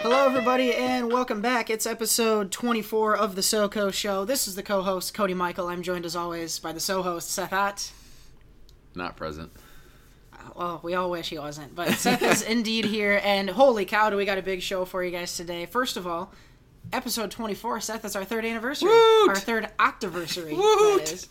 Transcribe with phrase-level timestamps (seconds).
[0.00, 1.70] Hello, everybody, and welcome back.
[1.70, 4.24] It's episode 24 of the SoCo Show.
[4.24, 5.68] This is the co-host Cody Michael.
[5.68, 7.92] I'm joined, as always, by the so-host Seth Ott.
[8.96, 9.52] Not present.
[10.56, 13.20] Well, we all wish he wasn't, but Seth is indeed here.
[13.22, 15.66] And holy cow, do we got a big show for you guys today?
[15.66, 16.32] First of all,
[16.92, 17.80] episode 24.
[17.80, 19.28] Seth, it's our third anniversary, Woot!
[19.28, 20.56] our third octiversary.
[20.56, 21.04] Woot!
[21.04, 21.28] That is.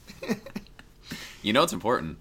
[1.41, 2.17] You know it's important.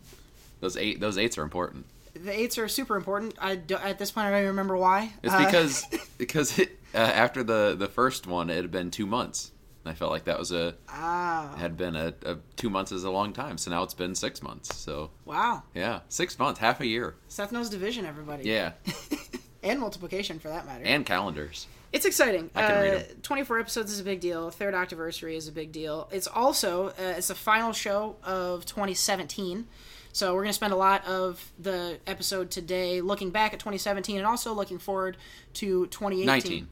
[0.61, 1.01] Those eight.
[1.01, 1.87] Those eights are important.
[2.15, 3.35] The eights are super important.
[3.41, 5.13] I do, at this point, I don't even remember why.
[5.23, 5.85] It's Uh, because
[6.19, 9.51] because it, uh, after the the first one, it had been two months.
[9.87, 13.11] I felt like that was a ah, had been a, a two months is a
[13.11, 13.59] long time.
[13.59, 14.75] So now it's been six months.
[14.77, 15.63] So wow.
[15.75, 17.17] yeah, six months, half a year.
[17.29, 18.45] Seth knows division, everybody.
[18.45, 18.73] Yeah,
[19.63, 20.85] and multiplication for that matter.
[20.85, 21.67] and calendars.
[21.95, 22.51] It's exciting.
[22.57, 23.21] I can read uh, 'em.
[23.23, 24.51] 24 episodes is a big deal.
[24.51, 26.09] Third Octiversary is a big deal.
[26.13, 29.67] It's also uh, it's the final show of 2017.
[30.13, 34.17] So we're going to spend a lot of the episode today looking back at 2017
[34.19, 35.17] and also looking forward
[35.55, 36.69] to 2018 Nineteen.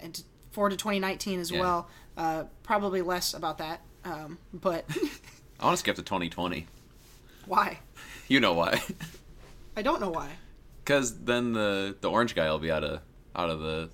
[0.00, 1.60] and to- forward to 2019 as Yeah.
[1.60, 1.88] well.
[2.16, 4.84] Uh, probably less about that, um, but
[5.60, 6.66] I want to skip to 2020.
[7.46, 7.78] why?
[8.26, 8.82] You know why?
[9.76, 10.28] I don't know why.
[10.84, 13.00] Because then the the orange guy will be out of
[13.34, 13.90] out of the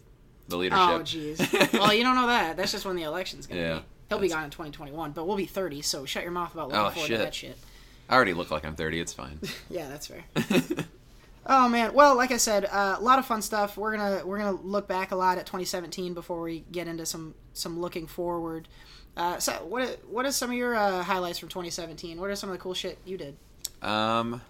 [0.52, 0.84] the leadership.
[0.88, 1.72] Oh, jeez.
[1.78, 2.56] well, you don't know that.
[2.56, 3.84] That's just when the election's going to Yeah, be.
[4.10, 6.80] He'll be gone in 2021, but we'll be 30, so shut your mouth about looking
[6.80, 7.18] Oh, forward shit.
[7.18, 7.58] to that shit.
[8.08, 9.00] I already look like I'm 30.
[9.00, 9.40] It's fine.
[9.70, 10.24] Yeah, that's fair.
[11.46, 13.76] oh man, well, like I said, uh, a lot of fun stuff.
[13.76, 17.34] We're gonna we're gonna look back a lot at 2017 before we get into some
[17.54, 18.68] some looking forward.
[19.16, 22.20] Uh, so, what are- what are some of your uh, highlights from 2017?
[22.20, 23.36] What are some of the cool shit you did?
[23.82, 24.40] um,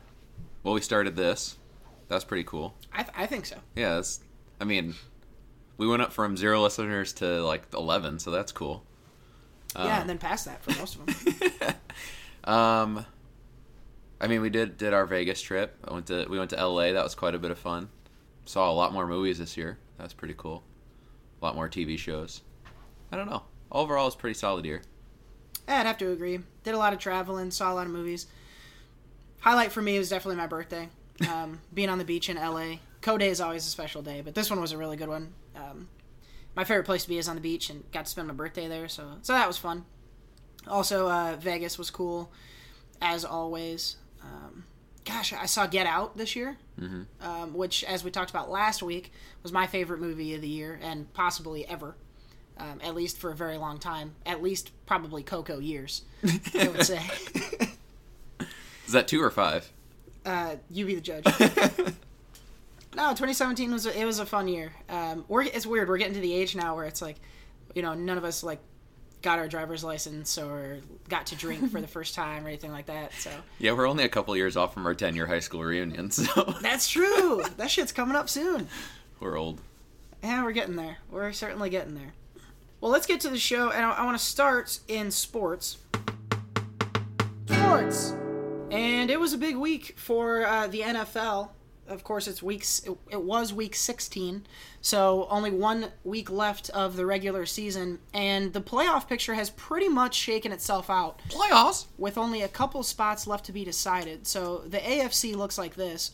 [0.64, 1.56] well, we started this.
[2.08, 2.74] That's pretty cool.
[2.92, 3.56] I, th- I think so.
[3.74, 4.20] Yeah, that's,
[4.60, 4.94] I mean,
[5.82, 8.84] we went up from zero listeners to like 11, so that's cool.
[9.74, 11.74] yeah, Um, and then past that for most of them.
[12.44, 13.04] um,
[14.20, 15.76] I mean, we did did our Vegas trip.
[15.84, 16.92] I went to we went to L.A.
[16.92, 17.88] That was quite a bit of fun.
[18.44, 19.76] Saw a lot more movies this year.
[19.98, 20.62] That's pretty cool.
[21.40, 22.42] A lot more TV shows.
[23.10, 23.42] I don't know.
[23.72, 24.82] Overall, it's pretty solid year.
[25.66, 26.38] Yeah, I'd have to agree.
[26.62, 28.26] Did a lot of traveling, saw a lot of movies.
[29.40, 30.88] Highlight for me was definitely my birthday.
[31.28, 32.76] Um, being on the beach in LA.
[33.00, 35.32] Co Day is always a special day, but this one was a really good one.
[35.56, 35.88] Um,
[36.54, 38.68] my favorite place to be is on the beach, and got to spend my birthday
[38.68, 39.84] there, so so that was fun.
[40.68, 42.30] Also, uh, Vegas was cool,
[43.00, 43.96] as always.
[44.22, 44.64] Um,
[45.04, 47.06] gosh, I saw Get Out this year, Mhm.
[47.20, 50.78] um, which, as we talked about last week, was my favorite movie of the year
[50.80, 51.96] and possibly ever.
[52.58, 54.14] Um, at least for a very long time.
[54.26, 56.02] At least probably Coco years,
[56.54, 57.00] I would say.
[58.86, 59.72] Is that two or five?
[60.26, 61.24] uh, you be the judge.
[62.94, 64.72] No, 2017 was a, it was a fun year.
[64.88, 65.88] Um, we're it's weird.
[65.88, 67.16] We're getting to the age now where it's like,
[67.74, 68.60] you know, none of us like
[69.22, 72.86] got our driver's license or got to drink for the first time or anything like
[72.86, 73.12] that.
[73.14, 76.10] So Yeah, we're only a couple years off from our 10 year high school reunion,
[76.12, 77.42] so that's true.
[77.56, 78.68] that shit's coming up soon.
[79.20, 79.60] we're old.
[80.22, 80.98] Yeah, we're getting there.
[81.10, 82.12] We're certainly getting there.
[82.80, 85.78] Well, let's get to the show, and I, I want to start in sports.
[87.46, 88.14] Sports,
[88.70, 91.50] and it was a big week for uh, the NFL.
[91.88, 92.80] Of course, it's weeks.
[92.86, 94.46] It, it was week 16,
[94.80, 99.88] so only one week left of the regular season, and the playoff picture has pretty
[99.88, 101.86] much shaken itself out Playoffs?
[101.98, 104.26] with only a couple spots left to be decided.
[104.26, 106.12] So the AFC looks like this: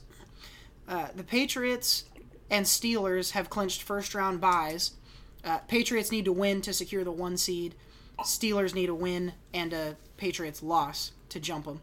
[0.88, 2.04] uh, the Patriots
[2.50, 4.92] and Steelers have clinched first round buys.
[5.44, 7.74] Uh, Patriots need to win to secure the one seed.
[8.20, 11.82] Steelers need a win and a Patriots loss to jump them.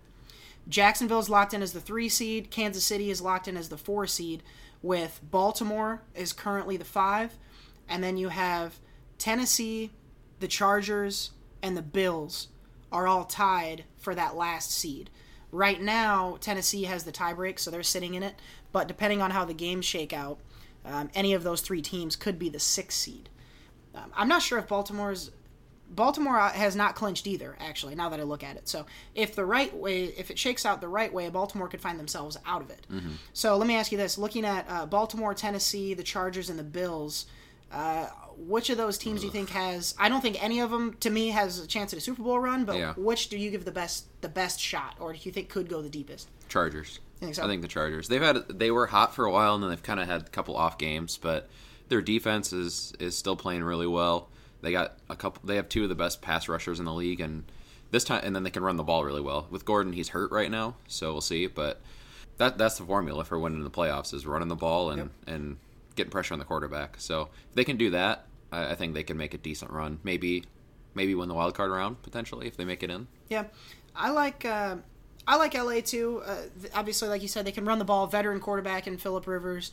[0.67, 2.49] Jacksonville's locked in as the three seed.
[2.51, 4.43] Kansas City is locked in as the four seed.
[4.81, 7.37] With Baltimore is currently the five,
[7.89, 8.79] and then you have
[9.17, 9.91] Tennessee,
[10.39, 11.31] the Chargers,
[11.63, 12.49] and the Bills
[12.91, 15.09] are all tied for that last seed.
[15.51, 18.35] Right now, Tennessee has the tiebreak, so they're sitting in it.
[18.71, 20.39] But depending on how the games shake out,
[20.83, 23.29] um, any of those three teams could be the sixth seed.
[23.95, 25.31] Um, I'm not sure if Baltimore's
[25.89, 27.55] Baltimore uh, has not clinched either.
[27.59, 30.65] Actually, now that I look at it, so if the right way, if it shakes
[30.65, 32.85] out the right way, Baltimore could find themselves out of it.
[33.33, 36.63] So let me ask you this: looking at uh, Baltimore, Tennessee, the Chargers, and the
[36.63, 37.27] Bills,
[37.71, 38.07] uh,
[38.37, 39.93] which of those teams do you think has?
[39.99, 42.39] I don't think any of them, to me, has a chance at a Super Bowl
[42.39, 42.65] run.
[42.65, 42.93] But Yeah.
[42.97, 45.81] which do you give the best the best shot, or do you think could go
[45.81, 46.29] the deepest?
[46.49, 46.99] Chargers.
[47.19, 47.43] Think so?
[47.43, 48.07] I think the Chargers.
[48.09, 50.29] They've had they were hot for a while, and then they've kind of had a
[50.29, 51.47] couple off games, but
[51.89, 54.29] their defense is is still playing really well.
[54.65, 55.41] They got a couple.
[55.45, 57.43] They have two of the best pass rushers in the league, and
[57.91, 59.47] this time, and then they can run the ball really well.
[59.51, 61.45] With Gordon, he's hurt right now, so we'll see.
[61.47, 61.79] But
[62.37, 65.09] that that's the formula for winning the playoffs is running the ball and Yep.
[65.27, 65.57] and
[65.95, 66.95] getting pressure on the quarterback.
[66.99, 69.99] So if they can do that, I, I think they can make a decent run.
[70.03, 70.43] Maybe
[70.95, 73.07] maybe win the wild card round potentially if they make it in.
[73.29, 73.45] Yeah,
[73.95, 74.77] I like uh,
[75.27, 76.23] I like LA too.
[76.25, 76.37] Uh,
[76.73, 78.07] obviously, like you said, they can run the ball.
[78.07, 79.71] Veteran quarterback in Philip Rivers,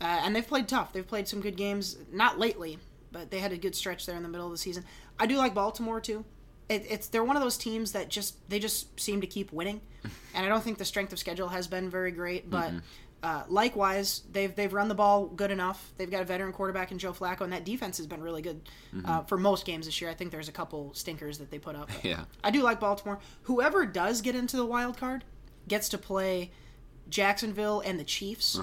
[0.00, 0.92] uh, and they've played tough.
[0.92, 1.96] They've played some good games.
[2.12, 2.78] Not lately,
[3.12, 4.84] but they had a good stretch there in the middle of the season.
[5.18, 6.24] I do like Baltimore too.
[6.68, 9.80] It, it's they're one of those teams that just they just seem to keep winning,
[10.34, 12.72] and I don't think the strength of schedule has been very great, but.
[13.24, 15.92] Uh, likewise, they've they've run the ball good enough.
[15.96, 18.68] They've got a veteran quarterback in Joe Flacco, and that defense has been really good
[19.04, 20.10] uh, for most games this year.
[20.10, 21.88] I think there's a couple stinkers that they put up.
[22.02, 22.24] Yeah.
[22.42, 23.20] I do like Baltimore.
[23.42, 25.22] Whoever does get into the wild card
[25.68, 26.50] gets to play
[27.08, 28.58] Jacksonville and the Chiefs.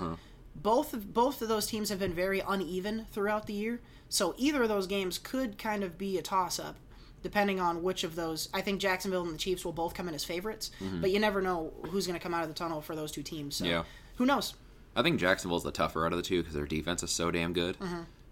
[0.55, 4.63] Both of, both of those teams have been very uneven throughout the year, so either
[4.63, 6.75] of those games could kind of be a toss up,
[7.23, 8.49] depending on which of those.
[8.53, 10.71] I think Jacksonville and the Chiefs will both come in as favorites,
[11.01, 13.23] but you never know who's going to come out of the tunnel for those two
[13.23, 13.55] teams.
[13.57, 13.83] So Yeah.
[14.17, 14.55] who knows?
[14.95, 17.53] I think Jacksonville's the tougher out of the two because their defense is so damn
[17.53, 17.77] good.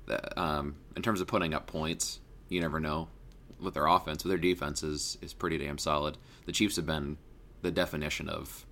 [0.08, 2.20] That um, in terms of putting up points,
[2.50, 3.10] you never know
[3.60, 4.24] with their offense.
[4.24, 6.18] But their defense is is pretty damn solid.
[6.46, 7.18] The Chiefs have been
[7.62, 8.66] the definition of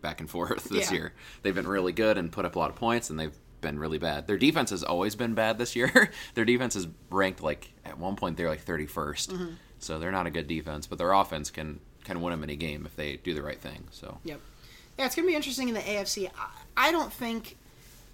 [0.00, 0.96] back and forth this Yeah.
[0.96, 1.14] year.
[1.42, 3.98] They've been really good and put up a lot of points, and they've been really
[3.98, 4.26] bad.
[4.26, 6.10] Their defense has always been bad this year.
[6.34, 9.48] their defense is ranked like at one point they're like 31st, mm-hmm.
[9.78, 10.86] so they're not a good defense.
[10.86, 13.88] But their offense can can win them any game if they do the right thing.
[13.90, 14.40] So Yep.
[14.98, 16.30] Yeah, it's gonna be interesting in the AFC.
[16.36, 17.56] I, I don't think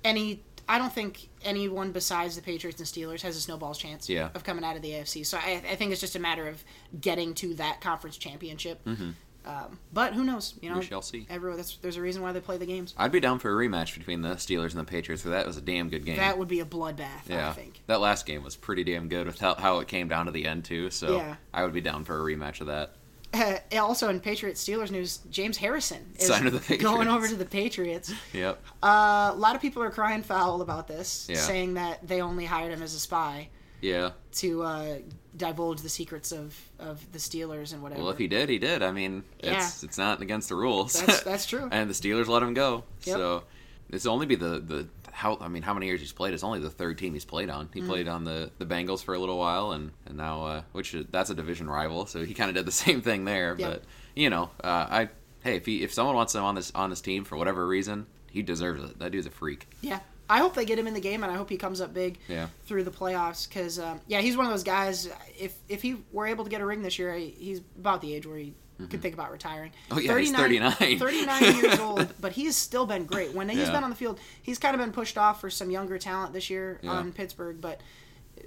[0.04, 0.42] any.
[0.68, 4.30] I don't think anyone besides the Patriots and Steelers has a snowball's chance Yeah.
[4.34, 5.24] of coming out of the AFC.
[5.24, 6.64] So I, I think it's just a matter of
[7.00, 8.84] getting to that conference championship.
[8.84, 9.10] Mm-hmm.
[9.46, 10.54] Um, but who knows?
[10.60, 10.78] You know.
[10.78, 11.26] We shall see.
[11.30, 12.94] Everyone, that's, there's a reason why they play the games.
[12.98, 15.22] I'd be down for a rematch between the Steelers and the Patriots.
[15.22, 16.16] For that was a damn good game.
[16.16, 17.28] That would be a bloodbath.
[17.28, 17.82] yeah, I think.
[17.86, 20.46] that last game was pretty damn good with how, how it came down to the
[20.46, 20.90] end too.
[20.90, 21.36] So Yeah.
[21.54, 22.94] I would be down for a rematch of that.
[23.34, 27.36] Uh, also in Patriots Steelers news, James Harrison is Signed with the going over to
[27.36, 28.12] the Patriots.
[28.32, 28.62] Yep.
[28.82, 31.36] Uh, a lot of people are crying foul about this, Yeah.
[31.36, 33.48] saying that they only hired him as a spy.
[33.80, 34.10] Yeah.
[34.36, 34.98] to uh,
[35.36, 38.02] divulge the secrets of, of the Steelers and whatever.
[38.02, 38.82] Well, if he did, he did.
[38.82, 40.94] I mean, it's it's not against the rules.
[41.00, 41.68] That's- that's true.
[41.70, 42.84] and the Steelers let him go.
[43.04, 43.16] Yep.
[43.16, 43.42] So
[43.90, 46.34] it's only be the the how I mean, how many years he's played?
[46.34, 47.68] It's only the third team he's played on.
[47.72, 47.88] He Mm-hmm.
[47.88, 51.06] played on the the Bengals for a little while, and and now uh, which is,
[51.10, 52.06] that's a division rival.
[52.06, 53.54] So he kind of did the same thing there.
[53.58, 53.70] Yep.
[53.70, 53.82] But
[54.14, 55.08] you know, uh, I
[55.42, 58.06] hey, if he if someone wants him on this on this team for whatever reason,
[58.30, 58.98] he deserves it.
[58.98, 59.68] That dude's a freak.
[59.80, 61.94] yeah, I hope they get him in the game, and I hope he comes up
[61.94, 62.48] big Yeah.
[62.64, 63.48] through the playoffs.
[63.48, 65.08] Because um, yeah, he's one of those guys.
[65.38, 68.12] If if he were able to get a ring this year, he- he's about the
[68.14, 68.54] age where he
[68.90, 69.72] could think about retiring.
[69.90, 70.98] Oh, yeah, he's 39.
[70.98, 73.32] 39 years old, but he's still been great.
[73.32, 73.72] When he's Yeah.
[73.72, 76.50] been on the field, he's kind of been pushed off for some younger talent this
[76.50, 76.90] year Yeah.
[76.90, 77.80] on Pittsburgh, but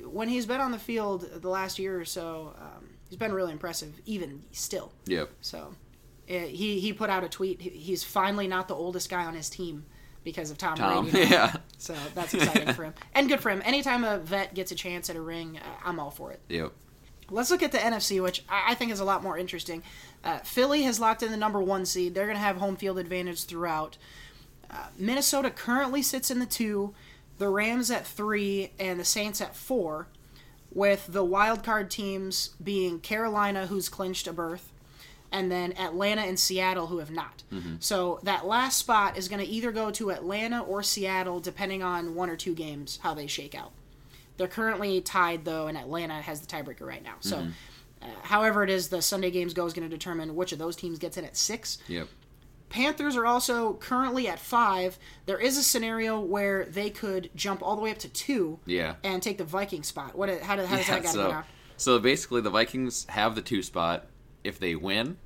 [0.05, 3.51] when he's been on the field the last year or so, um, he's been really
[3.51, 4.91] impressive, even still.
[5.07, 5.29] Yep.
[5.41, 5.73] So
[6.29, 7.59] uh, he he put out a tweet.
[7.61, 9.85] He- He's finally not the oldest guy on his team
[10.23, 11.09] because of Tom, Tom.
[11.09, 11.27] Brady.
[11.31, 11.55] Yeah.
[11.77, 13.61] So that's exciting for him and good for him.
[13.65, 16.41] Anytime a vet gets a chance at a ring, uh, I'm all for it.
[16.49, 16.71] Yep.
[17.31, 19.83] Let's look at the NFC, which I I think is a lot more interesting.
[20.23, 22.13] Uh, Philly has locked in the number one seed.
[22.15, 23.97] They're going to have home field advantage throughout.
[24.69, 26.93] Uh, Minnesota currently sits in the two,
[27.37, 30.07] the Rams at three, and the Saints at four,
[30.71, 34.71] with the wild card teams being Carolina, who's clinched a berth,
[35.31, 37.43] and then Atlanta and Seattle, who have not.
[37.79, 42.15] So that last spot is going to either go to Atlanta or Seattle, depending on
[42.15, 43.71] one or two games, how they shake out.
[44.37, 47.15] They're currently tied though, and Atlanta has the tiebreaker right now.
[47.19, 47.47] So,
[48.01, 50.75] uh, however it is, the Sunday games go is going to determine which of those
[50.75, 51.77] teams gets in at six.
[51.87, 52.07] Yep.
[52.69, 54.97] Panthers are also currently at five.
[55.25, 58.95] There is a scenario where they could jump all the way up to two Yeah.
[59.03, 60.15] and take the Viking spot.
[60.15, 60.29] What?
[60.41, 61.43] How, do, how does Yeah, that got so, down?
[61.77, 64.05] so basically, the Vikings have the two spot
[64.43, 65.17] if they win,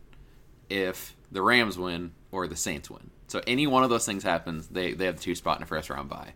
[0.70, 3.10] if the Rams win, or the Saints win.
[3.28, 5.66] So any one of those things happens, they they have the two spot in a
[5.66, 6.34] first round bye.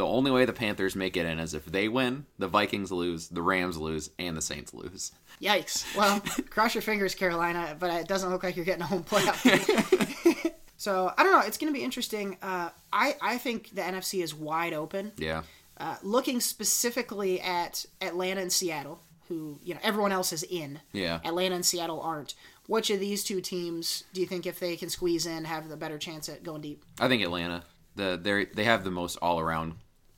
[0.00, 3.28] The only way the Panthers make it in is if they win, the Vikings lose,
[3.28, 5.12] the Rams lose, and the Saints lose.
[5.42, 5.94] Yikes.
[5.94, 10.54] Well, cross your fingers, Carolina, but it doesn't look like you're getting a home playoff.
[10.78, 11.46] so, I don't know.
[11.46, 12.38] It's going to be interesting.
[12.40, 15.12] Uh, I, I think the NFC is wide open.
[15.18, 15.42] Yeah.
[15.76, 20.80] Uh, looking specifically at Atlanta and Seattle, who, you know, everyone else is in.
[20.92, 21.20] Yeah.
[21.24, 22.34] Atlanta and Seattle aren't.
[22.66, 25.76] Which of these two teams do you think, if they can squeeze in, have the
[25.76, 26.84] better chance at going deep?
[26.98, 27.62] I think Atlanta.
[27.94, 29.74] The they they have the most all around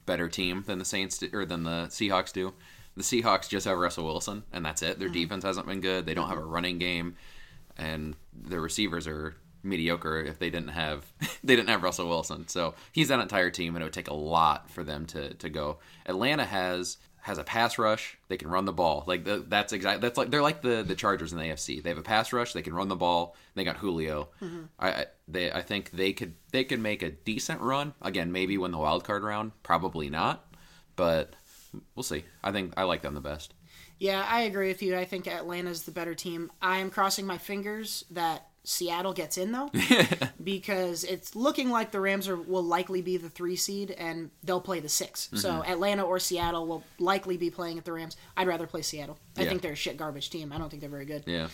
[0.07, 2.55] better team than the Saints do, or than the Seahawks do.
[2.97, 4.99] The Seahawks just have Russell Wilson, and that's it.
[4.99, 5.15] Their mm-hmm.
[5.15, 6.07] defense hasn't been good.
[6.07, 6.51] They don't have a mm-hmm.
[6.51, 7.17] running game,
[7.77, 10.21] and their receivers are mediocre.
[10.21, 11.11] If they didn't have
[11.45, 14.15] they didn't have Russell Wilson, so he's that entire team, and it would take a
[14.15, 15.79] lot for them to to go.
[16.07, 18.19] Atlanta has has a pass rush.
[18.27, 19.05] They can run the ball.
[19.07, 21.83] Like the, that's exactly that's like they're like the the Chargers in the AFC.
[21.83, 22.53] They have a pass rush.
[22.53, 23.37] They can run the ball.
[23.55, 24.29] They got Julio.
[24.43, 24.63] Mm-hmm.
[24.79, 28.33] I, I they I think they could they could make a decent run again.
[28.33, 29.53] Maybe win the wild card round.
[29.63, 30.53] Probably not,
[30.97, 31.35] but
[31.95, 32.25] we'll see.
[32.43, 33.55] I think I like them the best.
[33.99, 34.97] Yeah, I agree with you.
[34.97, 36.51] I think Atlanta's the better team.
[36.61, 39.71] I am crossing my fingers that Seattle gets in though,
[40.43, 44.61] because it's looking like the Rams are will likely be the three seed and they'll
[44.61, 45.37] play the 6 Mm-hmm.
[45.37, 48.17] So Atlanta or Seattle will likely be playing at the Rams.
[48.37, 49.19] I'd rather play Seattle.
[49.37, 49.49] I Yeah.
[49.49, 50.53] think they're a shit garbage team.
[50.53, 51.25] I don't think they're very good.
[51.27, 51.49] Yeah.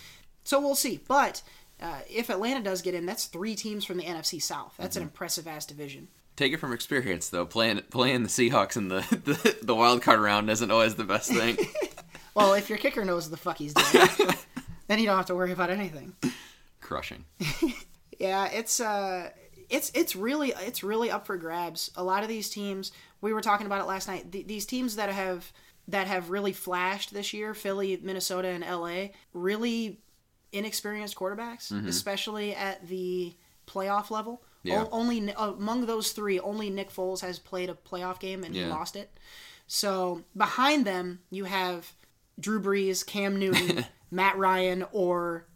[0.45, 1.01] So we'll see.
[1.09, 1.43] But
[1.81, 4.75] uh, if Atlanta does get in, that's three teams from the NFC South.
[4.79, 5.03] That's Mm-hmm.
[5.03, 6.09] an impressive ass division.
[6.37, 7.45] Take it from experience, though.
[7.47, 11.31] Playing playing the Seahawks in the, the, the wild card round isn't always the best
[11.33, 11.57] thing.
[12.35, 14.07] Well, if your kicker knows what the fuck he's doing,
[14.87, 16.15] then you don't have to worry about anything.
[16.81, 17.25] Crushing.
[18.19, 19.31] Yeah, it's uh
[19.71, 21.91] it's it's really it's really up for grabs.
[21.95, 24.33] A lot of these teams, we were talking about it last night.
[24.33, 25.53] th- these teams that have
[25.87, 30.01] that have really flashed this year, Philly, Minnesota, and LA, really
[30.53, 33.35] inexperienced quarterbacks, especially at the
[33.69, 34.43] playoff level.
[34.65, 34.83] Yeah.
[34.83, 38.65] O- only among those three, only Nick Foles has played a playoff game and he
[38.65, 39.17] lost it.
[39.69, 41.93] So behind them, you have
[42.41, 45.47] Drew Brees, Cam Newton, Matt Ryan, or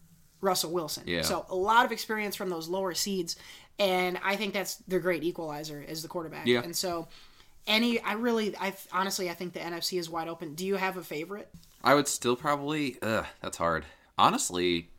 [0.42, 1.04] Russell Wilson.
[1.06, 1.22] Yeah.
[1.22, 3.36] So a lot of experience from those lower seeds,
[3.78, 6.46] and I think that's their great equalizer as the quarterback.
[6.46, 6.62] Yeah.
[6.62, 7.08] And so,
[7.66, 10.54] any, I really, I honestly, I think the NFC is wide open.
[10.54, 11.48] Do you have a favorite?
[11.82, 12.98] I would still probably.
[13.00, 13.86] Ugh, that's hard.
[14.18, 14.90] Honestly,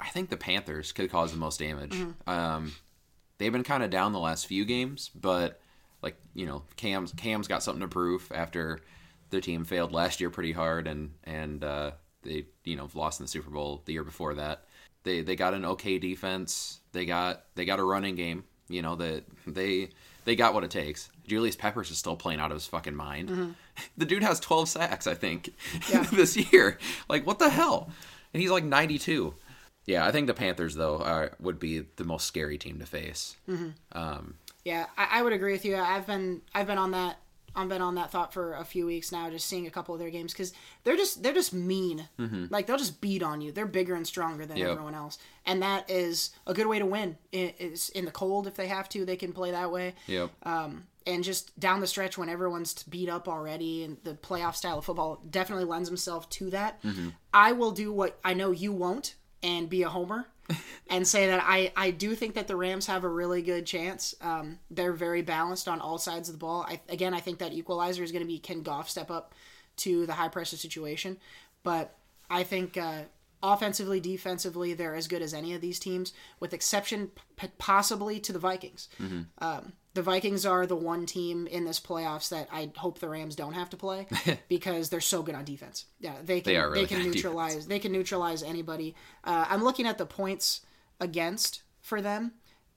[0.00, 1.96] I think the Panthers could cause the most damage.
[2.26, 2.72] Um,
[3.38, 5.60] they've been kind of down the last few games, but
[6.02, 8.80] like you know, Cam's Cam's got something to prove after
[9.30, 13.24] their team failed last year pretty hard, and and uh, they you know lost in
[13.24, 14.64] the Super Bowl the year before that.
[15.04, 16.80] They they got an okay defense.
[16.92, 18.44] They got they got a running game.
[18.68, 19.90] You know that they
[20.24, 21.10] they got what it takes.
[21.26, 23.28] Julius Peppers is still playing out of his fucking mind.
[23.28, 23.50] Mm-hmm.
[23.96, 25.52] The dude has 12 sacks, I think,
[25.90, 26.02] Yeah.
[26.12, 26.78] this year.
[27.08, 27.90] Like, what the hell?
[28.32, 29.34] And he's like 92.
[29.86, 33.36] Yeah, I think the Panthers though are, would be the most scary team to face.
[33.48, 33.70] Mm-hmm.
[33.92, 34.34] Um,
[34.64, 35.76] yeah, I, I would agree with you.
[35.76, 37.18] I've been, I've been on that,
[37.56, 40.00] I've been on that thought for a few weeks now, just seeing a couple of
[40.00, 40.52] their games because
[40.84, 42.08] they're just, they're just mean.
[42.18, 42.46] Mm-hmm.
[42.50, 43.52] Like they'll just beat on you.
[43.52, 44.68] They're bigger and stronger than Yep.
[44.70, 47.16] everyone else, and that is a good way to win.
[47.32, 49.94] Is in the cold if they have to, they can play that way.
[50.06, 50.30] Yep.
[50.42, 54.78] Um, and just down the stretch when everyone's beat up already and the playoff style
[54.78, 57.10] of football definitely lends himself to that mm-hmm.
[57.32, 60.26] i will do what i know you won't and be a homer
[60.90, 64.14] and say that I, I do think that the rams have a really good chance.
[64.20, 66.66] Um, they're very balanced on all sides of the ball.
[66.68, 69.34] I, again i think that equalizer is going to be can goff step up
[69.76, 71.18] to the high pressure situation?
[71.62, 71.96] But
[72.30, 73.02] i think uh,
[73.42, 78.32] offensively defensively they're as good as any of these teams with exception p- possibly to
[78.32, 78.88] the vikings
[79.94, 83.54] the Vikings are the one team in this playoffs that I hope the Rams don't
[83.54, 84.06] have to play
[84.48, 85.86] because they're so good on defense.
[86.00, 88.94] Yeah, they can They really can good on neutralize they can neutralize anybody.
[89.22, 90.60] Uh, I'm looking at the points
[91.00, 92.32] against for them,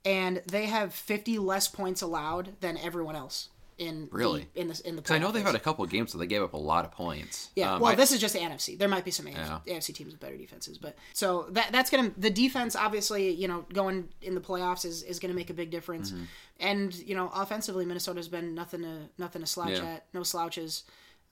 [0.05, 4.47] and they have 50 less points allowed than everyone else in Really?
[4.53, 5.13] the, in the in the.
[5.13, 6.91] I know they've had a couple of games where they gave up a lot of
[6.91, 7.49] points.
[7.55, 8.77] Yeah, Um, well, I- this is just the NFC.
[8.77, 9.75] There might be some AFC, Yeah.
[9.77, 13.65] AFC teams with better defenses, but so that that's gonna the defense obviously you know
[13.73, 16.23] going in the playoffs is, is gonna make a big difference, Mm-hmm.
[16.59, 19.85] and you know offensively Minnesota's been nothing to nothing to slouch Yeah.
[19.85, 20.83] at, no slouches.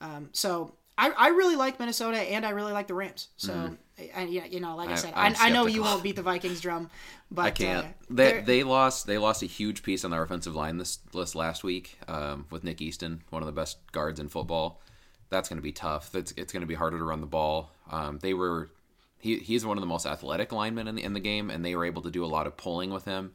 [0.01, 3.27] Um, so I, I really like Minnesota and I really like the Rams.
[3.37, 3.75] So
[4.13, 6.21] and yeah, you know like I, I- said, I, I know you won't beat the
[6.21, 6.89] Vikings drum,
[7.31, 7.85] but I can't.
[7.85, 11.35] Uh, they they lost they lost a huge piece on their offensive line this this
[11.35, 14.81] last week um, with Nick Easton, one of the best guards in football.
[15.29, 16.13] That's going to be tough.
[16.15, 17.71] It's, it's going to be harder to run the ball.
[17.91, 18.69] Um, they were
[19.17, 21.75] he he's one of the most athletic linemen in the in the game, and they
[21.75, 23.33] were able to do a lot of pulling with him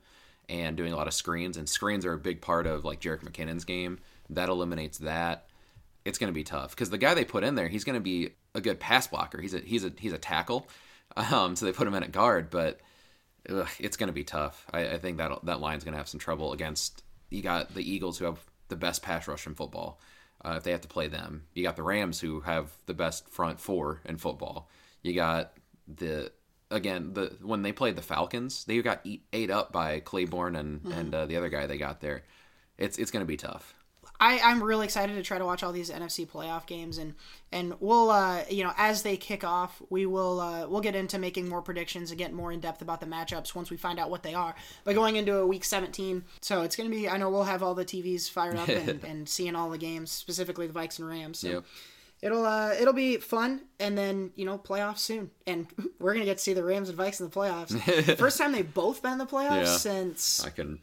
[0.48, 1.56] and doing a lot of screens.
[1.56, 3.98] And screens are a big part of like Jerick McKinnon's game.
[4.30, 5.46] That eliminates that.
[6.04, 8.00] It's going to be tough because the guy they put in there, he's going to
[8.00, 9.40] be a good pass blocker.
[9.40, 10.68] He's a he's a he's a tackle.
[11.16, 12.78] Um, so they put him in at guard, but
[13.48, 14.64] ugh, it's going to be tough.
[14.72, 17.02] I, I think that that line's going to have some trouble against.
[17.30, 18.38] You got the Eagles who have
[18.68, 20.00] the best pass rush in football.
[20.44, 23.28] Uh, if they have to play them, you got the Rams who have the best
[23.28, 24.68] front four in football.
[25.02, 25.52] You got
[25.88, 26.30] the
[26.70, 30.86] again the when they played the Falcons, they got eat, ate up by Clayborn and
[30.92, 32.22] and uh, the other guy they got there.
[32.78, 33.74] It's it's going to be tough.
[34.22, 37.14] I, I'm really excited to try to watch all these NFC playoff games and
[37.50, 41.18] and we'll uh, you know as they kick off we will uh, we'll get into
[41.18, 44.10] making more predictions and get more in depth about the matchups once we find out
[44.10, 44.54] what they are.
[44.84, 47.74] But going into a week 17, so it's gonna be I know we'll have all
[47.74, 51.38] the TVs fired up and, and seeing all the games specifically the Vikes and Rams.
[51.38, 51.64] So Yep.
[52.20, 55.66] it'll uh, it'll be fun and then you know playoffs soon and
[55.98, 58.16] we're gonna get to see the Rams and Vikes in the playoffs.
[58.18, 59.76] First time they've both been in the playoffs Yeah.
[59.78, 60.78] since I can.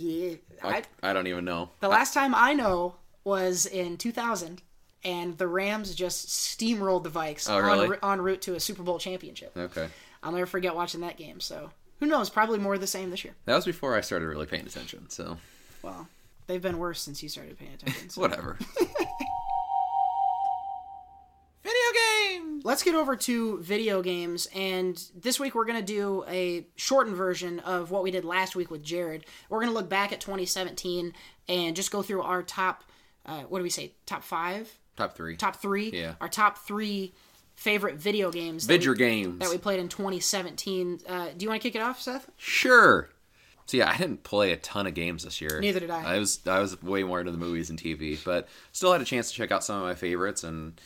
[0.00, 1.70] Yeah, I, I don't even know.
[1.80, 4.62] the last time I know was in 2000,
[5.04, 7.96] and the Rams just steamrolled the Vikes Oh, really?
[8.02, 9.52] en, en route to a Super Bowl championship.
[9.56, 9.88] Okay.
[10.22, 11.40] I'll never forget watching that game.
[11.40, 12.28] So who knows?
[12.30, 13.34] Probably more of the same this year.
[13.44, 15.08] That was before I started really paying attention.
[15.10, 15.36] So
[15.82, 16.08] Well,
[16.46, 18.10] they've been worse since you started paying attention.
[18.10, 18.58] so- whatever.
[22.64, 24.48] let's get over to video games.
[24.54, 28.56] And this week we're going to do a shortened version of what we did last
[28.56, 29.24] week with Jared.
[29.48, 31.12] We're going to look back at 2017
[31.48, 32.84] and just go through our top,
[33.26, 34.70] uh, what do we say, top five?
[34.96, 35.36] Top three.
[35.36, 35.90] Top three?
[35.90, 36.14] Yeah.
[36.20, 37.14] Our top three
[37.54, 39.38] favorite video games Vidger games.
[39.40, 41.00] that we played in 2017.
[41.06, 42.30] Uh, do you want to kick it off, Seth?
[42.36, 43.10] Sure.
[43.66, 45.60] So yeah, I didn't play a ton of games this year.
[45.60, 46.16] Neither did I.
[46.16, 49.04] I was I was way more into the movies and TV, but still had a
[49.04, 50.42] chance to check out some of my favorites.
[50.42, 50.80] And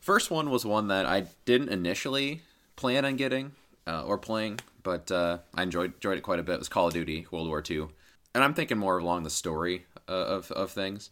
[0.00, 2.42] first one was one that I didn't initially
[2.76, 3.52] plan on getting
[3.86, 6.54] uh, or playing, but uh, I enjoyed enjoyed it quite a bit.
[6.54, 7.88] It was Call of Duty World War II,
[8.34, 11.10] and I'm thinking more along the story uh, of of things.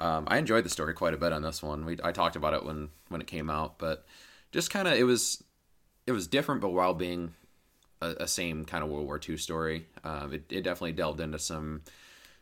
[0.00, 1.84] Um, I enjoyed the story quite a bit on this one.
[1.84, 4.06] We I talked about it when when it came out, but
[4.50, 5.42] just kind of it was
[6.06, 7.34] it was different, but while being
[8.02, 9.86] a, a same kind of World War II story.
[10.04, 11.82] Um, it, it definitely delved into some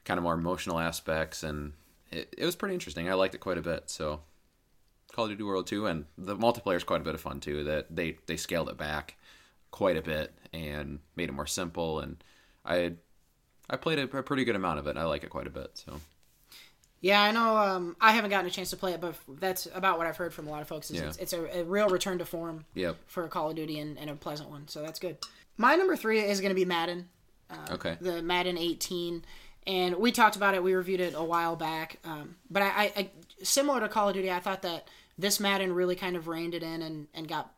[0.04, 1.74] kind of more emotional aspects, and
[2.10, 3.08] it, it was pretty interesting.
[3.08, 3.90] I liked it quite a bit.
[3.90, 4.20] So,
[5.12, 7.64] Call of Duty World Two, and the multiplayer is quite a bit of fun too.
[7.64, 9.16] That they they scaled it back
[9.70, 12.00] quite a bit and made it more simple.
[12.00, 12.22] And
[12.64, 12.92] I
[13.68, 14.96] I played a, a pretty good amount of it.
[14.96, 15.70] I like it quite a bit.
[15.74, 16.00] So.
[17.02, 17.56] Yeah, I know.
[17.56, 20.34] Um, I haven't gotten a chance to play it, but that's about what I've heard
[20.34, 20.90] from a lot of folks.
[20.90, 21.06] Is Yeah.
[21.06, 22.96] It's, it's a, a real return to form Yep.
[23.06, 25.16] for Call of Duty and, and a pleasant one, so that's good.
[25.56, 27.08] My number three is going to be Madden,
[27.70, 27.96] Okay.
[28.02, 29.24] the Madden 18,
[29.66, 30.62] and we talked about it.
[30.62, 33.10] We reviewed it a while back, um, but I, I
[33.42, 36.62] similar to Call of Duty, I thought that this Madden really kind of reined it
[36.62, 37.52] in and, and got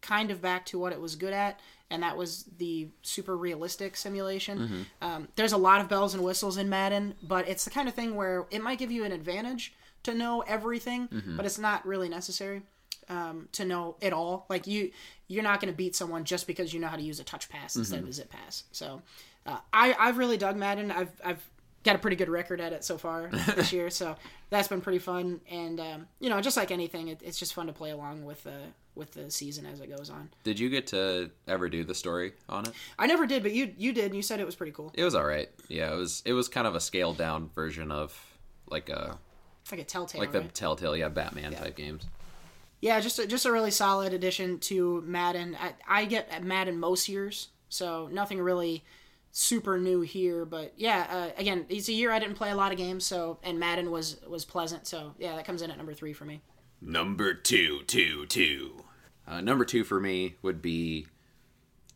[0.00, 1.60] kind of back to what it was good at,
[1.90, 4.86] and that was the super realistic simulation.
[5.02, 7.94] Um, there's a lot of bells and whistles in Madden, but it's the kind of
[7.94, 12.08] thing where it might give you an advantage to know everything, but it's not really
[12.08, 12.62] necessary
[13.08, 14.46] um, to know it all.
[14.48, 14.90] Like you,
[15.28, 17.48] you're not going to beat someone just because you know how to use a touch
[17.50, 18.64] pass instead of a zip pass.
[18.72, 19.02] So,
[19.44, 20.90] uh, I I've really dug Madden.
[20.90, 21.44] I've I've
[21.84, 23.90] got a pretty good record at it so far this year.
[23.90, 24.16] So
[24.50, 25.40] that's been pretty fun.
[25.50, 28.42] And um, you know, just like anything, it, it's just fun to play along with
[28.44, 28.58] the
[28.94, 30.28] with the season as it goes on.
[30.44, 32.72] Did you get to ever do the story on it?
[32.98, 34.06] I never did, but you you did.
[34.06, 34.92] and You said it was pretty cool.
[34.94, 35.48] It was all right.
[35.68, 36.22] Yeah, it was.
[36.26, 38.18] It was kind of a scaled down version of
[38.68, 39.18] like a
[39.70, 40.20] like a Telltale.
[40.20, 40.54] like the right?
[40.54, 42.04] Telltale, yeah, Batman type games.
[42.80, 45.54] Yeah, just a, just a really solid addition to Madden.
[45.60, 48.82] I, I get Madden most years, so nothing really
[49.32, 50.44] super new here.
[50.44, 53.38] But yeah, uh, again, it's a year I didn't play a lot of games, so
[53.42, 54.86] and Madden was was pleasant.
[54.86, 56.40] So yeah, that comes in at number three for me.
[56.80, 58.84] Number two, two, two.
[59.26, 61.06] Uh, number two for me would be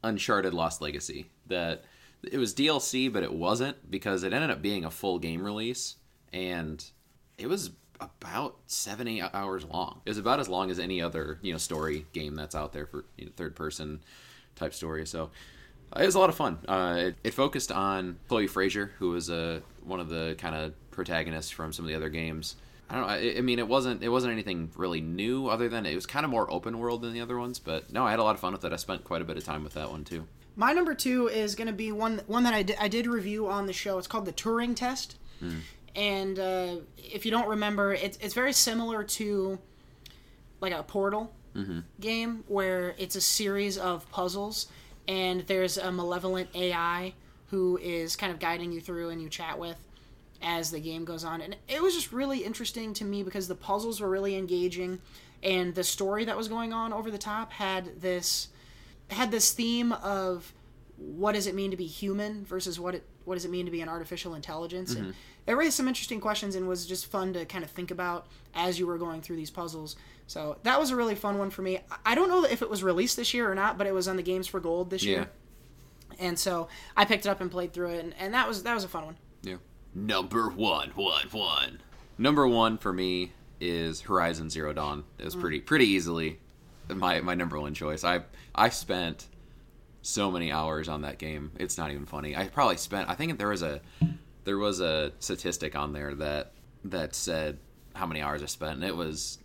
[0.02, 1.26] Uncharted Lost Legacy.
[1.46, 1.84] That
[2.22, 5.96] it was DLC, but it wasn't because it ended up being a full game release,
[6.32, 6.84] and
[7.38, 7.70] it was
[8.00, 10.00] about seven eight hours long.
[10.04, 12.86] It was about as long as any other you know story game that's out there
[12.86, 14.00] for you know, third person
[14.54, 15.06] type story.
[15.06, 15.30] So
[15.96, 16.58] it was a lot of fun.
[16.66, 20.90] Uh, it, it focused on Chloe Frazer, who was a one of the kind of
[20.90, 22.56] protagonists from some of the other games.
[22.88, 23.12] I don't know.
[23.12, 26.24] I, I mean, it wasn't it wasn't anything really new, other than it was kind
[26.24, 27.58] of more open world than the other ones.
[27.58, 28.72] But no, I had a lot of fun with it.
[28.72, 30.26] I spent quite a bit of time with that one too.
[30.56, 33.48] My number two is going to be one one that I did, I did review
[33.48, 33.98] on the show.
[33.98, 35.16] It's called the Turing Test,
[35.96, 39.58] and uh, if you don't remember, it's it's very similar to
[40.60, 41.32] like a Portal
[42.00, 44.66] game where it's a series of puzzles,
[45.08, 47.14] and there's a malevolent AI
[47.50, 49.76] who is kind of guiding you through, and you chat with
[50.42, 51.40] as the game goes on.
[51.40, 55.00] And it was just really interesting to me because the puzzles were really engaging,
[55.42, 58.48] and the story that was going on over the top had this
[59.10, 60.52] had this theme of
[60.96, 63.70] what does it mean to be human versus what it what does it mean to
[63.70, 64.94] be an artificial intelligence?
[64.94, 65.50] And mm-hmm.
[65.50, 68.78] it raised some interesting questions and was just fun to kind of think about as
[68.78, 71.78] you were going through these puzzles so that was a really fun one for me
[72.04, 74.16] i don't know if it was released this year or not but it was on
[74.16, 75.28] the games for gold this year
[76.18, 78.74] and so i picked it up and played through it and, and that was that
[78.74, 79.56] was a fun one Yeah.
[79.94, 81.80] Number one, one, one.
[82.18, 85.04] Number one for me is Horizon Zero Dawn.
[85.18, 85.40] It was mm.
[85.40, 86.40] pretty pretty easily
[86.88, 88.04] my my number one choice.
[88.04, 88.22] I
[88.54, 89.28] I spent
[90.02, 91.52] so many hours on that game.
[91.58, 92.36] It's not even funny.
[92.36, 93.08] I probably spent.
[93.08, 93.80] I think there was a
[94.44, 96.52] there was a statistic on there that
[96.84, 97.58] that said
[97.94, 99.38] how many hours I spent, and it was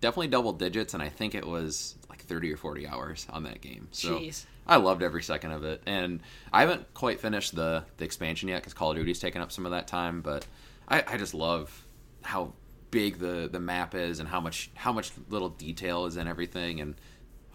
[0.00, 0.94] definitely double digits.
[0.94, 3.88] And I think it was like thirty or forty hours on that game.
[3.92, 4.44] So Jeez.
[4.66, 6.20] I loved every second of it, and
[6.52, 9.66] I haven't quite finished the the expansion yet because Call of Duty's taken up some
[9.66, 10.20] of that time.
[10.20, 10.46] But
[10.88, 11.84] I, I just love
[12.22, 12.52] how
[12.90, 16.80] big the the map is and how much how much little detail is in everything
[16.80, 16.94] and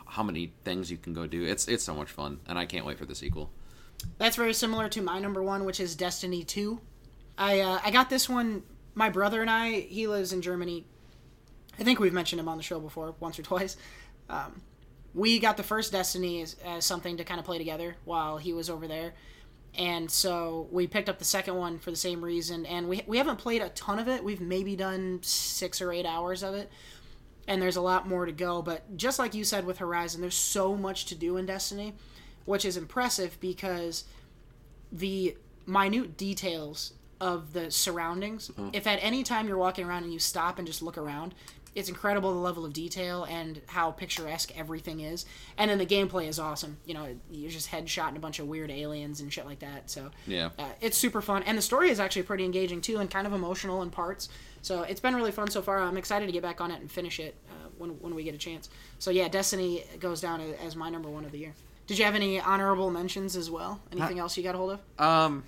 [0.05, 1.43] how many things you can go do.
[1.43, 3.49] It's it's so much fun, and I can't wait for the sequel.
[4.17, 6.79] That's very similar to my number one, which is Destiny Two.
[7.37, 8.63] I uh, I got this one.
[8.93, 9.81] My brother and I.
[9.81, 10.85] He lives in Germany.
[11.79, 13.77] I think we've mentioned him on the show before, once or twice.
[14.29, 14.61] Um,
[15.13, 18.53] we got the first Destiny as, as something to kind of play together while he
[18.53, 19.13] was over there,
[19.77, 22.65] and so we picked up the second one for the same reason.
[22.65, 24.23] And we we haven't played a ton of it.
[24.23, 26.71] We've maybe done six or eight hours of it.
[27.47, 28.61] and there's a lot more to go.
[28.61, 31.93] But just like you said with Horizon, there's so much to do in Destiny,
[32.45, 34.05] which is impressive because
[34.91, 38.51] the minute details of the surroundings.
[38.73, 41.33] If at any time you're walking around and you stop and just look around,
[41.75, 45.25] it's incredible the level of detail and how picturesque everything is.
[45.57, 46.77] And then the gameplay is awesome.
[46.85, 49.89] You know, you're just headshotting a bunch of weird aliens and shit like that.
[49.89, 50.49] So Yeah.
[50.57, 53.33] uh, it's super fun, and the story is actually pretty engaging too, and kind of
[53.33, 54.29] emotional in parts.
[54.61, 55.79] So it's been really fun so far.
[55.81, 58.33] I'm excited to get back on it and finish it uh, when when we get
[58.33, 58.69] a chance.
[58.97, 61.53] So yeah, Destiny goes down as my number one of the year.
[61.87, 63.79] Did you have any honorable mentions as well?
[63.91, 64.79] Anything else you got a hold of?
[64.99, 65.43] Um,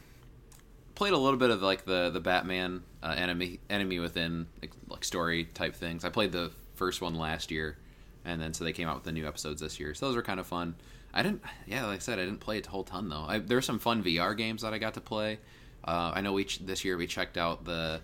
[0.97, 5.03] played a little bit of like the the Batman uh, enemy enemy within like, like
[5.03, 6.03] story type things.
[6.03, 7.77] I played the first one last year,
[8.25, 9.93] and then so they came out with the new episodes this year.
[9.93, 10.75] So those were kind of fun.
[11.13, 13.25] I didn't, yeah, like I said, I didn't play a whole ton though.
[13.27, 15.39] I, there were some fun VR games that I got to play.
[15.85, 18.01] Uh, I know we this year we checked out the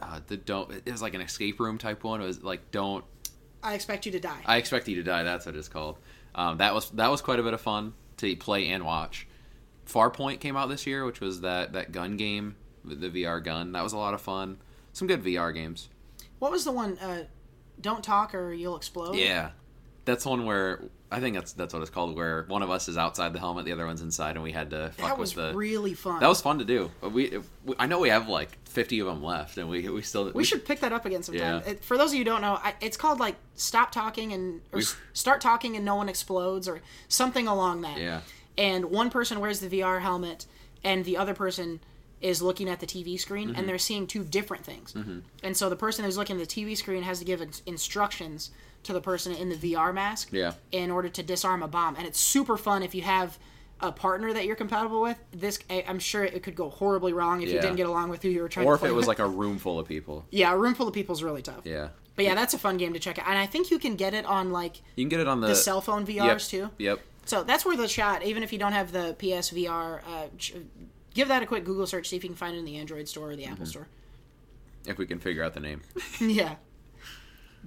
[0.00, 0.70] uh, the don't.
[0.72, 2.22] It was like an escape room type one.
[2.22, 3.04] It was like don't
[3.60, 4.40] I expect you to die.
[4.46, 5.24] I expect you to die.
[5.24, 5.98] That's what it's called.
[6.36, 9.26] Um, that was that was quite a bit of fun to play and watch.
[9.86, 13.72] Farpoint came out this year, which was that that gun game, the VR gun.
[13.72, 14.58] That was a lot of fun.
[14.92, 15.88] Some good VR games.
[16.38, 16.98] what was the one?
[16.98, 17.24] Uh,
[17.80, 19.14] Don't talk or you'll explode.
[19.16, 19.50] Yeah,
[20.04, 22.16] that's one where I think that's that's what it's called.
[22.16, 24.70] Where one of us is outside the helmet, the other one's inside, and we had
[24.70, 25.56] to fuck that was with the.
[25.56, 26.18] really fun.
[26.20, 26.90] that was fun to do.
[27.02, 30.32] We, we I know we have like fifty of them left, and we we still
[30.32, 31.62] We should pick that up again sometime.
[31.64, 31.70] Yeah.
[31.72, 34.62] It, for those of you who don't know, I, it's called like stop talking and
[34.72, 37.98] or We've- start talking and no one explodes or something along that.
[37.98, 38.22] Yeah.
[38.58, 40.46] And one person wears the VR helmet
[40.84, 41.80] and the other person
[42.20, 43.58] is looking at the TV screen Mm-hmm.
[43.58, 44.94] and they're seeing two different things.
[45.42, 48.50] And so the person who's looking at the TV screen has to give in- instructions
[48.84, 50.52] to the person in the VR mask Yeah.
[50.72, 51.96] in order to disarm a bomb.
[51.96, 53.38] And it's super fun if you have
[53.80, 55.18] a partner that you're compatible with.
[55.32, 58.22] This I- I'm sure it could go horribly wrong if you didn't get along with
[58.22, 59.08] who you were trying Or to if it was with.
[59.08, 60.24] like a room full of people.
[60.30, 61.60] Yeah, a room full of people is really tough.
[61.64, 61.88] Yeah.
[62.14, 63.26] But yeah, that's a fun game to check out.
[63.28, 65.48] And I think you can get it on like You can get it on the,
[65.48, 66.24] the cell phone Yep.
[66.38, 66.70] VRs too.
[66.78, 67.00] Yep.
[67.26, 70.00] So that's worth a shot, even if you don't have the PSVR.
[70.06, 70.26] Uh,
[71.12, 73.08] give that a quick Google search, see if you can find it in the Android
[73.08, 73.52] store or the Mm-hmm.
[73.52, 73.88] Apple store.
[74.86, 75.82] If we can figure out the name.
[76.20, 76.54] yeah.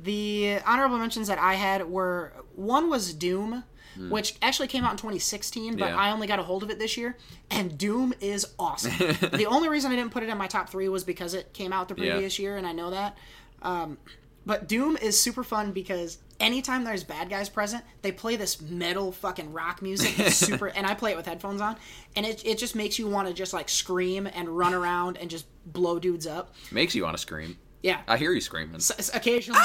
[0.01, 3.65] The honorable mentions that I had were one was Doom,
[4.09, 5.89] which actually came out in 2016, but.
[5.89, 5.97] Yeah.
[5.97, 7.17] I only got a hold of it this year,
[7.51, 8.93] and Doom is awesome.
[9.33, 11.73] the only reason I didn't put it in my top three was because it came
[11.73, 12.11] out the Yeah.
[12.11, 13.17] previous year, and I know that.
[13.61, 13.97] Um,
[14.45, 19.11] but Doom is super fun because anytime there's bad guys present, they play this metal
[19.11, 20.17] fucking rock music.
[20.19, 21.75] It's super, and I play it with headphones on,
[22.15, 25.29] and it, it just makes you want to just like scream and run around and
[25.29, 26.53] just blow dudes up.
[26.71, 27.57] Makes you want to scream.
[27.83, 28.75] Yeah, I hear you screaming.
[28.75, 29.59] S- occasionally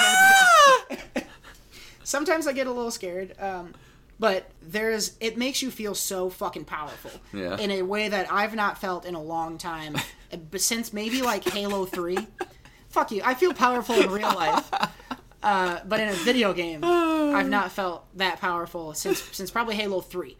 [0.91, 0.97] do.
[2.05, 3.73] sometimes i get a little scared um,
[4.21, 7.57] but there's it makes you feel so fucking powerful Yeah.
[7.57, 9.97] in a way that i've not felt in a long time
[10.51, 12.19] but since maybe like halo 3
[12.91, 14.71] fuck you i feel powerful in real life
[15.45, 20.01] uh, but in a video game i've not felt that powerful since since probably halo
[20.01, 20.37] 3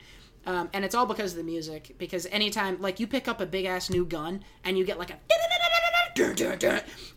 [0.47, 3.47] um, and it's all because of the music because anytime like you pick up a
[3.47, 5.15] big ass new gun and you get like a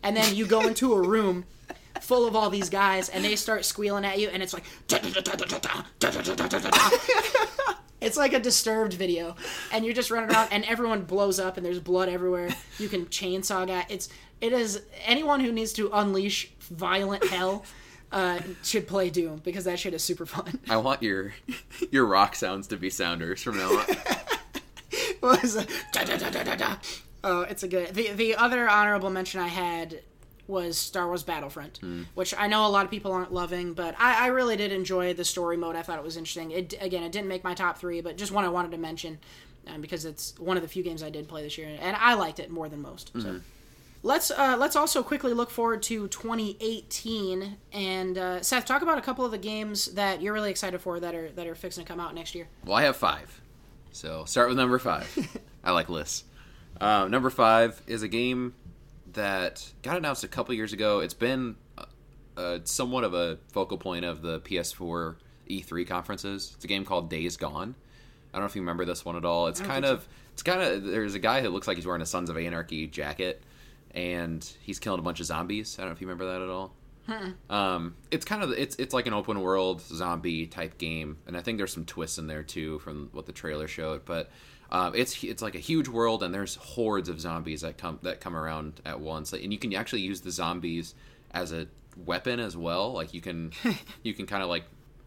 [0.02, 1.44] and then you go into a room
[2.00, 4.64] full of all these guys and they start squealing at you and it's like
[8.00, 9.34] it's like a disturbed video
[9.72, 13.06] and you're just running around and everyone blows up and there's blood everywhere you can
[13.06, 14.08] chainsaw guy it's
[14.40, 17.64] it is anyone who needs to unleash violent hell
[18.10, 21.34] uh, should play doom because that shit is super fun I want your
[21.90, 23.86] your rock sounds to be sounders from now on.
[25.20, 26.76] was a da, da, da, da, da, da.
[27.24, 27.94] Oh, it's a good.
[27.94, 30.00] The the other honorable mention I had
[30.48, 31.78] was Star Wars Battlefront,
[32.14, 35.14] which I know a lot of people aren't loving, but I, I really did enjoy
[35.14, 35.76] the story mode.
[35.76, 36.50] I thought it was interesting.
[36.50, 39.18] It again, it didn't make my top three, but just one I wanted to mention
[39.68, 42.14] um, because it's one of the few games I did play this year, and I
[42.14, 43.12] liked it more than most.
[43.20, 43.40] So.
[44.04, 49.00] Let's uh, let's also quickly look forward to 2018 and uh, Seth talk about a
[49.00, 51.88] couple of the games that you're really excited for that are that are fixing to
[51.88, 52.46] come out next year.
[52.64, 53.40] Well, I have five.
[53.90, 55.08] So start with number five.
[55.64, 56.22] I like lists.
[56.80, 58.54] Um, number five is a game
[59.18, 61.00] that got announced a couple years ago.
[61.00, 61.84] It's been uh,
[62.36, 65.16] uh, somewhat of a focal point of the PS4
[65.50, 66.52] E3 conferences.
[66.54, 67.74] It's a game called Days Gone.
[68.32, 69.48] I don't know if you remember this one at all.
[69.48, 72.06] It's kind of it's kind of there's a guy who looks like he's wearing a
[72.06, 73.42] Sons of Anarchy jacket,
[73.92, 75.76] and he's killing a bunch of zombies.
[75.78, 76.74] I don't know if you remember that at all.
[77.48, 81.40] Um, it's kind of it's it's like an open world zombie type game, and I
[81.40, 84.04] think there's some twists in there too from what the trailer showed.
[84.04, 84.30] But
[84.70, 88.20] um, it's it's like a huge world, and there's hordes of zombies that come that
[88.20, 90.94] come around at once, and you can actually use the zombies
[91.30, 91.66] as a
[92.04, 92.92] weapon as well.
[92.92, 93.52] Like you can
[94.02, 94.64] you can kind of like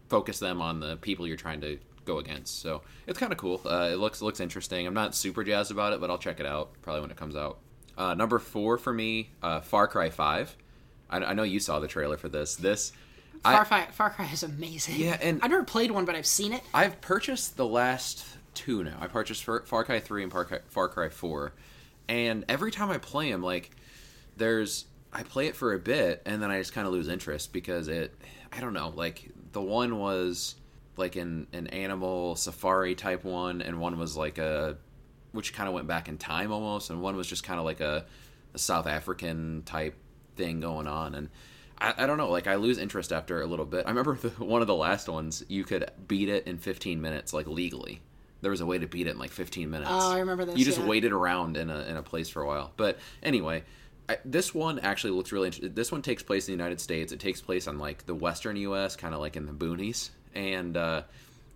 [0.08, 2.60] focus them on the people you're trying to go against.
[2.60, 3.60] So it's kind of cool.
[3.64, 4.86] Uh, it looks looks interesting.
[4.86, 7.36] I'm not super jazzed about it, but I'll check it out probably when it comes
[7.36, 7.58] out.
[7.96, 10.56] Uh, number four for me, uh, Far Cry Five.
[11.08, 12.56] I, I know you saw the trailer for this.
[12.56, 12.92] This
[13.42, 14.96] Far, I, Cry, Far Cry is amazing.
[14.96, 16.62] Yeah, and- I've never played one, but I've seen it.
[16.72, 18.96] I've purchased the last two now.
[19.00, 21.52] I purchased Far, Cry 3 and Far Cry, 4.
[22.08, 23.70] And every time I play them, like,
[24.36, 24.86] there's.
[25.14, 27.88] I play it for a bit, and then I just kind of lose interest because
[27.88, 28.14] it.
[28.50, 28.92] I don't know.
[28.94, 30.54] Like, the one was
[30.96, 34.76] like an, an animal safari type one, and one was like a.
[35.32, 37.80] Which kind of went back in time almost, and one was just kind of like
[37.80, 38.04] a,
[38.52, 39.94] a South African type
[40.36, 41.14] thing going on.
[41.14, 41.30] And
[41.78, 42.30] I, I don't know.
[42.30, 43.86] Like I lose interest after a little bit.
[43.86, 45.44] I remember the, one of the last ones.
[45.48, 48.00] You could beat it in 15 minutes, like legally.
[48.42, 49.90] There was a way to beat it in like 15 minutes.
[49.92, 50.86] Oh, I remember this, You just yeah.
[50.86, 52.72] waited around in a in a place for a while.
[52.76, 53.64] But anyway,
[54.08, 55.46] I, this one actually looks really.
[55.46, 55.74] interesting.
[55.74, 57.12] this one takes place in the United States.
[57.12, 60.76] It takes place on like the western U.S., kind of like in the boonies, and
[60.76, 61.02] uh,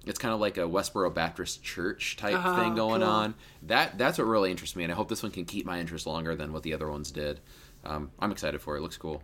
[0.07, 3.11] it's kind of like a Westboro Baptist Church type Oh, thing going cool.
[3.11, 3.35] on.
[3.65, 6.07] That that's what really interests me, and I hope this one can keep my interest
[6.07, 7.41] longer than what the other ones did.
[7.85, 8.79] Um, I'm excited for it.
[8.79, 9.23] It looks cool.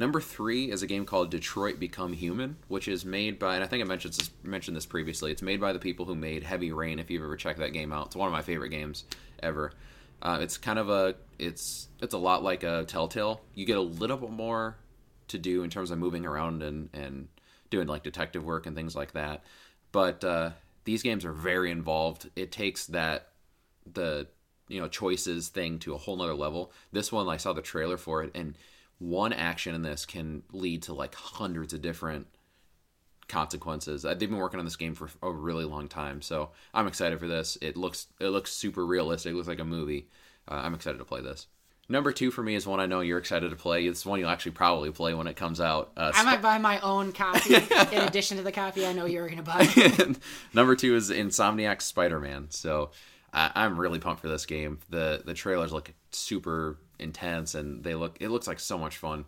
[0.00, 3.66] Number three is a game called Detroit Become Human, which is made by, and I
[3.66, 5.30] think I mentioned this, mentioned this previously.
[5.30, 6.98] It's made by the people who made Heavy Rain.
[6.98, 9.04] If you've ever checked that game out, it's one of my favorite games
[9.42, 9.74] ever.
[10.22, 13.42] Uh, it's kind of a, it's it's a lot like a Telltale.
[13.54, 14.78] You get a little bit more
[15.28, 17.28] to do in terms of moving around and and
[17.68, 19.44] doing like detective work and things like that.
[19.92, 20.52] But uh,
[20.84, 22.30] these games are very involved.
[22.36, 23.32] It takes that
[23.84, 24.28] the
[24.66, 26.72] you know choices thing to a whole nother level.
[26.90, 28.56] This one I saw the trailer for it, and
[29.00, 32.28] one action in this can lead to like hundreds of different
[33.28, 34.04] consequences.
[34.04, 37.18] Uh, They've been working on this game for a really long time, so I'm excited
[37.18, 37.58] for this.
[37.60, 39.32] It looks it looks super realistic.
[39.32, 40.08] It looks like a movie.
[40.48, 41.46] Uh, I'm excited to play this.
[41.88, 43.84] Number two for me is one I know you're excited to play.
[43.86, 45.90] It's one you'll actually probably play when it comes out.
[45.96, 47.54] Uh, I might buy my own copy
[47.92, 50.14] in addition to the copy I know you're going to buy.
[50.54, 52.46] Number two is Insomniac Spider Man.
[52.50, 52.90] So
[53.32, 54.78] I, I'm really pumped for this game.
[54.88, 59.24] the The trailers look super intense, and they look it looks like so much fun.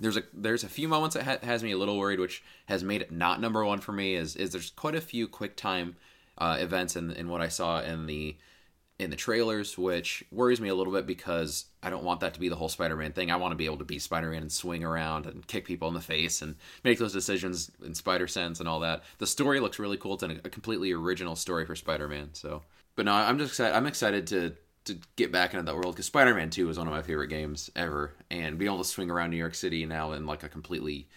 [0.00, 2.82] There's a there's a few moments that ha- has me a little worried, which has
[2.82, 4.14] made it not number one for me.
[4.14, 5.96] Is is there's quite a few quick time
[6.38, 8.36] uh, events in in what I saw in the
[8.98, 12.40] in the trailers, which worries me a little bit because I don't want that to
[12.40, 13.30] be the whole Spider-Man thing.
[13.30, 15.94] I want to be able to be Spider-Man and swing around and kick people in
[15.94, 19.02] the face and make those decisions in Spider Sense and all that.
[19.18, 20.14] The story looks really cool.
[20.14, 22.30] It's a, a completely original story for Spider-Man.
[22.34, 22.62] So,
[22.94, 23.74] but no, I'm just excited.
[23.74, 26.92] I'm excited to to get back into that world because Spider-Man 2 is one of
[26.92, 30.26] my favorite games ever, and being able to swing around New York City now in
[30.26, 31.08] like a completely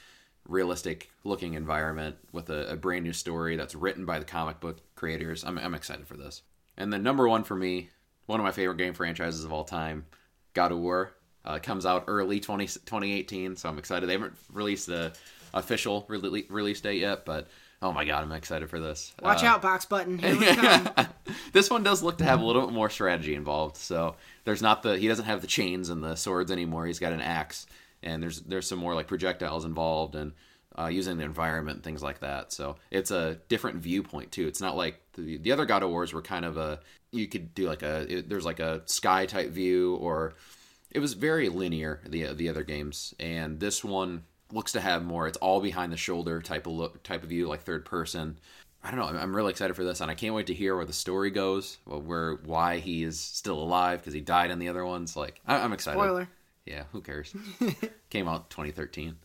[0.47, 4.77] realistic looking environment with a, a brand new story that's written by the comic book
[4.95, 5.43] creators.
[5.43, 6.41] I'm, I'm excited for this.
[6.77, 7.89] And then number one for me,
[8.27, 10.05] one of my favorite game franchises of all time,
[10.53, 11.13] God of War.
[11.45, 14.09] Uh, comes out early 20, 2018, so I'm excited.
[14.09, 15.13] They haven't released the
[15.53, 17.47] official rele- release date yet, but
[17.81, 19.13] oh my god, I'm excited for this.
[19.21, 20.17] Watch Uh, out, box button.
[20.17, 20.89] Here we come.
[21.53, 23.77] this one does look to have a little bit more strategy involved.
[23.77, 26.85] So there's not the he doesn't have the chains and the swords anymore.
[26.85, 27.65] He's got an axe,
[28.03, 30.33] and there's there's some more like projectiles involved and
[30.77, 32.53] uh, using the environment and things like that.
[32.53, 34.47] So it's a different viewpoint too.
[34.47, 36.79] It's not like the the other God of Wars were kind of a
[37.11, 40.35] you could do like a it, there's like a sky type view or
[40.91, 45.27] it was very linear the the other games and this one looks to have more.
[45.27, 48.37] It's all behind the shoulder type of look type of view like third person.
[48.83, 49.05] I don't know.
[49.07, 51.29] I'm- i'm really excited for this and i can't wait to hear where the story
[51.31, 55.41] goes where why he is still alive because he died in the other ones like
[55.47, 55.97] I, i'm excited.
[55.99, 56.29] Spoiler.
[56.65, 57.33] yeah who cares?
[58.09, 59.17] Came out 2013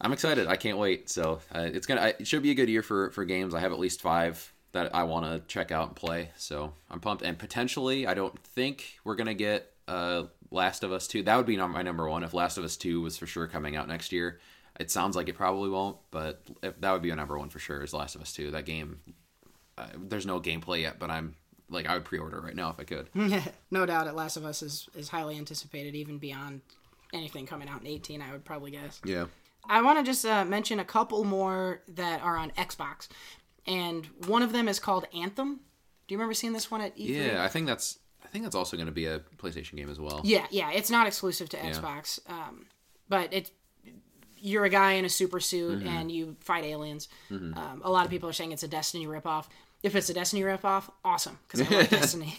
[0.00, 0.46] i'm excited.
[0.46, 1.10] I can't wait.
[1.10, 3.54] So uh, it's gonna it should be a good year for for games.
[3.54, 6.30] I have at least five that i want to check out and play.
[6.36, 7.22] So i'm pumped.
[7.22, 11.46] And potentially i don't think we're gonna get uh last of us 2 that would
[11.46, 14.12] be my number one if last of us 2 was for sure coming out next
[14.12, 14.38] year
[14.78, 17.58] it sounds like it probably won't but if, that would be a number one for
[17.58, 19.00] sure is last of us 2 that game
[19.76, 21.34] uh, there's no gameplay yet but i'm
[21.70, 23.08] like i would pre-order right now if i could
[23.70, 26.60] no doubt, it Last of Us is is highly anticipated, even beyond
[27.12, 28.20] anything coming out in 18.
[28.20, 29.00] I would probably guess.
[29.04, 29.26] yeah
[29.68, 33.08] I want to just uh, mention a couple more that are on Xbox,
[33.66, 35.60] and one of them is called Anthem.
[36.06, 37.08] Do you remember seeing this one at E3?
[37.08, 37.98] yeah i think that's
[38.34, 40.70] think that's also going to be a playstation game as well Yeah, yeah.
[40.72, 42.66] It's not exclusive to Xbox, um,
[43.08, 43.50] but it's
[44.36, 45.88] you're a guy in a super suit Mm-hmm.
[45.88, 47.08] and you fight aliens.
[47.30, 49.46] Um, a lot of people are saying it's a Destiny ripoff.
[49.82, 52.38] If it's a Destiny ripoff, awesome because I love Destiny.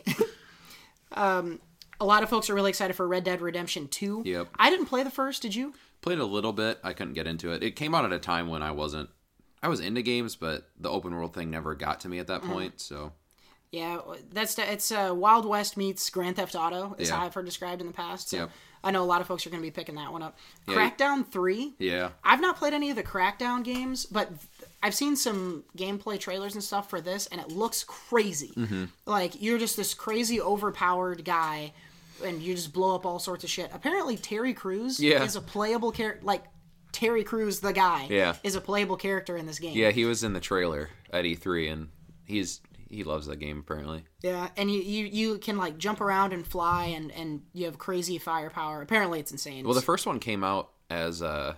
[1.14, 1.60] um,
[2.00, 4.22] a lot of folks are really excited for Red Dead Redemption Two.
[4.26, 4.50] Yep.
[4.60, 5.42] I didn't play the first.
[5.42, 5.74] Did you?
[6.02, 8.48] played a little bit i couldn't get into it it came out at a time
[8.48, 9.10] when i wasn't
[9.64, 12.42] i was into games but the open world thing never got to me at that
[12.44, 12.52] Mm-hmm.
[12.54, 13.12] point so
[13.72, 14.00] Yeah,
[14.32, 16.96] that's it's uh, Wild West meets Grand Theft Auto.
[16.98, 17.18] Is Yeah.
[17.18, 18.30] how I've heard described in the past.
[18.30, 18.52] So Yep.
[18.84, 20.38] I know a lot of folks are going to be picking that one up.
[20.68, 20.76] Yeah.
[20.76, 21.74] Crackdown Three.
[21.80, 24.30] yeah I've not played any of the Crackdown games, but
[24.84, 28.54] I've seen some gameplay trailers and stuff for this, and it looks crazy.
[28.56, 28.86] Mm-hmm.
[29.06, 31.74] Like you're just this crazy, overpowered guy
[32.24, 33.72] and you just blow up all sorts of shit.
[33.74, 35.24] Apparently, Terry Crews Yeah.
[35.24, 36.24] is a playable character.
[36.24, 36.44] Like
[36.94, 38.36] Terry Crews, the guy, Yeah.
[38.44, 39.76] is a playable character in this game.
[39.76, 41.90] Yeah, he was in the trailer at E3, and
[42.24, 44.04] he's he loves that game apparently.
[44.22, 47.78] Yeah, and you, you you can like jump around and fly, and and you have
[47.78, 48.82] crazy firepower.
[48.82, 49.66] Apparently, it's insane.
[49.66, 51.56] Well, the first one came out as uh,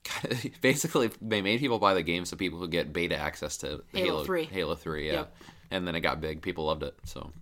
[0.60, 4.06] basically they made people buy the game so people could get beta access to Halo
[4.06, 4.44] Halo 3.
[4.44, 5.12] Halo Three, yeah.
[5.12, 5.36] Yep.
[5.70, 6.42] And then it got big.
[6.42, 6.94] People loved it.
[7.04, 7.32] So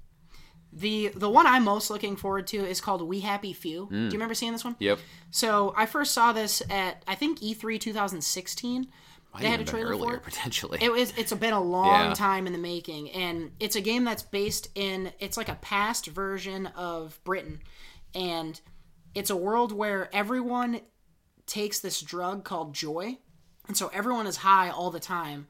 [0.72, 3.88] the the one I'm most looking forward to is called We Happy Few.
[3.90, 4.76] Do you remember seeing this one?
[4.78, 4.98] yep.
[5.30, 8.86] So I first saw this at I think E E3 2016.
[9.32, 10.22] Might They had a been trailer for earlier it?
[10.24, 10.78] potentially.
[10.82, 12.14] It was it's been a long Yeah.
[12.14, 16.06] time in the making, and it's a game that's based in it's like a past
[16.06, 17.60] version of Britain,
[18.14, 18.60] and
[19.14, 20.80] it's a world where everyone
[21.46, 23.18] takes this drug called joy,
[23.68, 25.46] and so everyone is high all the time,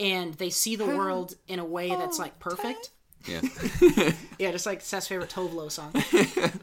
[0.00, 2.90] and they see the world in a way that's oh, like perfect.
[3.26, 3.40] yeah.
[4.38, 5.92] Yeah, just like Seth's favorite Tove Lo song.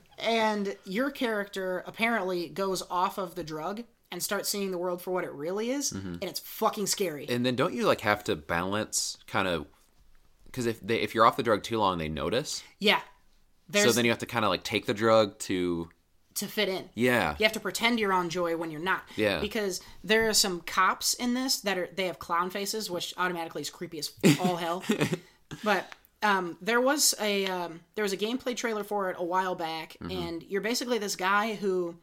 [0.19, 3.83] and your character apparently goes off of the drug
[4.15, 7.25] and start seeing the world for what it really is, and it's fucking scary.
[7.29, 9.65] and then don't you like have to balance kind of
[10.45, 12.63] because if they if you're off the drug too long, they notice.
[12.79, 13.01] yeah.
[13.67, 15.89] There's so then you have to kind of like take the drug to
[16.35, 16.89] to fit in.
[16.95, 17.35] yeah.
[17.39, 19.03] You have to pretend you're on joy when you're not.
[19.15, 19.39] Yeah.
[19.39, 23.61] Because there are some cops in this that are they have clown faces, which automatically
[23.61, 24.83] is creepy as all hell.
[25.63, 25.91] But
[26.23, 29.95] um, there was a um, there was a gameplay trailer for it a while back,
[30.01, 30.11] Mm-hmm.
[30.11, 31.95] and you're basically this guy who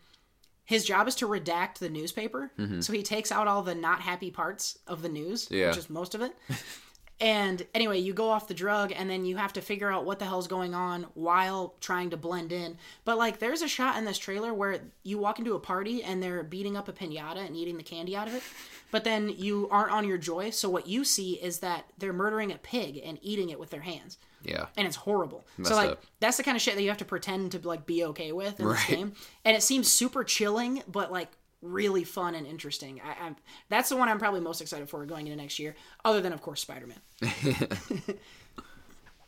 [0.73, 2.51] his job is to redact the newspaper.
[2.81, 5.55] So he takes out all the not happy parts of the news, Mm-hmm.
[5.55, 5.69] Yeah.
[5.69, 6.33] which is most of it.
[7.21, 10.19] And anyway, you go off the drug and then you have to figure out what
[10.19, 12.77] the hell's going on while trying to blend in.
[13.05, 16.21] But like there's a shot in this trailer where you walk into a party and
[16.21, 18.43] they're beating up a piñata and eating the candy out of it.
[18.91, 22.51] But then you aren't on your joy, so what you see is that they're murdering
[22.51, 24.19] a pig and eating it with their hands.
[24.45, 24.67] Yeah.
[24.77, 25.45] And it's horrible.
[25.57, 26.05] Messed so like up.
[26.21, 28.59] that's the kind of shit that you have to pretend to like be okay with
[28.61, 29.13] in this game.
[29.45, 31.29] And it seems super chilling, but like
[31.61, 33.01] really fun and interesting.
[33.05, 33.37] I, I'm
[33.69, 36.43] that's the one I'm probably most excited for going into next year, other than of
[36.43, 37.01] course Spider Man.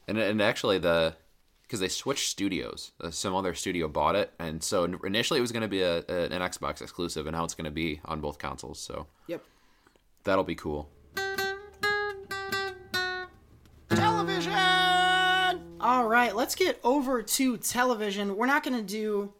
[0.06, 1.14] And and actually the
[1.62, 5.50] because they switched studios, uh, some other studio bought it, and so initially it was
[5.50, 8.20] going to be a, a an Xbox exclusive, and now it's going to be on
[8.20, 8.78] both consoles.
[8.78, 9.42] So Yep.
[10.24, 10.90] that'll be cool.
[15.84, 18.36] All right, let's get over to television.
[18.36, 19.34] We're not going to do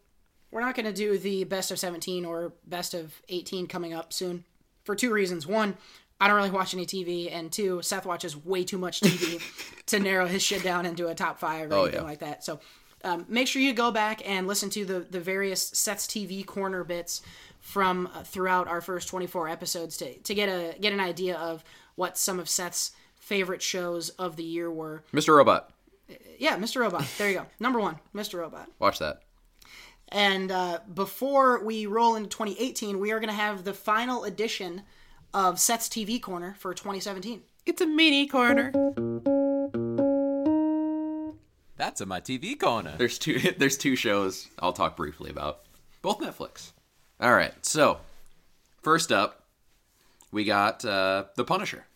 [0.51, 4.13] we're not going to do the best of 17 or best of 18 coming up
[4.13, 4.45] soon
[4.85, 5.47] for two reasons.
[5.47, 5.77] One,
[6.21, 9.41] I don't really watch any TV, and two, Seth watches way too much TV
[9.87, 12.07] to narrow his shit down into a top five or Oh, anything yeah.
[12.07, 12.45] like that.
[12.45, 12.61] So
[13.03, 16.85] um, make sure you go back and listen to the the various Seth's TV corner
[16.85, 17.23] bits
[17.59, 21.65] from uh, throughout our first 24 episodes to to get a get an idea of
[21.97, 25.03] what some of Seth's favorite shows of the year were.
[25.13, 25.35] Mr.
[25.35, 25.71] Robot,
[26.39, 26.81] Yeah, Mr.
[26.81, 27.07] Robot.
[27.19, 27.47] There you go.
[27.59, 28.39] Number one, Mr.
[28.41, 28.69] Robot.
[28.79, 29.21] watch that.
[30.09, 34.83] And uh, before we roll into 2018, we are going to have the final edition
[35.33, 37.43] of Seth's TV Corner for 2017.
[37.67, 38.71] It's a mini corner.
[41.77, 42.95] That's a my TV corner.
[42.97, 43.39] There's two.
[43.59, 45.61] There's two shows I'll talk briefly about.
[46.03, 46.73] Both Netflix.
[47.21, 47.53] All right.
[47.63, 47.99] So
[48.83, 49.45] first up,
[50.31, 51.87] we got uh, the Punisher.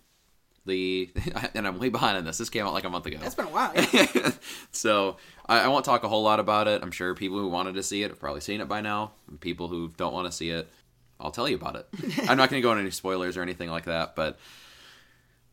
[0.68, 1.10] The
[1.54, 2.38] and I'm way behind on this.
[2.38, 3.18] This came out like a month ago.
[3.20, 3.72] That's been a while.
[3.92, 4.32] Yeah.
[4.70, 6.82] so I, I won't talk a whole lot about it.
[6.82, 9.12] I'm sure people who wanted to see it have probably seen it by now.
[9.28, 10.68] And people who don't want to see it,
[11.18, 11.88] I'll tell you about it.
[12.28, 14.38] I'm not going to go into any spoilers or anything like that, but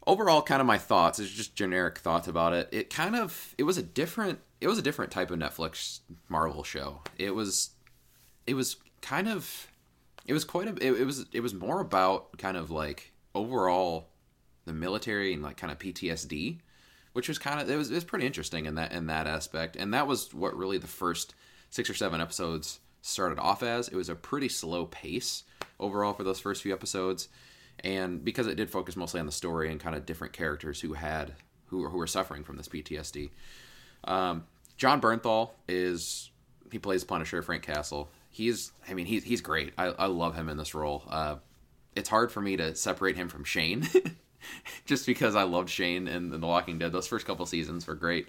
[0.06, 2.70] overall, kind of my thoughts is just generic thoughts about it.
[2.72, 6.00] It kind of it was a different it was a different type of Netflix
[6.30, 7.02] Marvel show.
[7.18, 7.72] It was
[8.46, 9.68] it was kind of
[10.26, 14.10] it was quite a it, it was it was more about kind of like overall
[14.66, 16.60] the military and like kind of PTSD,
[17.14, 19.76] which was kind of it was it was pretty interesting in that in that aspect.
[19.76, 21.34] And that was what really the first
[21.70, 23.88] six or seven episodes started off as.
[23.88, 25.44] It was a pretty slow pace
[25.80, 27.28] overall for those first few episodes,
[27.84, 30.94] and because it did focus mostly on the story and kind of different characters who
[30.94, 31.34] had
[31.68, 33.30] who who were suffering from this PTSD.
[34.04, 34.46] Um,
[34.78, 36.32] Jon Bernthal is
[36.72, 38.10] he plays Punisher, Frank Castle.
[38.30, 39.74] He's I mean he's he's great.
[39.78, 41.04] I, I love him in this role.
[41.10, 41.36] Uh,
[41.96, 43.88] it's hard for me to separate him from Shane,
[44.86, 46.92] just because I loved Shane and, in The Walking Dead.
[46.92, 48.28] Those first couple seasons were great,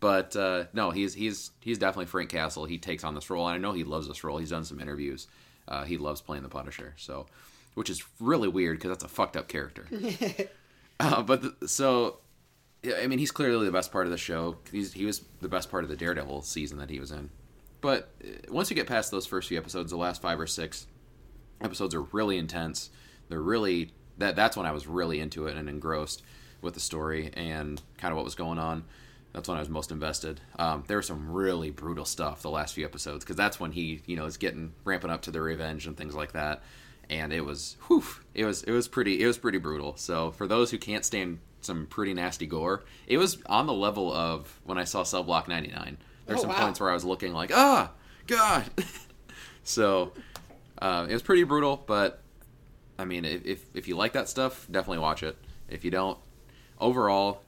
[0.00, 2.64] but uh, no, he's he's he's definitely Frank Castle.
[2.64, 4.38] He takes on this role, and I know he loves this role.
[4.38, 5.26] He's done some interviews.
[5.68, 7.26] Uh, he loves playing the Punisher, so
[7.74, 9.86] which is really weird because that's a fucked up character.
[11.00, 12.18] uh, but the, so
[12.82, 14.56] yeah, I mean, he's clearly the best part of the show.
[14.70, 17.30] He's, he was the best part of the Daredevil season that he was in.
[17.80, 20.86] But uh, once you get past those first few episodes, the last five or six
[21.60, 22.90] episodes are really intense.
[23.28, 24.36] They're really that.
[24.36, 26.22] That's when I was really into it and engrossed
[26.62, 28.84] with the story and kind of what was going on.
[29.32, 30.40] That's when I was most invested.
[30.58, 34.00] Um, there was some really brutal stuff the last few episodes because that's when he,
[34.06, 36.62] you know, is getting ramping up to the revenge and things like that.
[37.10, 38.02] And it was, whew,
[38.34, 39.96] it was, it was pretty, it was pretty brutal.
[39.96, 44.10] So for those who can't stand some pretty nasty gore, it was on the level
[44.12, 45.98] of when I saw Cell Block 99.
[46.24, 46.58] There's Oh, some wow.
[46.64, 47.92] points where I was looking like, ah,
[48.26, 48.64] God.
[49.64, 50.12] so
[50.80, 52.22] uh, it was pretty brutal, but
[52.98, 55.36] I mean, if, if you like that stuff, definitely watch it.
[55.68, 56.18] If you don't,
[56.80, 57.42] overall,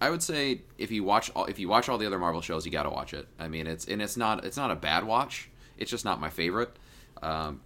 [0.00, 2.64] I would say if you watch all, if you watch all the other Marvel shows,
[2.64, 3.26] you got to watch it.
[3.38, 5.50] I mean, it's and it's not it's not a bad watch.
[5.76, 6.70] It's just not my favorite.
[7.22, 7.60] Um,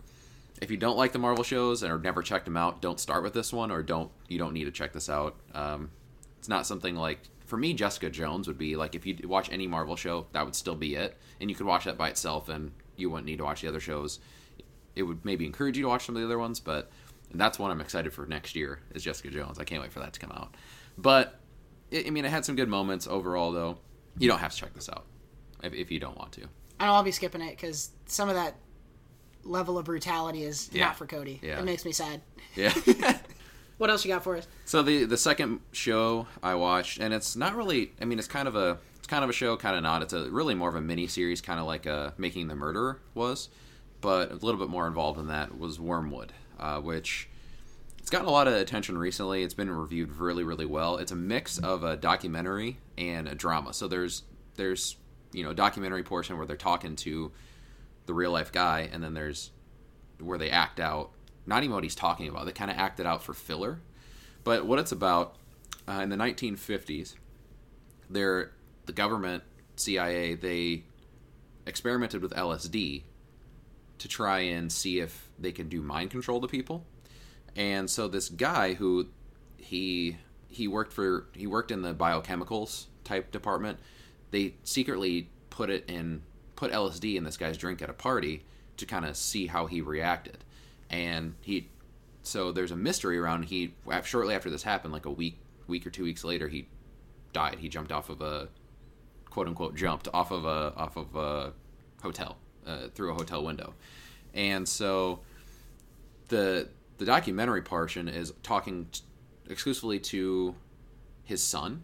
[0.61, 3.35] if you don't like the Marvel shows or never checked them out, don't start with
[3.35, 5.37] this one, or don't you don't need to check this out.
[5.55, 5.91] Um,
[6.39, 7.75] it's not something like for me.
[7.75, 10.95] Jessica Jones would be like if you watch any Marvel show, that would still be
[10.95, 13.69] it, and you could watch that by itself, and you wouldn't need to watch the
[13.69, 14.21] other shows.
[14.95, 16.91] It would maybe encourage you to watch some of the other ones, but
[17.33, 19.59] and that's one I'm excited for next year is Jessica Jones.
[19.59, 20.55] I can't wait for that to come out.
[20.97, 21.39] But
[21.93, 23.79] I I mean, it had some good moments overall, though.
[24.19, 25.05] You don't have to check this out
[25.63, 26.43] if, if you don't want to.
[26.79, 28.57] I know I'll be skipping it because some of that
[29.45, 30.87] level of brutality is Yeah.
[30.87, 31.41] not for Cody.
[31.43, 31.59] Yeah.
[31.59, 32.21] It makes me sad.
[32.55, 32.73] Yeah.
[33.79, 34.47] What else you got for us?
[34.65, 37.91] so the the second show I watched, and it's not really.
[38.01, 40.03] I mean, it's kind of a it's kind of a show, kind of not.
[40.03, 43.01] It's a really more of a mini series, kind of like uh, Making the Murderer
[43.15, 43.49] was,
[44.01, 47.29] but a little bit more involved in that was Wormwood, uh, which
[47.99, 49.43] it's gotten a lot of attention recently.
[49.43, 50.97] It's been reviewed really, really well.
[50.97, 53.75] It's a mix of a documentary and a drama.
[53.75, 54.23] So there's
[54.55, 54.97] there's
[55.33, 57.33] you know documentary portion where they're talking to
[58.07, 59.51] the real life guy, and then there's
[60.21, 61.11] where they act out
[61.47, 62.47] not even what he's talking about.
[62.47, 63.81] They kind of act it out for filler.
[64.45, 65.37] But what it's about
[65.89, 67.15] uh, in the 1950s,
[68.09, 68.53] they're
[68.87, 69.43] the government
[69.77, 70.85] CIA they
[71.67, 73.03] experimented with LSD
[74.03, 76.85] to try and see if they could do mind control to people.
[77.55, 79.07] And so this guy who
[79.57, 80.17] he
[80.49, 83.79] he worked for he worked in the biochemicals type department.
[84.33, 86.23] They secretly put it in
[86.57, 88.45] put LSD in this guy's drink at a party
[88.77, 90.39] to kind of see how he reacted.
[90.91, 91.69] And he
[92.25, 95.39] so there's a mystery around he shortly after this happened like a week
[95.69, 96.67] week or 2 weeks later he
[97.33, 97.59] died.
[97.61, 98.49] He jumped off of a
[99.31, 101.53] quote unquote jumped off of a off of a
[102.03, 102.37] hotel
[102.67, 103.75] uh, through a hotel window.
[104.35, 105.21] And so
[106.29, 109.03] the the documentary portion is talking t-
[109.49, 110.55] exclusively to
[111.25, 111.83] his son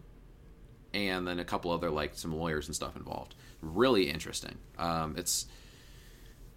[0.93, 3.35] and then a couple other like some lawyers and stuff involved.
[3.61, 4.57] Really interesting.
[4.77, 5.45] Um, it's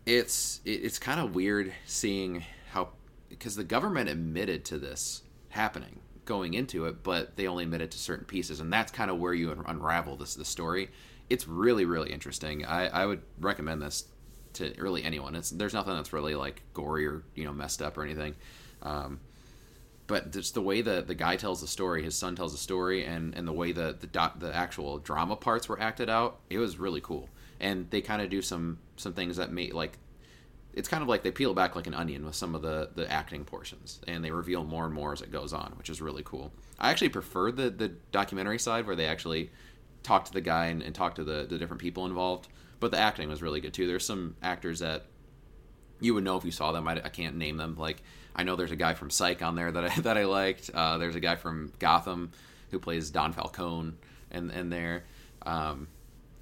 [0.07, 2.91] it's it, it's kind of weird seeing how
[3.29, 7.99] because the government admitted to this happening going into it but they only admitted to
[7.99, 10.91] certain pieces and that's kind of where you un- unravel this the story.
[11.29, 12.65] It's really really interesting.
[12.65, 14.05] I, I would recommend this
[14.55, 17.97] to really anyone it's there's nothing that's really like gory or you know messed up
[17.97, 18.35] or anything
[18.83, 19.21] um,
[20.07, 23.05] but just the way the the guy tells the story, his son tells the story,
[23.05, 26.59] and and the way the the doc, the actual drama parts were acted out, it
[26.59, 27.29] was really cool.
[27.61, 29.99] And they kind of do some some things that make like
[30.75, 33.11] it's kind of like they peel back like an onion with some of the the
[33.11, 36.23] acting portions, and they reveal more and more as it goes on, which is really
[36.25, 36.53] cool.
[36.79, 39.51] I actually prefer the the documentary side where they actually
[40.03, 42.49] talk to the guy and, and talk to the the different people involved.
[42.83, 43.87] But the acting was really good too.
[43.87, 45.05] There's some actors that
[46.01, 46.89] you would know if you saw them.
[46.89, 47.77] I, I can't name them.
[47.79, 48.03] Like
[48.35, 50.69] I know there's a guy from Psych on there that I that I liked.
[50.75, 52.33] Uh, there's a guy from Gotham
[52.73, 53.93] who plays Don Falcone,
[54.33, 55.05] and and there,
[55.47, 55.87] um,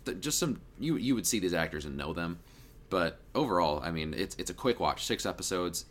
[0.07, 2.39] th- just some you you would see these actors and know them.
[2.89, 5.05] But overall, I mean, it's it's a quick watch.
[5.05, 5.85] Six episodes.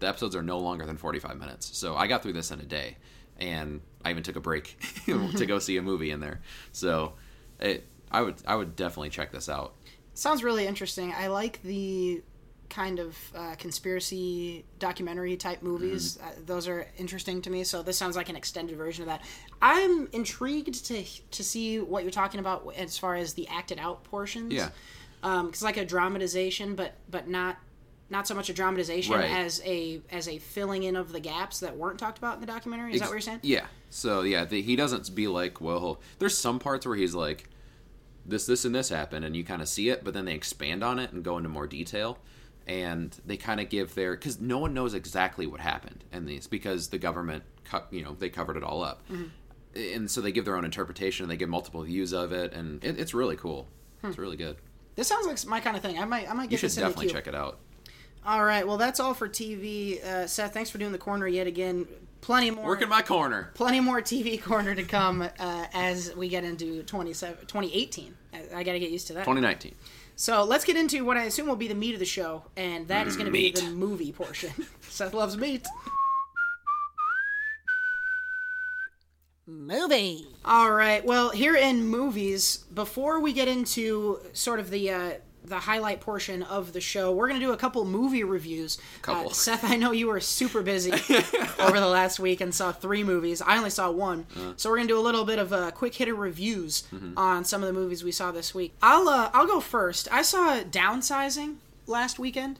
[0.00, 1.78] The episodes are no longer than 45 minutes.
[1.78, 2.96] So I got through this in a day,
[3.38, 4.76] and I even took a break
[5.06, 6.40] to go see a movie in there.
[6.72, 7.12] So
[7.60, 9.74] it I would I would definitely check this out.
[10.14, 11.12] Sounds really interesting.
[11.12, 12.22] I like the
[12.70, 16.16] kind of uh, conspiracy documentary type movies.
[16.16, 16.26] Mm-hmm.
[16.26, 17.62] Uh, those are interesting to me.
[17.64, 19.22] So this sounds like an extended version of that.
[19.60, 24.04] I'm intrigued to to see what you're talking about as far as the acted out
[24.04, 24.52] portions.
[24.52, 24.70] Yeah.
[25.22, 27.56] Um, it's like a dramatization, but but not
[28.10, 29.30] not so much a dramatization Right.
[29.30, 32.46] as a as a filling in of the gaps that weren't talked about in the
[32.46, 32.94] documentary.
[32.94, 33.40] Is that what you're saying?
[33.42, 33.66] Yeah.
[33.90, 37.48] So yeah, the, he doesn't be like, well, there's some parts where he's like,
[38.26, 40.82] this, this, and this happened, and you kind of see it, but then they expand
[40.82, 42.18] on it and go into more detail,
[42.66, 46.46] and they kind of give their because no one knows exactly what happened in these
[46.46, 49.02] because the government, cut, you know, they covered it all up,
[49.74, 52.82] and so they give their own interpretation and they give multiple views of it, and
[52.84, 53.68] it, it's really cool.
[54.02, 54.56] It's really good.
[54.96, 55.98] This sounds like my kind of thing.
[55.98, 56.52] I might I might get.
[56.52, 57.58] You should this definitely check it out.
[58.26, 58.66] All right.
[58.66, 60.02] Well, that's all for TV.
[60.02, 61.86] Uh, Seth, thanks for doing the corner yet again.
[62.24, 62.64] Plenty more.
[62.64, 63.50] Work in my corner.
[63.52, 68.14] plenty more TV corner to come uh, as we get into 27 2018.
[68.32, 69.24] I, I got to get used to that.
[69.24, 69.74] 2019.
[70.16, 72.88] So let's get into what I assume will be the meat of the show, and
[72.88, 74.50] that is going to be the movie portion.
[74.88, 75.66] Seth loves meat.
[79.46, 80.26] Movie.
[80.46, 81.04] All right.
[81.04, 85.12] Well, here in movies, before we get into sort of the uh,
[85.44, 88.78] the highlight portion of the show, we're going to do a couple movie reviews.
[89.02, 89.30] Couple.
[89.30, 90.90] Uh, Seth, I know you were super busy
[91.58, 93.42] over the last week and saw three movies.
[93.42, 94.26] I only saw one,
[94.56, 96.84] so we're going to do a little bit of uh, quick hitter reviews
[97.16, 98.72] on some of the movies we saw this week.
[98.82, 100.08] I'll uh, I'll go first.
[100.10, 102.58] I saw Downsizing last weekend.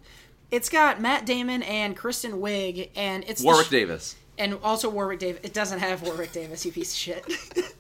[0.51, 4.17] It's got Matt Damon and Kristen Wiig, and it's Warwick sh- Davis.
[4.39, 5.41] and also Warwick Davis.
[5.43, 7.25] It doesn't have Warwick Davis, you piece of shit.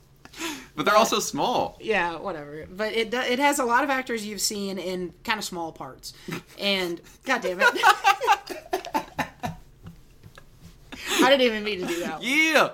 [0.76, 1.78] But they're also small.
[1.80, 2.66] Yeah, whatever.
[2.68, 6.14] But it it has a lot of actors you've seen in kind of small parts,
[6.58, 7.68] and god damn it,
[11.20, 12.22] I didn't even mean to do that.
[12.22, 12.70] Yeah.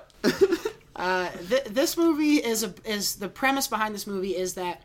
[0.96, 4.82] Uh, Th- this movie is a is the premise behind this movie is that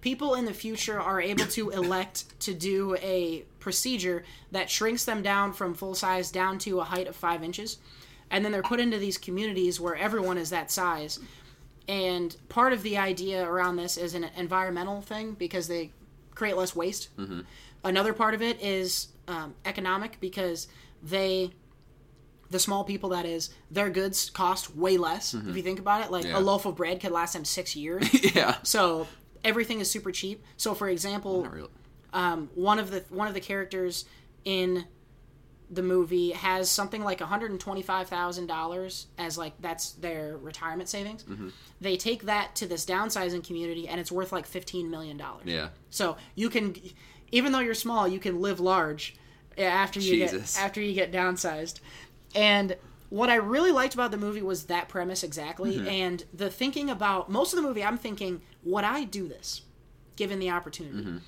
[0.00, 5.22] people in the future are able to elect to do a procedure that shrinks them
[5.22, 7.78] down from full size down to a height of five inches,
[8.30, 11.18] and then they're put into these communities where everyone is that size.
[11.88, 15.92] And part of the idea around this is an environmental thing because they
[16.34, 17.08] create less waste.
[17.84, 20.66] Another part of it is um, economic because
[21.02, 21.52] they,
[22.50, 25.32] the small people that is, their goods cost way less.
[25.34, 26.38] If you think about it, like Yeah.
[26.38, 28.08] a loaf of bread could last them six years.
[28.34, 28.56] yeah.
[28.64, 29.06] so
[29.44, 30.44] everything is super cheap.
[30.56, 31.68] So for example, really.
[32.12, 34.04] um, one of the one of the characters
[34.44, 34.86] in
[35.70, 41.24] the movie has something like $125,000 as like that's their retirement savings.
[41.24, 41.48] Mm-hmm.
[41.80, 45.46] They take that to this downsizing community and it's worth like 15 million dollars.
[45.46, 45.68] Yeah.
[45.90, 46.76] So you can
[47.32, 49.16] even though you're small, you can live large
[49.58, 50.54] after you Jesus.
[50.54, 51.80] get after you get downsized.
[52.34, 52.76] And
[53.08, 55.88] what I really liked about the movie was that premise exactly Mm-hmm.
[55.88, 59.62] and the thinking about most of the movie I'm thinking would I do this
[60.16, 60.98] given the opportunity.
[60.98, 61.18] Mm-hmm.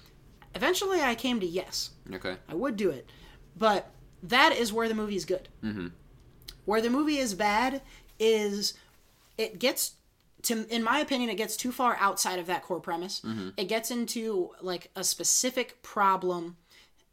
[0.54, 1.90] Eventually I came to yes.
[2.12, 2.36] Okay.
[2.48, 3.08] I would do it.
[3.56, 3.90] But
[4.22, 5.48] that is where the movie is good.
[5.64, 5.88] Mm-hmm.
[6.64, 7.82] Where the movie is bad
[8.18, 8.74] is
[9.36, 9.92] it gets
[10.42, 13.22] to in my opinion it gets too far outside of that core premise.
[13.56, 16.56] It gets into like a specific problem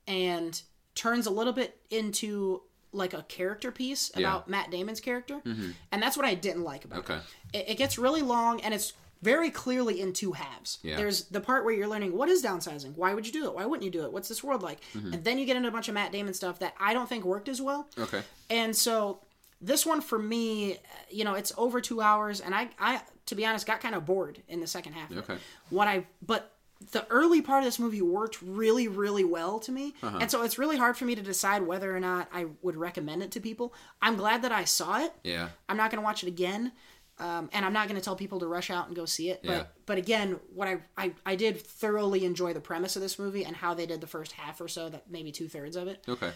[0.08, 0.62] and
[0.94, 5.42] turns a little bit into like a character piece about Matt Damon's character.
[5.46, 7.20] And that's what I didn't like about Okay.
[7.54, 7.66] it.
[7.70, 8.94] It gets really long and it's
[9.26, 10.78] very clearly in two halves.
[10.84, 10.98] Yeah.
[10.98, 12.96] There's the part where you're learning what is downsizing?
[12.96, 13.56] Why would you do it?
[13.56, 14.14] Why wouldn't you do it?
[14.14, 14.80] What's this world like?
[14.96, 15.14] Mm-hmm.
[15.14, 17.26] And then you get into a bunch of Matt Damon stuff that I don't think
[17.26, 17.90] worked as well.
[17.98, 18.22] Okay.
[18.52, 19.22] And so
[19.60, 20.78] this one for me,
[21.10, 24.06] you know, it's over two hours, and I, I to be honest, got kind of
[24.06, 25.12] bored in the second half.
[25.12, 25.38] Okay.
[25.72, 26.52] What I but
[26.92, 30.20] the early part of this movie worked really, really well to me, uh-huh.
[30.22, 33.24] and so it's really hard for me to decide whether or not I would recommend
[33.24, 33.74] it to people.
[34.02, 35.14] I'm glad that I saw it.
[35.24, 35.50] Yeah.
[35.68, 36.74] I'm not going to watch it again.
[37.18, 39.42] Um, and I'm not going to tell people to rush out and go see it.
[39.44, 39.64] But Yeah.
[39.86, 43.56] but again, what I, I I did thoroughly enjoy the premise of this movie and
[43.56, 46.04] how they did the first half or so, that maybe two thirds of it.
[46.10, 46.32] Okay.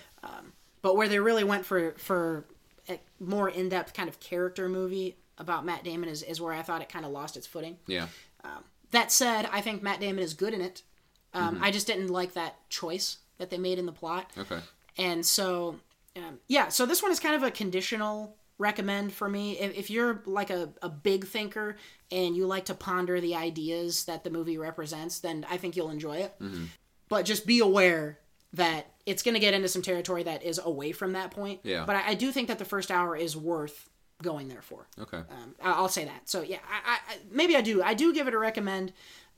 [0.81, 2.45] But where they really went for for
[2.87, 6.61] a more in depth kind of character movie about Matt Damon is, is where I
[6.61, 7.77] thought it kind of lost its footing.
[7.87, 8.07] Yeah.
[8.91, 10.81] That said, I think Matt Damon is good in it.
[11.33, 11.63] Um, Mm-hmm.
[11.63, 14.31] I just didn't like that choice that they made in the plot.
[14.35, 14.59] Okay.
[14.97, 15.75] And so,
[16.15, 19.57] um, yeah, so this one is kind of a conditional recommend for me.
[19.57, 21.77] If, if you're like a, a big thinker
[22.11, 25.89] and you like to ponder the ideas that the movie represents, then I think you'll
[25.89, 26.35] enjoy it.
[27.07, 28.19] But just be aware
[28.53, 31.61] that it's going to get into some territory that is away from that point.
[31.63, 31.85] Yeah.
[31.85, 33.89] But I, I do think that the first hour is worth
[34.21, 34.85] going there for.
[34.99, 35.17] Okay.
[35.17, 36.29] Um, I'll say that.
[36.29, 37.81] So yeah, I, I, I- maybe I do.
[37.81, 38.91] I do give it a recommend,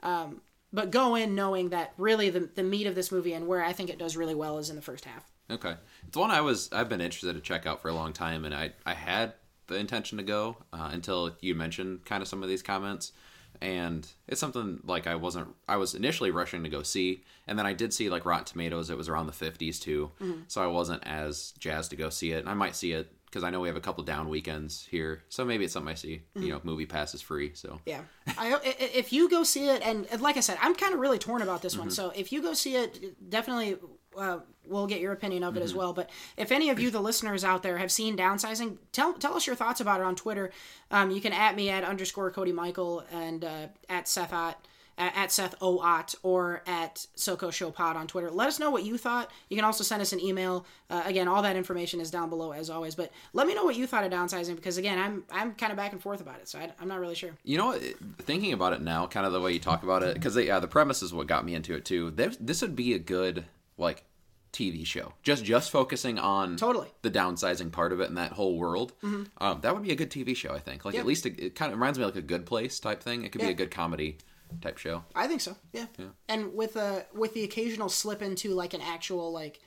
[0.04, 0.42] um,
[0.74, 3.74] but go in knowing that really the the meat of this movie and where I
[3.74, 5.30] think it does really well is in the first half.
[5.50, 5.76] Okay.
[6.08, 8.54] It's one I was I've been interested to check out for a long time, and
[8.54, 9.34] I I had
[9.68, 13.14] the intention to go uh, until you mentioned kind of some of these comments,
[13.62, 17.66] and it's something like I wasn't I was initially rushing to go see, and then
[17.66, 18.90] I did see like Rotten Tomatoes.
[18.90, 20.12] It was around the fifties too,
[20.48, 22.40] so I wasn't as jazzed to go see it.
[22.40, 25.24] And I might see it because I know we have a couple down weekends here,
[25.30, 26.22] so maybe it's something I see.
[26.36, 28.02] You know, Movie Pass is free, so Yeah,
[28.38, 31.42] I, if you go see it, and like I said, I'm kind of really torn
[31.42, 31.88] about this one.
[31.88, 31.94] Mm-hmm.
[31.94, 33.78] So if you go see it, definitely
[34.18, 35.66] uh, we'll get your opinion of it Mm-hmm.
[35.66, 35.94] as well.
[35.94, 39.46] But if any of you, the listeners out there, have seen downsizing, tell tell us
[39.48, 40.52] your thoughts about it on Twitter.
[40.90, 44.66] Um, you can at me at underscore Cody Michael and uh, at Seth Ott.
[44.98, 48.30] At at Seth Oot or at SoCo Show Pod on Twitter.
[48.30, 49.32] Let us know what you thought.
[49.50, 50.66] You can also send us an email.
[50.90, 52.94] Uh, again, all that information is down below as always.
[52.94, 55.78] But let me know what you thought of downsizing because again, I'm I'm kind of
[55.78, 57.32] back and forth about it, so I, I'm not really sure.
[57.46, 57.82] You know what?
[58.20, 60.68] Thinking about it now, kind of the way you talk about it, because yeah, the
[60.68, 62.12] premise is what got me into it too.
[62.12, 63.46] This, this would be a good
[63.82, 64.06] like
[64.54, 66.90] TV show, just just focusing on Totally.
[67.04, 68.92] the downsizing part of it and that whole world.
[69.04, 70.84] Um, that would be a good TV show, I think.
[70.86, 71.00] Like Yeah.
[71.02, 73.24] at least it, it kind of reminds me of like a Good Place type thing.
[73.24, 74.18] It could be a good comedy
[74.62, 75.06] type show.
[75.16, 75.56] I think so.
[75.72, 75.86] Yeah.
[76.28, 79.62] And with a with the occasional slip into like an actual like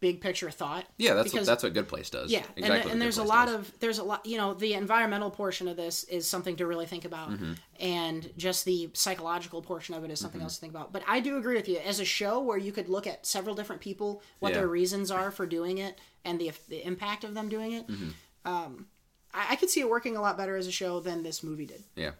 [0.00, 0.84] big picture thought.
[0.98, 2.30] Yeah, that's because- what, that's what Good Place does.
[2.30, 2.80] yeah, exactly.
[2.82, 3.54] and, and there's a lot does.
[3.56, 6.86] of there's a lot you know the environmental portion of this is something to really
[6.86, 7.52] think about, Mm-hmm.
[7.78, 10.92] and just the psychological portion of it is something else to think about.
[10.92, 13.54] But I do agree with you as a show where you could look at several
[13.54, 14.58] different people, what Yeah.
[14.58, 17.86] their reasons are for doing it, and the the impact of them doing it.
[17.86, 18.08] Mm-hmm.
[18.44, 18.86] Um,
[19.34, 21.66] I, I could see it working a lot better as a show than this movie
[21.66, 21.82] did.
[21.94, 22.12] yeah.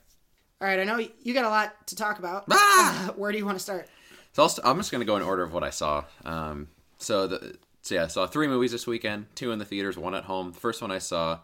[0.62, 2.44] All right, I know you got a lot to talk about.
[2.50, 3.12] Ah!
[3.16, 3.88] where do you want to start?
[4.34, 6.04] So I'll st- I'm just going to go in order of what I saw.
[6.26, 6.68] Um,
[6.98, 7.56] so the
[7.90, 10.52] so yeah, I saw three movies this weekend, two in the theaters, one at home.
[10.52, 11.40] The first one I saw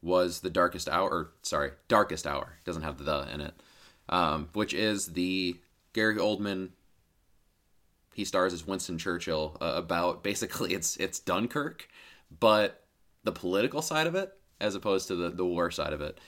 [0.00, 2.56] was The Darkest Hour, or sorry, Darkest Hour.
[2.58, 3.62] It doesn't have the in it,
[4.08, 5.58] um, which is the
[5.92, 6.70] Gary Oldman.
[8.14, 11.86] He stars as Winston Churchill uh, about basically it's it's Dunkirk,
[12.40, 12.82] but
[13.22, 16.18] the political side of it as opposed to the the war side of it.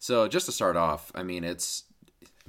[0.00, 1.84] So just to start off, I mean, it's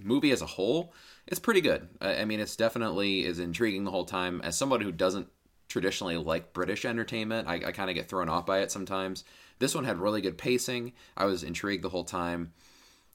[0.01, 0.95] movie as a whole,
[1.27, 1.87] it's pretty good.
[2.01, 4.41] I, I mean, it's definitely is intriguing the whole time.
[4.43, 5.27] As somebody who doesn't
[5.67, 9.23] traditionally like British entertainment, I, I kind of get thrown off by it sometimes.
[9.59, 10.93] This one had really good pacing.
[11.15, 12.53] I was intrigued the whole time.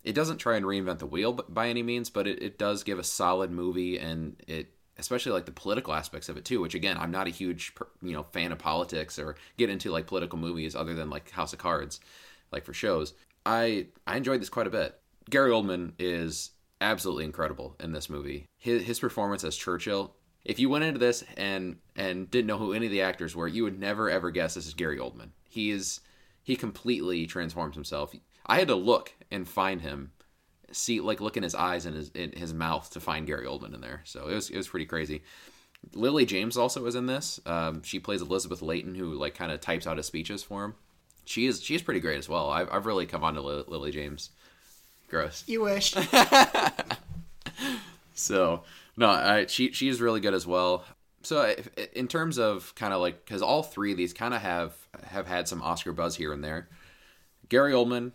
[0.03, 2.99] It doesn't try and reinvent the wheel by any means, but it, it does give
[2.99, 6.61] a solid movie, and it especially like the political aspects of it too.
[6.61, 7.73] Which again, I'm not a huge
[8.03, 11.53] you know fan of politics or get into like political movies other than like House
[11.53, 12.01] of Cards,
[12.51, 13.13] like for shows.
[13.45, 14.99] I I enjoyed this quite a bit.
[15.29, 18.47] Gary Oldman is absolutely incredible in this movie.
[18.57, 20.15] His his performance as Churchill.
[20.45, 23.49] If you went into this and and didn't know who any of the actors were,
[23.49, 25.31] you would never ever guess this is Gary Oldman.
[25.49, 26.01] He is
[26.43, 28.15] he completely transforms himself.
[28.47, 30.13] I had to look and find him,
[30.73, 33.75] see like look in his eyes and his in his mouth to find Gary Oldman
[33.75, 34.03] in there.
[34.05, 35.23] So it was it was pretty crazy.
[35.95, 37.41] Lily James also is in this.
[37.47, 40.75] Um, she plays Elizabeth Layton, who like kind of types out his speeches for him.
[41.25, 42.51] She is she's pretty great as well.
[42.51, 44.31] I've I've really come on to Li- Lily James.
[45.09, 45.45] Gross.
[45.47, 45.95] You wish.
[48.21, 48.65] So
[49.01, 50.85] no, I, she she is really good as well.
[51.23, 51.55] So
[51.95, 54.75] in terms of kind of like because all three of these kind of have
[55.05, 56.69] have had some Oscar buzz here and there.
[57.49, 58.13] Gary Oldman,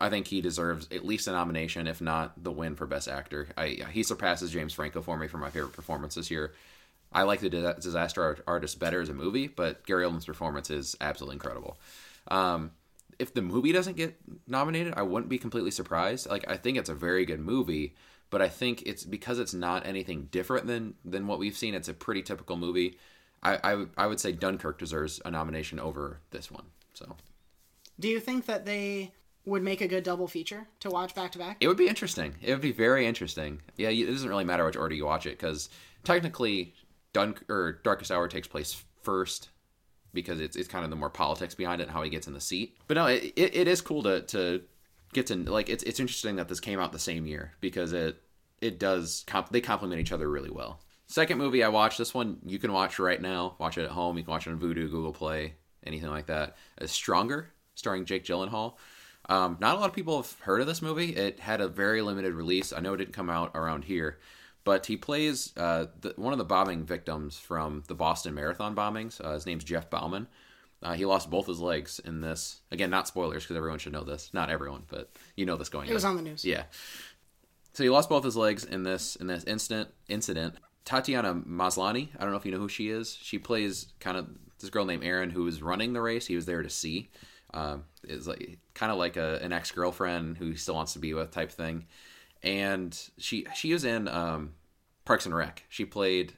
[0.00, 3.48] I think he deserves at least a nomination, if not the win for Best Actor.
[3.56, 6.52] I, he surpasses James Franco for me for my favorite performances here.
[7.12, 11.36] I like the Disaster Artist better as a movie, but Gary Oldman's performance is absolutely
[11.36, 11.78] incredible.
[12.28, 12.72] Um,
[13.18, 14.16] if the movie doesn't get
[14.48, 16.28] nominated, I wouldn't be completely surprised.
[16.28, 17.94] Like I think it's a very good movie,
[18.30, 21.74] but I think it's because it's not anything different than than what we've seen.
[21.74, 22.98] It's a pretty typical movie.
[23.42, 23.56] I
[23.96, 26.64] I, would- say Dunkirk deserves a nomination over this one.
[26.94, 27.16] So
[28.00, 29.12] Do you think that they
[29.44, 31.56] would make a good double feature to watch back to back?
[31.60, 32.34] it would be interesting.
[32.42, 33.60] It would be very interesting.
[33.76, 35.68] Yeah, it doesn't really matter which order you watch it because
[36.02, 36.74] technically,
[37.12, 39.50] Dunk or Darkest Hour takes place first
[40.12, 42.32] because it's it's kind of the more politics behind it and how he gets in
[42.32, 42.76] the seat.
[42.88, 44.62] But no, it, it, it is cool to to
[45.16, 48.22] get to like it's it's interesting that this came out the same year because it
[48.60, 50.80] it does comp- they complement each other really well.
[51.08, 53.56] Second movie I watched this one you can watch right now.
[53.58, 54.16] Watch it at home.
[54.16, 55.54] You can watch it on Vudu, Google Play,
[55.84, 56.56] anything like that.
[56.80, 58.74] Is Stronger, starring Jake Gyllenhaal.
[59.28, 61.16] Um, not a lot of people have heard of this movie.
[61.16, 62.72] It had a very limited release.
[62.72, 64.18] I know it didn't come out around here,
[64.62, 69.20] but he plays uh, the, one of the bombing victims from the Boston Marathon bombings.
[69.24, 70.28] Uh, his name's Jeff Bauman.
[70.82, 72.60] Uh, he lost both his legs in this.
[72.70, 74.30] Again, not spoilers because everyone should know this.
[74.32, 75.88] Not everyone, but you know this going.
[75.88, 76.44] It was on the news.
[76.44, 76.64] Yeah.
[77.72, 80.54] So he lost both his legs in this in this incident incident.
[80.84, 83.18] Tatiana Maslany, I don't know if you know who she is.
[83.20, 84.28] She plays kind of
[84.60, 86.26] this girl named Erin who is running the race.
[86.26, 87.10] He was there to see.
[87.52, 90.98] Um, is like kind of like a, an ex girlfriend who he still wants to
[90.98, 91.86] be with type thing.
[92.42, 94.52] And she she was in um,
[95.04, 95.64] Parks and Rec.
[95.68, 96.34] She played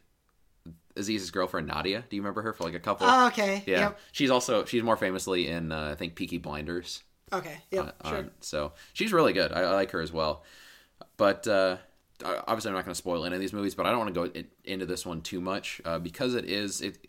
[0.99, 2.05] Aziz's girlfriend Nadia.
[2.09, 3.07] Do you remember her for like a couple?
[3.09, 3.63] Oh, okay.
[3.67, 3.79] yeah.
[3.81, 4.01] Yep.
[4.13, 7.03] She's also she's more famously in uh, I think Peaky Blinders.
[7.33, 7.59] Okay.
[7.71, 7.91] Yeah.
[8.01, 8.27] Uh, sure.
[8.41, 9.53] so she's really good.
[9.53, 10.45] I, I like her as well.
[11.17, 11.77] But uh,
[12.25, 13.75] obviously, I'm not going to spoil any of these movies.
[13.75, 16.45] But I don't want to go in, into this one too much uh, because it
[16.47, 17.07] is it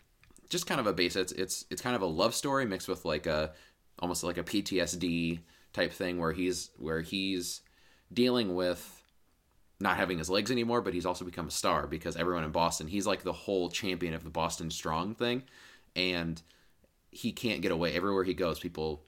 [0.48, 1.16] just kind of a base.
[1.16, 3.52] It's it's it's kind of a love story mixed with like a
[3.98, 5.40] almost like a PTSD
[5.72, 7.62] type thing where he's where he's
[8.12, 8.99] dealing with
[9.80, 12.86] not having his legs anymore, but he's also become a star because everyone in Boston,
[12.86, 15.42] he's like the whole champion of the Boston Strong thing,
[15.96, 16.40] and
[17.10, 17.94] he can't get away.
[17.94, 19.02] Everywhere he goes, people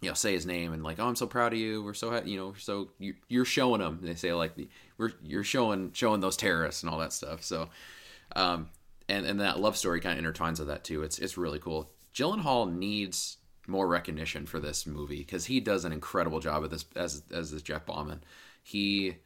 [0.00, 1.82] you know say his name and like oh i'm so proud of you.
[1.82, 4.54] We're so you know so you, you're showing them they say like
[4.96, 7.42] we're you're showing showing those terrorists and all that stuff.
[7.42, 7.68] So
[8.34, 8.68] um
[9.08, 11.02] and and that love story kind of intertwines with that too.
[11.02, 11.90] It's it's really cool.
[12.14, 13.36] Gyllenhaal needs
[13.66, 17.50] more recognition for this movie because he does an incredible job of this as as
[17.50, 18.24] this Jeff Bauman
[18.62, 19.16] he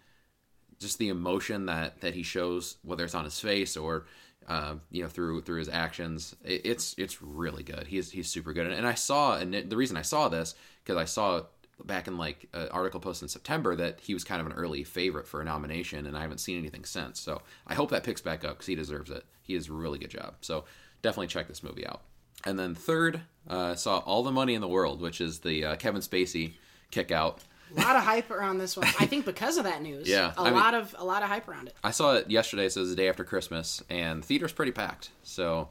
[0.84, 4.06] just the emotion that that he shows whether it's on his face or
[4.48, 8.52] uh, you know through through his actions it, it's it's really good he's he's super
[8.52, 10.54] good and, I saw and the reason I saw this
[10.84, 11.42] because I saw
[11.84, 14.84] back in like an article posted in September that he was kind of an early
[14.84, 18.20] favorite for a nomination and I haven't seen anything since so I hope that picks
[18.20, 20.64] back up because he deserves it he does a really good job so
[21.04, 22.00] definitely check this movie out.
[22.44, 25.76] And then third, uh, saw All the Money in the World, which is the uh,
[25.76, 26.54] Kevin Spacey
[26.90, 27.40] kick out.
[27.70, 28.86] A lot of hype around this one.
[29.00, 30.08] I think because of that news.
[30.08, 31.74] Yeah, a I mean- lot of a lot of hype around it.
[31.82, 34.72] I saw it yesterday, so it was the day after Christmas, and the theater's pretty
[34.72, 35.10] packed.
[35.22, 35.70] So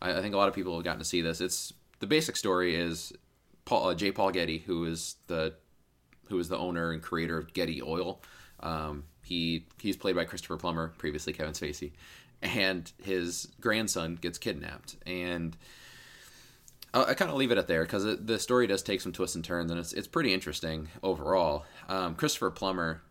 [0.00, 1.40] I, I think a lot of people have gotten to see this.
[1.40, 3.12] It's the basic story is
[3.64, 4.12] Paul uh, J.
[4.12, 5.54] Paul Getty, who is the
[6.28, 8.20] who is the owner and creator of Getty Oil.
[8.60, 11.92] Um, he he's played by Christopher Plummer, previously Kevin Spacey,
[12.40, 15.56] and his grandson gets kidnapped and.
[16.94, 19.36] I, I kind of leave it at there because the story does take some twists
[19.36, 21.64] and turns, and it's it's pretty interesting overall.
[21.88, 23.02] Um, Christopher Plummer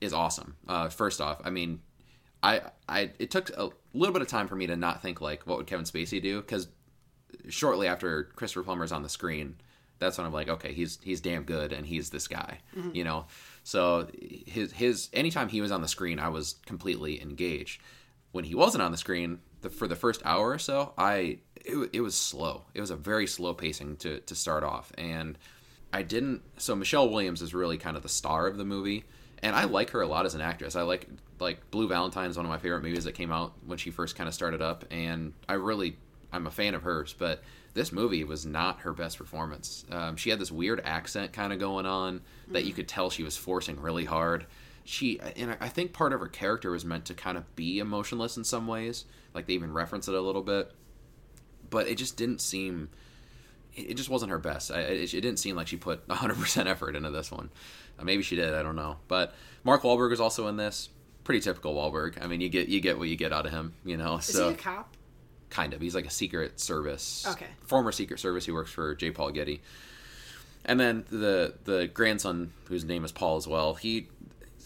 [0.00, 0.56] is awesome.
[0.68, 1.80] Uh, first off, I mean,
[2.42, 5.46] I I it took a little bit of time for me to not think like
[5.46, 6.68] what would Kevin Spacey do because
[7.48, 9.56] shortly after Christopher Plummer's on the screen,
[9.98, 12.58] that's when I'm like, okay, he's he's damn good and he's this guy,
[12.92, 13.26] you know.
[13.64, 14.08] So
[14.46, 17.80] his his anytime he was on the screen, I was completely engaged.
[18.32, 21.90] When he wasn't on the screen, the, for the first hour or so, I it,
[21.92, 22.62] it was slow.
[22.74, 25.38] It was a very slow pacing to to start off, and
[25.92, 26.42] I didn't.
[26.58, 29.04] So Michelle Williams is really kind of the star of the movie,
[29.42, 30.76] and I like her a lot as an actress.
[30.76, 31.08] I like
[31.38, 34.16] like Blue Valentine is one of my favorite movies that came out when she first
[34.16, 35.96] kind of started up, and I really
[36.32, 37.14] I'm a fan of hers.
[37.16, 37.42] But
[37.74, 39.84] this movie was not her best performance.
[39.90, 43.22] Um, she had this weird accent kind of going on that you could tell she
[43.22, 44.46] was forcing really hard.
[44.84, 48.36] She and I- think part of her character was meant to kind of be emotionless
[48.36, 49.04] in some ways.
[49.34, 50.72] Like they even reference it a little bit,
[51.70, 52.90] but it just didn't seem
[53.74, 54.70] it it just wasn't her best.
[54.70, 57.50] I, it, it didn't seem like she put 100% effort into this one.
[57.98, 58.54] Uh, maybe she did.
[58.54, 58.96] I don't know.
[59.08, 60.88] But Mark Wahlberg is also in this.
[61.24, 62.22] Pretty typical Wahlberg.
[62.22, 63.74] I mean, you get you get what you get out of him.
[63.84, 64.16] You know.
[64.16, 64.96] Is so he a cop?
[65.50, 65.80] kind of.
[65.80, 67.24] He's like a Secret Service.
[67.28, 67.46] Okay.
[67.66, 68.44] Former Secret Service.
[68.44, 69.12] He works for J.
[69.12, 69.62] Paul Getty.
[70.64, 73.74] And then the the grandson, whose name is Paul as well.
[73.74, 74.08] He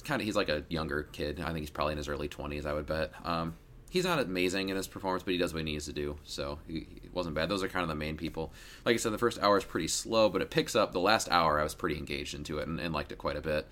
[0.07, 1.41] kind of he's like a younger kid.
[1.41, 2.65] I think he's probably in his early twenties.
[2.65, 3.13] I would bet.
[3.25, 3.55] Um,
[3.91, 6.17] he's not amazing in his performance, but he does what he needs to do.
[6.25, 7.49] So he, he wasn't bad.
[7.49, 8.53] Those are kind of the main people.
[8.85, 10.93] Like I said, the first hour is pretty slow, but it picks up.
[10.93, 13.41] The last hour, I was pretty engaged into it and, and liked it quite a
[13.43, 13.67] bit.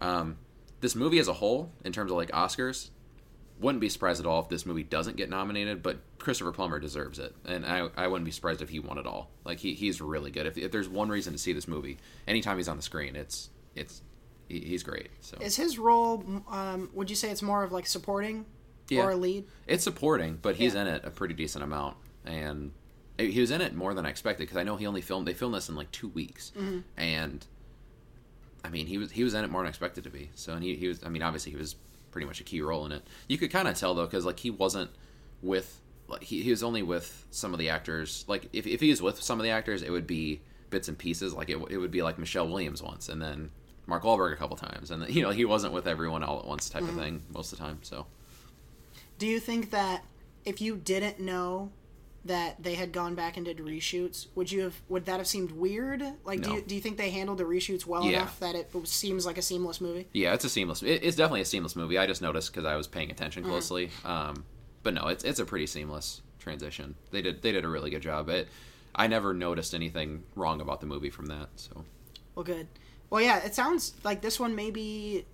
[0.00, 0.38] Um,
[0.80, 2.90] this movie as a whole, in terms of like Oscars,
[3.60, 7.18] wouldn't be surprised at all if this movie doesn't get nominated, but Christopher Plummer deserves
[7.18, 9.30] it, and I, I wouldn't be surprised if he won it all.
[9.44, 10.46] Like he, he's really good.
[10.46, 13.50] If, if there's one reason to see this movie, anytime he's on the screen, it's
[13.74, 14.00] it's
[14.50, 15.08] he, he's great.
[15.20, 16.24] So Is his role?
[16.50, 18.44] Um, would you say it's more of like supporting
[18.88, 19.04] Yeah.
[19.04, 19.44] or a lead?
[19.66, 20.82] it's supporting, but he's Yeah.
[20.82, 22.72] in it a pretty decent amount, and
[23.18, 25.34] he was in it more than I expected because I know he only filmed they
[25.34, 26.52] filmed this in like two weeks,
[26.96, 27.46] and
[28.64, 30.30] I mean he was he was in it more than I expected to be.
[30.34, 31.76] So and he, he was I mean obviously he was
[32.10, 33.02] pretty much a key role in it.
[33.28, 34.90] You could kind of tell though because like he wasn't
[35.42, 38.24] with like he, he was only with some of the actors.
[38.26, 40.40] Like if if he was with some of the actors, it would be
[40.70, 41.34] bits and pieces.
[41.34, 43.50] Like it it would be like Michelle Williams once, and then
[43.86, 46.68] Mark Wahlberg a couple times, and you know he wasn't with everyone all at once
[46.70, 47.78] type of thing most of the time.
[47.82, 48.06] So.
[49.18, 50.04] Do you think that
[50.46, 51.70] if you didn't know
[52.24, 55.50] that they had gone back and did reshoots, would you have would that have seemed
[55.52, 56.02] weird?
[56.24, 58.18] Like, do you, do you think they handled the reshoots well Yeah.
[58.18, 60.06] enough that it seems like a seamless movie?
[60.12, 60.82] Yeah, it's a seamless.
[60.82, 61.98] It, it's definitely a seamless movie.
[61.98, 63.90] I just noticed because I was paying attention closely.
[64.04, 64.44] Um,
[64.82, 66.94] but no, it's it's a pretty seamless transition.
[67.10, 68.28] They did they did a really good job.
[68.28, 68.48] It,
[68.94, 71.48] I never noticed anything wrong about the movie from that.
[71.56, 71.84] So
[72.34, 72.66] Well, good.
[73.10, 75.26] Well, yeah, it sounds like this one maybe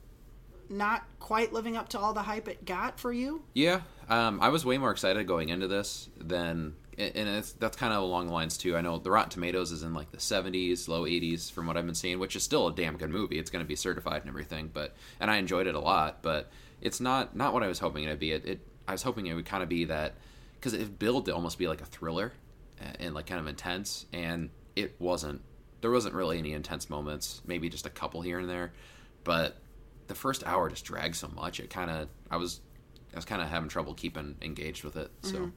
[0.68, 3.42] not quite living up to all the hype it got for you.
[3.54, 8.02] yeah, um, I was way more excited going into this than, and that's kind of
[8.02, 8.76] along the lines too.
[8.76, 11.86] I know the Rotten Tomatoes is in like the 70s, low 80s from what I've
[11.86, 13.38] been seeing, which is still a damn good movie.
[13.38, 16.22] It's going to be certified and everything, but and I enjoyed it a lot.
[16.22, 16.50] But
[16.80, 18.32] it's not not what I was hoping it would be.
[18.32, 20.14] It, it I was hoping it would kind of be that
[20.54, 22.32] because it billed to almost be like a thriller
[22.98, 25.42] and like kind of intense, and it wasn't.
[25.86, 27.40] There wasn't really any intense moments.
[27.46, 28.72] Maybe just a couple here and there,
[29.22, 29.56] but
[30.08, 31.60] the first hour just dragged so much.
[31.60, 32.60] It kind of I was
[33.12, 35.12] I was kind of having trouble keeping engaged with it.
[35.22, 35.52] So.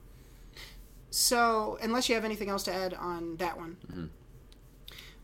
[1.10, 4.06] So, unless you have anything else to add on that one, Mm-hmm.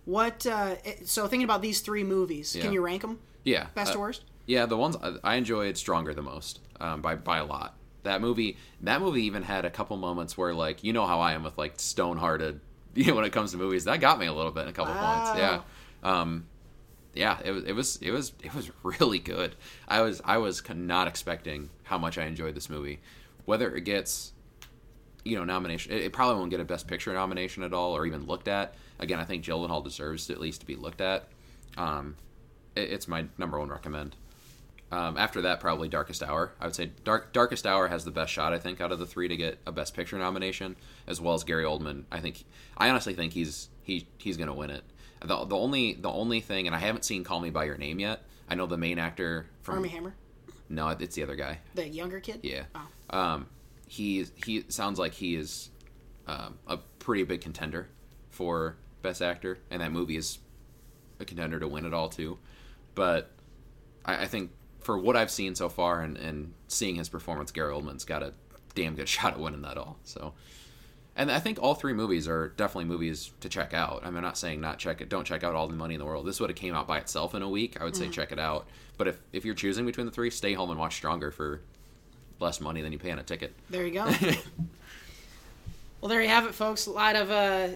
[0.05, 0.43] what?
[0.47, 2.63] Uh, so, thinking about these three movies, Yeah.
[2.63, 4.23] can you rank them Yeah, best uh, to worst?
[4.47, 7.75] Yeah, the ones I- I enjoyed Stronger the most um, by by a lot.
[8.01, 11.33] That movie, that movie even had a couple moments where like you know how I
[11.33, 12.59] am with like stone hearted,
[13.05, 13.83] you know when it comes to movies.
[13.85, 15.13] That got me a little bit in a couple Wow.
[15.13, 15.39] points.
[15.39, 15.61] Yeah,
[16.03, 16.45] um,
[17.13, 19.55] yeah, it was it was it was it was really good.
[19.87, 22.99] I was I was not expecting how much I enjoyed this movie.
[23.45, 24.31] Whether it gets
[25.23, 28.05] you know nomination, it, it probably won't get a Best Picture nomination at all, or
[28.05, 28.75] even looked at.
[28.99, 31.27] Again, I think Gyllenhaal deserves at least to be looked at.
[31.77, 32.15] Um,
[32.75, 34.15] it, it's my number one recommend.
[34.91, 36.53] Um, after that, probably Darkest Hour.
[36.59, 38.53] I would say Dark Darkest Hour has the best shot.
[38.53, 40.75] I think out of the three to get a Best Picture nomination,
[41.07, 42.03] as well as Gary Oldman.
[42.11, 42.45] I think
[42.77, 44.83] I honestly think he's he he's gonna win it.
[45.21, 47.99] The, the only the only thing, and I haven't seen Call Me by Your Name
[47.99, 48.21] yet.
[48.47, 50.13] I know the main actor from Armie Hammer,
[50.69, 51.59] no, it's the other guy.
[51.75, 52.39] the younger kid.
[52.43, 52.63] Yeah.
[52.75, 53.17] Oh.
[53.17, 53.47] Um,
[53.87, 55.69] he he sounds like he is
[56.27, 57.87] um, a pretty big contender
[58.29, 60.39] for best actor, and that movie is
[61.19, 62.37] a contender to win it all too.
[62.95, 63.31] But
[64.03, 64.51] I, I think
[64.85, 68.33] for what I've seen so far and, and seeing his performance, Gary Oldman's got a
[68.75, 69.97] damn good shot at winning that all.
[70.03, 70.33] So,
[71.15, 74.01] and I think all three movies are definitely movies to check out.
[74.03, 75.99] I mean, I'm not saying not check it, don't check out All the Money in
[75.99, 76.27] the World.
[76.27, 77.81] This would have came out by itself in a week.
[77.81, 78.67] I would say check it out.
[78.97, 81.61] But if if you're choosing between the three, stay home and watch Stronger for
[82.39, 83.53] less money than you pay on a ticket.
[83.69, 84.05] There you go.
[86.01, 86.85] well, there you have it, folks.
[86.85, 87.69] A lot of uh,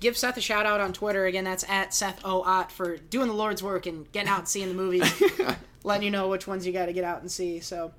[0.00, 1.26] give Seth a shout out on Twitter.
[1.26, 4.48] Again, that's at Seth O Ott for doing the Lord's work and getting out and
[4.48, 5.22] seeing the movies,
[5.84, 7.60] letting you know which ones you got to get out and see.
[7.60, 7.92] So,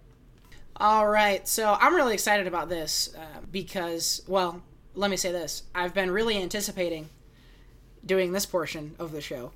[0.77, 1.47] all right.
[1.47, 4.61] So I'm really excited about this uh, because, well,
[4.93, 7.09] let me say this: I've been really anticipating
[8.05, 9.51] doing this portion of the show.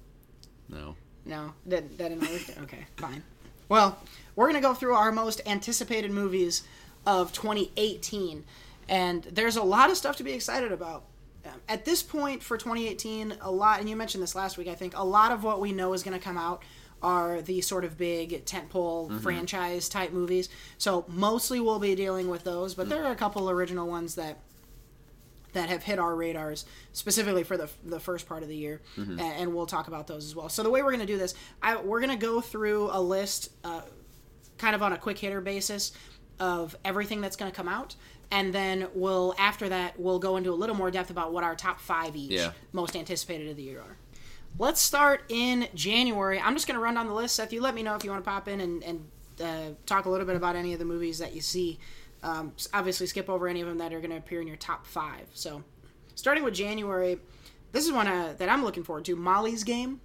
[0.67, 0.95] No.
[1.25, 2.63] No, that that didn't work.
[2.63, 3.23] Okay, fine.
[3.67, 3.99] Well,
[4.35, 6.63] we're gonna go through our most anticipated movies
[7.05, 8.45] of 2018,
[8.87, 11.03] and there's a lot of stuff to be excited about.
[11.67, 14.95] At this point for 2018, a lot, and you mentioned this last week, I think
[14.95, 16.63] a lot of what we know is going to come out
[17.01, 19.17] are the sort of big tentpole mm-hmm.
[19.19, 20.49] franchise type movies.
[20.77, 22.89] So mostly we'll be dealing with those, but mm.
[22.89, 24.39] there are a couple original ones that
[25.53, 29.19] that have hit our radars specifically for the, the first part of the year, mm-hmm.
[29.19, 30.47] and, and we'll talk about those as well.
[30.47, 33.01] So the way we're going to do this, I, we're going to go through a
[33.01, 33.81] list, uh,
[34.59, 35.91] kind of on a quick hitter basis,
[36.39, 37.95] of everything that's going to come out,
[38.31, 41.55] and then we'll after that we'll go into a little more depth about what our
[41.55, 42.51] top five each Yeah.
[42.71, 43.97] most anticipated of the year are.
[44.57, 46.39] Let's start in January.
[46.39, 47.35] I'm just going to run down the list.
[47.35, 49.07] Seth, you let me know if you want to pop in and, and
[49.41, 51.77] uh, talk a little bit about any of the movies that you see.
[52.23, 54.85] Um, obviously, skip over any of them that are going to appear in your top
[54.87, 55.27] five.
[55.33, 55.63] So,
[56.15, 57.19] starting with January,
[57.71, 59.15] this is one uh, that I'm looking forward to.
[59.15, 60.01] Molly's Game.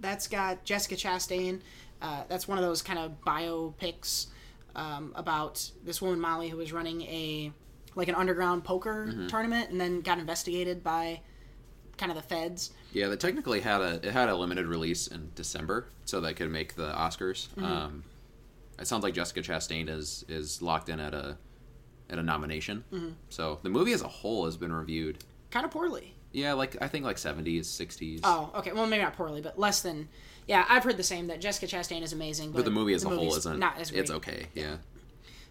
[0.00, 1.60] That's got Jessica Chastain.
[2.00, 4.28] Uh, that's one of those kind of biopics
[4.76, 7.52] um, about this woman Molly who was running a
[7.98, 9.26] like an underground poker mm-hmm.
[9.26, 11.20] tournament and then got investigated by
[11.98, 12.70] kind of the feds.
[12.92, 16.50] Yeah, that technically had a it had a limited release in December, so that could
[16.50, 17.48] make the Oscars.
[17.48, 17.64] Mm-hmm.
[17.64, 18.04] Um,
[18.78, 21.36] it sounds like Jessica Chastain is is locked in at a
[22.08, 22.84] at a nomination.
[22.92, 23.10] Mm-hmm.
[23.30, 25.18] So the movie as a whole has been reviewed.
[25.50, 26.14] Kind of poorly.
[26.30, 28.20] Yeah, like I think like seventies, sixties.
[28.22, 28.72] Oh, okay.
[28.72, 30.08] Well, maybe not poorly, but less than.
[30.46, 33.04] Yeah, I've heard the same that Jessica Chastain is amazing, but, but the movie as
[33.04, 33.58] a whole isn't.
[33.58, 34.00] not as great.
[34.00, 34.46] It's okay.
[34.54, 34.76] Yeah.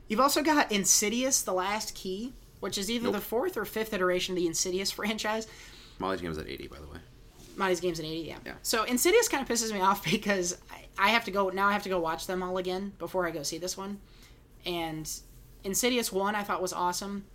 [0.07, 3.15] You've also got Insidious: The Last Key, which is either Nope.
[3.15, 5.47] the fourth or fifth iteration of the Insidious franchise.
[5.99, 6.99] Molly's game is at eighty, by the way.
[7.55, 8.37] Molly's Games at 80, yeah.
[8.45, 8.53] Yeah.
[8.61, 11.67] So Insidious kind of pisses me off because I, I have to go now.
[11.67, 13.99] I have to go watch them all again before I go see this one.
[14.63, 15.09] And
[15.63, 17.25] Insidious one I thought was awesome.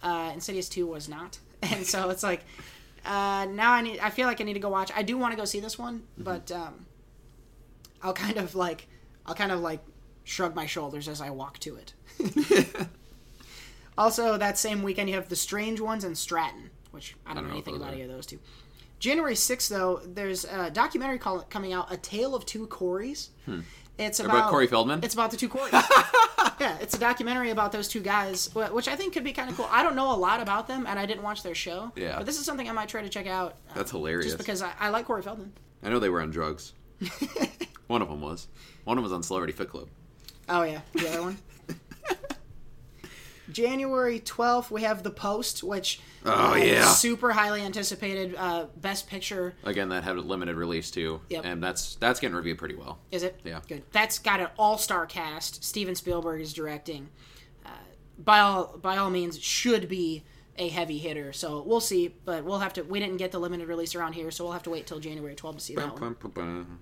[0.00, 2.44] Uh, Insidious two was not, and so it's like
[3.04, 3.98] uh, now I need.
[3.98, 4.92] I feel like I need to go watch.
[4.94, 6.86] I do want to go see this one, but um,
[8.00, 8.86] I'll kind of like
[9.26, 9.80] I'll kind of like
[10.22, 11.94] shrug my shoulders as I walk to it.
[13.98, 17.48] also, that same weekend you have The Strange Ones and Stratton, which I don't, know
[17.50, 18.38] know anything about any of those two.
[18.98, 23.28] January 6th, though, there's a documentary called, coming out, A Tale of Two Corys.
[23.98, 24.36] It's about, Hmm.
[24.36, 25.00] About Corey Feldman?
[25.02, 25.72] It's about the two Corys.
[26.60, 29.56] yeah, it's a documentary about those two guys, which I think could be kind of
[29.56, 29.68] cool.
[29.70, 31.92] I don't know a lot about them, and I didn't watch their show.
[31.96, 32.16] Yeah.
[32.18, 33.56] But this is something I might try to check out.
[33.70, 34.26] uh, That's hilarious.
[34.26, 35.52] Just because I, I like Corey Feldman.
[35.82, 36.72] I know they were on drugs.
[37.88, 38.48] One of them was.
[38.84, 39.88] One of them was on Celebrity Fit Club.
[40.48, 40.80] Oh, yeah.
[40.94, 41.38] The other one.
[43.50, 46.84] January 12th, we have The Post, which Oh, uh, yeah.
[46.86, 49.54] super highly anticipated uh, Best Picture.
[49.64, 51.44] Again, that had a limited release too, Yep.
[51.44, 52.98] and that's that's getting reviewed pretty well.
[53.10, 53.40] Is it?
[53.44, 53.60] Yeah.
[53.66, 53.82] Good.
[53.92, 55.64] That's got an all-star cast.
[55.64, 57.08] Steven Spielberg is directing.
[57.64, 57.70] Uh,
[58.18, 60.24] by all by all means, should be
[60.56, 61.32] a heavy hitter.
[61.32, 62.82] So we'll see, but we'll have to.
[62.82, 65.34] We didn't get the limited release around here, so we'll have to wait till January
[65.36, 66.00] 12th to see that one.
[66.00, 66.80] Bum, bum, bum.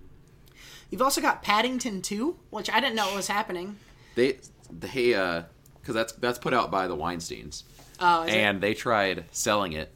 [0.90, 3.76] You've also got Paddington 2, which I didn't know was happening.
[4.14, 4.38] They
[4.70, 5.42] they uh
[5.86, 7.62] because that's that's put out by the Weinstein's,
[8.00, 8.38] Oh, is it?
[8.38, 9.92] and they tried selling it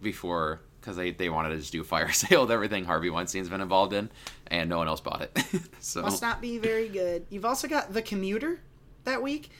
[0.00, 3.48] before because they they wanted to just do a fire sale with everything Harvey Weinstein's
[3.50, 4.10] been involved in,
[4.46, 5.38] and no one else bought it.
[5.80, 7.26] so must not be very good.
[7.28, 8.60] You've also got The Commuter
[9.04, 9.50] that week,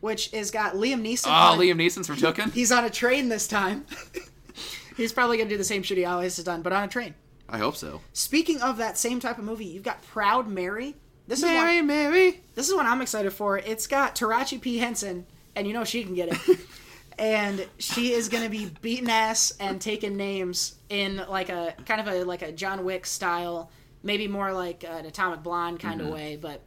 [0.00, 1.26] which has got Liam Neeson.
[1.26, 2.50] oh, on- Liam Neeson's from Taken.
[2.52, 3.84] He's on a train this time.
[4.96, 6.88] He's probably going to do the same shit he always has done, but on a
[6.88, 7.14] train.
[7.50, 8.00] I hope so.
[8.14, 10.96] Speaking of that same type of movie, you've got Proud Mary.
[11.26, 12.40] This is one, Mary.
[12.54, 13.58] this is one I'm excited for.
[13.58, 16.58] It's got Taraji P Henson, and you know she can get it.
[17.18, 22.00] and she is going to be beating ass and taking names in like a kind
[22.00, 23.70] of a like a John Wick style,
[24.02, 26.36] maybe more like an Atomic Blonde kind of way.
[26.36, 26.62] But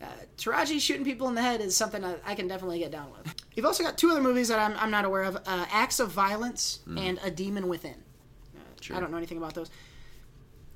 [0.00, 0.06] uh,
[0.38, 3.34] Taraji shooting people in the head is something I, I can definitely get down with.
[3.54, 6.10] You've also got two other movies that I'm, I'm not aware of: uh, Acts of
[6.10, 7.96] Violence and A Demon Within.
[8.80, 8.96] Sure.
[8.96, 9.70] I don't know anything about those.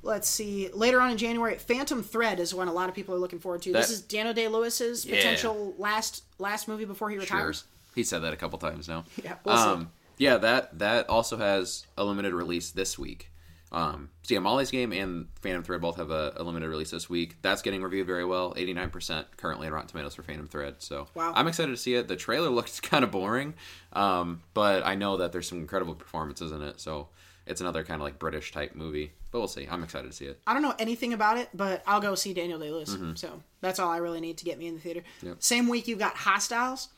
[0.05, 0.69] Let's see.
[0.73, 3.63] Later on in January, Phantom Thread is one a lot of people are looking forward
[3.63, 3.73] to.
[3.73, 5.17] this is Daniel Day Lewis's Yeah.
[5.17, 7.65] potential last last movie before he retires.
[7.95, 9.05] He said that a couple times now.
[9.23, 9.63] Yeah, we'll see.
[9.63, 13.29] um, yeah, that that also has a limited release this week.
[13.71, 17.09] Um, so yeah, Molly's Game and Phantom Thread both have a, a limited release this
[17.09, 17.37] week.
[17.41, 18.53] That's getting reviewed very well.
[18.57, 20.77] Eighty nine percent currently on Rotten Tomatoes for Phantom Thread.
[20.81, 21.33] So Wow.
[21.35, 22.09] I'm excited to see it.
[22.09, 23.55] The trailer looks kind of boring,
[23.93, 26.81] um, but I know that there's some incredible performances in it.
[26.81, 27.09] So
[27.47, 29.13] it's another kind of like British type movie.
[29.31, 29.67] But we'll see.
[29.71, 30.41] I'm excited to see it.
[30.47, 32.97] I don't know anything about it, but I'll go see Daniel Day Lewis.
[33.15, 35.01] So that's all I really need to get me in the theater.
[35.01, 35.27] Mm-hmm.
[35.27, 35.35] Yep.
[35.37, 35.41] Mm-hmm.
[35.41, 36.89] Same week you've got Hostiles,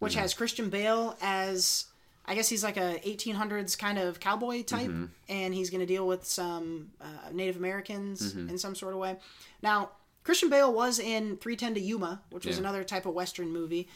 [0.00, 1.86] which has Christian Bale as
[2.26, 5.04] I guess he's like a 1800s kind of cowboy type, Mm-hmm.
[5.28, 8.48] and he's going to deal with some uh, Native Americans Mm-hmm.
[8.50, 9.16] in some sort of way.
[9.62, 9.90] Now
[10.24, 12.60] Christian Bale was in 310 to Yuma, which was Yeah.
[12.60, 13.88] another type of Western movie.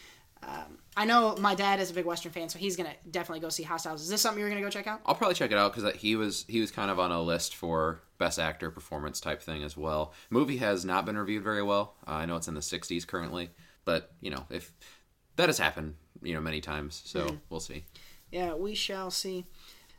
[0.43, 3.49] Um, I know my dad is a big Western fan, so he's gonna definitely go
[3.49, 4.03] see Hostiles.
[4.03, 5.01] Is this something you're gonna go check out?
[5.07, 7.55] I'll probably check it out because he was he was kind of on a list
[7.55, 10.13] for best actor performance type thing as well.
[10.31, 11.95] Movie has not been reviewed very well.
[12.07, 13.51] Uh, I know it's in the 60s currently,
[13.85, 14.73] but you know if
[15.37, 17.85] that has happened, you know many times, so we'll see.
[18.31, 19.47] Yeah, we shall see.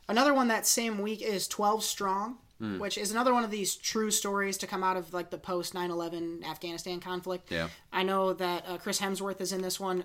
[0.08, 2.38] Another one that same week is 12 Strong,
[2.78, 5.72] which is another one of these true stories to come out of like the post
[5.72, 7.50] 9/11 Afghanistan conflict.
[7.50, 7.68] Yeah.
[7.90, 10.04] I know that uh, Chris Hemsworth is in this one,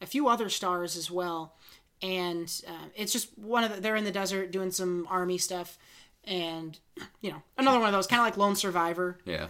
[0.00, 1.54] a few other stars as well,
[2.02, 5.78] and uh, it's just one of the, they're in the desert doing some army stuff,
[6.24, 6.78] and
[7.20, 9.18] you know another one of those kind of like Lone Survivor.
[9.24, 9.48] Yeah,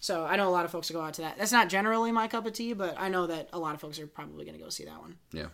[0.00, 1.38] So I know a lot of folks will go out to that.
[1.38, 3.98] That's not generally my cup of tea, but I know that a lot of folks
[3.98, 5.16] are probably going to go see that one.
[5.32, 5.46] yeah.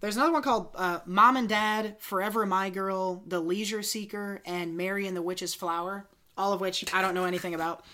[0.00, 4.74] There's another one called uh, Mom and Dad, Forever My Girl, The Leisure Seeker, and
[4.74, 6.06] Mary and the Witch's Flower,
[6.38, 7.84] all of which I don't know anything about.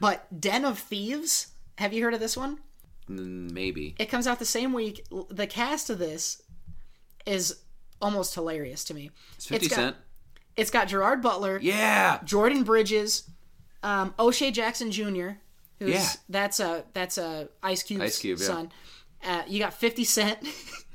[0.00, 1.48] But Den of Thieves,
[1.78, 2.60] have you heard of this one?
[3.10, 3.94] Mm, Maybe.
[3.98, 5.04] It comes out the same week.
[5.30, 6.42] The cast of this
[7.24, 7.62] is
[8.00, 9.10] almost hilarious to me.
[9.36, 9.96] It's 50 got, Cent.
[10.56, 12.20] It's got Gerard Butler, Yeah.
[12.24, 13.28] Jordan Bridges,
[13.82, 15.30] um, O'Shea Jackson Jr.,
[15.78, 16.08] who's Yeah.
[16.28, 18.46] that's a that's a Ice Cube's Ice Cube, yeah.
[18.46, 18.72] son.
[19.22, 20.38] Uh, you got Fifty Cent,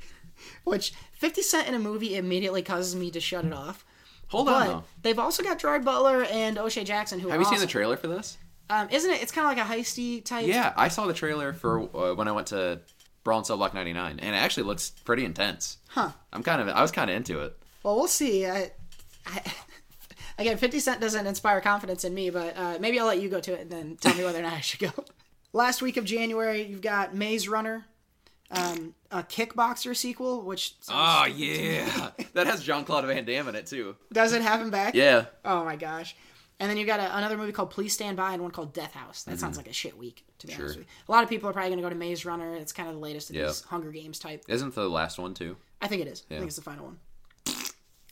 [0.64, 3.84] which Fifty Cent in a movie immediately causes me to shut it off.
[4.28, 4.84] Hold on though.
[5.02, 8.08] they've also got Gerard Butler and O'Shea Jackson, who Have you seen the trailer for
[8.08, 8.38] this?
[8.70, 9.22] Um, isn't it?
[9.22, 10.46] It's kind of like a heisty type.
[10.46, 12.80] Yeah, I saw the trailer for uh, when I went to
[13.24, 15.78] Brawl in Cell Block 99, and it actually looks pretty intense.
[15.88, 16.10] Huh.
[16.32, 17.56] I'm kind of I was kind of into it.
[17.82, 18.46] Well, we'll see.
[18.46, 18.70] I,
[19.26, 19.42] I,
[20.38, 23.40] again, 50 Cent doesn't inspire confidence in me, but uh, maybe I'll let you go
[23.40, 25.04] to it and then tell me whether or not I should go.
[25.52, 27.84] Last week of January, you've got Maze Runner,
[28.50, 33.66] um, a Kickboxer sequel, which Oh yeah, that has Jean Claude Van Damme in it
[33.66, 33.96] too.
[34.12, 34.94] does it have him back?
[34.94, 36.16] Yeah, Oh my gosh.
[36.62, 38.92] And then you've got a, another movie called Please Stand By and one called Death
[38.92, 39.24] House.
[39.24, 39.40] That mm-hmm.
[39.40, 40.80] sounds like a shit week, to be honest Sure.
[40.80, 40.94] with you.
[41.08, 42.54] A lot of people are probably going to go to Maze Runner.
[42.54, 43.46] It's kind of the latest of Yeah.
[43.46, 44.44] these Hunger Games type.
[44.46, 45.56] isn't the last one too?
[45.80, 46.22] I think it is.
[46.30, 46.98] I think it's the final one.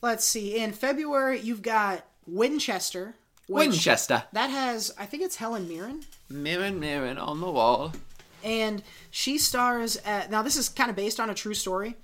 [0.02, 0.56] Let's see.
[0.56, 3.14] In February, you've got Winchester.
[3.48, 4.24] Winchester.
[4.32, 6.02] That has, I think it's Helen Mirren.
[6.28, 7.92] Mirren, mirren on the wall.
[8.42, 8.82] And
[9.12, 11.94] she stars at, now this is kind of based on a true story.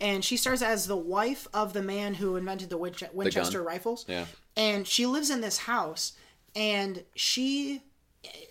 [0.00, 4.04] And she stars as the wife of the man who invented the Winch- Winchester rifles.
[4.08, 4.24] Yeah.
[4.56, 6.12] And she lives in this house.
[6.56, 7.82] And she,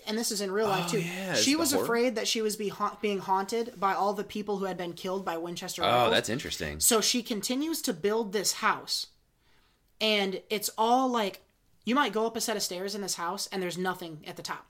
[0.05, 2.41] and this is in real life Oh, too, yeah, she was horror- afraid that she
[2.41, 5.83] was be ha- being haunted by all the people who had been killed by Winchester
[5.83, 6.11] Oh, rifles.
[6.11, 6.79] that's interesting.
[6.81, 9.07] So she continues to build this house.
[10.01, 11.41] And it's all like
[11.85, 14.35] you might go up a set of stairs in this house and there's nothing at
[14.35, 14.67] the top.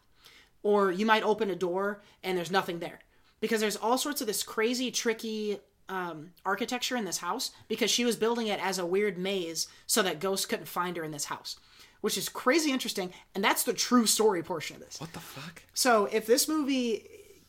[0.61, 2.99] Or you might open a door and there's nothing there.
[3.39, 5.57] Because there's all sorts of this crazy, tricky
[5.89, 10.01] um, architecture in this house because she was building it as a weird maze so
[10.03, 11.57] that ghosts couldn't find her in this house.
[12.01, 13.13] Which is crazy interesting.
[13.33, 14.99] And that's the true story portion of this.
[14.99, 15.63] What the fuck?
[15.73, 17.07] So if this movie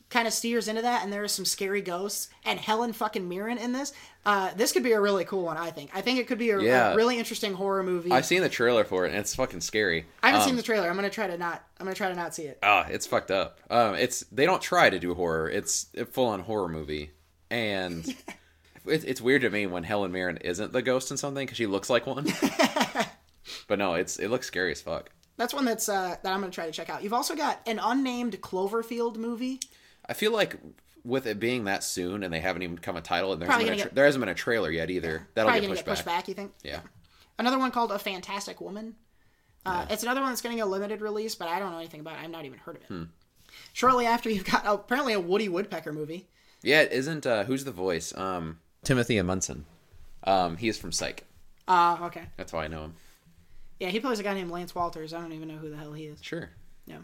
[0.09, 3.57] kind of steers into that and there are some scary ghosts and Helen fucking Mirren
[3.57, 3.91] in this,
[4.25, 5.89] uh, this could be a really cool one, I think.
[5.93, 8.11] I think it could be a, a really interesting horror movie.
[8.11, 10.05] I've seen the trailer for it, and it's fucking scary.
[10.23, 10.87] I haven't Um, seen the trailer.
[10.89, 11.63] I'm gonna try to not.
[11.79, 12.57] I'm gonna try to not see it.
[12.63, 13.59] Ah, it's fucked up.
[13.69, 15.49] Um, it's they don't try to do horror.
[15.49, 17.11] It's a full on horror movie,
[17.49, 18.05] and
[18.85, 21.65] it's it's weird to me when Helen Mirren isn't the ghost in something because she
[21.67, 22.25] looks like one.
[23.67, 25.09] but no, it's it looks scary as fuck.
[25.37, 27.03] That's one that's uh, that I'm gonna try to check out.
[27.03, 29.59] You've also got an unnamed Cloverfield movie.
[30.07, 30.57] I feel like
[31.03, 33.65] with it being that soon and they haven't even come a title, and there hasn't,
[33.65, 35.27] been a tra- get- there hasn't been a trailer yet either.
[35.35, 36.15] That'll Probably get pushed, get pushed back.
[36.21, 36.27] back.
[36.27, 36.51] You think?
[36.63, 36.79] Yeah.
[37.37, 38.95] Another one called A Fantastic Woman.
[39.65, 42.13] Uh, It's another one that's getting a limited release, but I don't know anything about
[42.13, 42.19] it.
[42.23, 42.87] I've not even heard of it.
[42.87, 43.03] Hmm.
[43.73, 46.27] Shortly after, you've got oh, apparently a Woody Woodpecker movie.
[46.65, 48.15] Yeah, it isn't uh, who's the voice?
[48.17, 49.61] Um, Timothy Omundson.
[50.23, 51.23] Um, he's from Psych.
[51.67, 52.23] Ah, okay.
[52.37, 52.95] That's why I know him.
[53.79, 55.13] Yeah, he plays a guy named Lance Walters.
[55.13, 56.19] I don't even know who the hell he is.
[56.21, 56.49] Sure.
[56.87, 56.97] Yeah.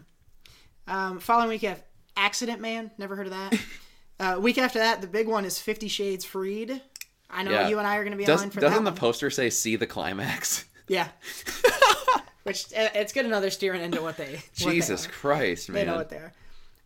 [0.88, 1.82] Um, following week, you have
[2.16, 2.90] Accident Man.
[2.98, 3.60] Never heard of that.
[4.20, 6.80] uh, week after that, the big one is Fifty Shades Freed.
[7.30, 7.68] I know Yeah.
[7.68, 8.68] you and I are going to be Does, on for that.
[8.68, 10.64] doesn't the poster say "See the climax"?
[10.88, 11.08] yeah.
[12.42, 14.32] Which uh, it's good to know they're steering into what they.
[14.34, 15.06] what they Jesus.
[15.06, 15.86] Christ, They man!
[15.86, 16.32] know what they are.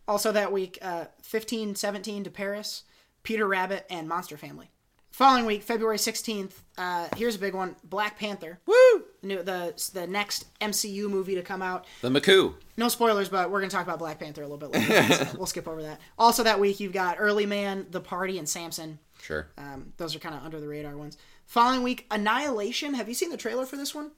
[0.07, 2.83] Also that week, uh, fifteen seventeen to Paris,
[3.23, 4.69] Peter Rabbit, and Monster Family.
[5.11, 8.59] Following week, February 16th, uh, here's a big one Black Panther.
[8.67, 8.75] Woo!
[9.21, 11.85] The, new- the, the next MCU movie to come out.
[12.01, 12.53] The McCoo.
[12.75, 15.13] No spoilers, but we're going to talk about Black Panther a little bit later.
[15.13, 15.99] so we'll skip over that.
[16.19, 18.99] Also, that week, you've got Early Man, The Party, and Samson.
[19.19, 19.47] Sure.
[19.57, 21.17] Um, those are kind of under the radar ones.
[21.47, 22.93] Following week, Annihilation.
[22.93, 24.11] Have you seen the trailer for this one?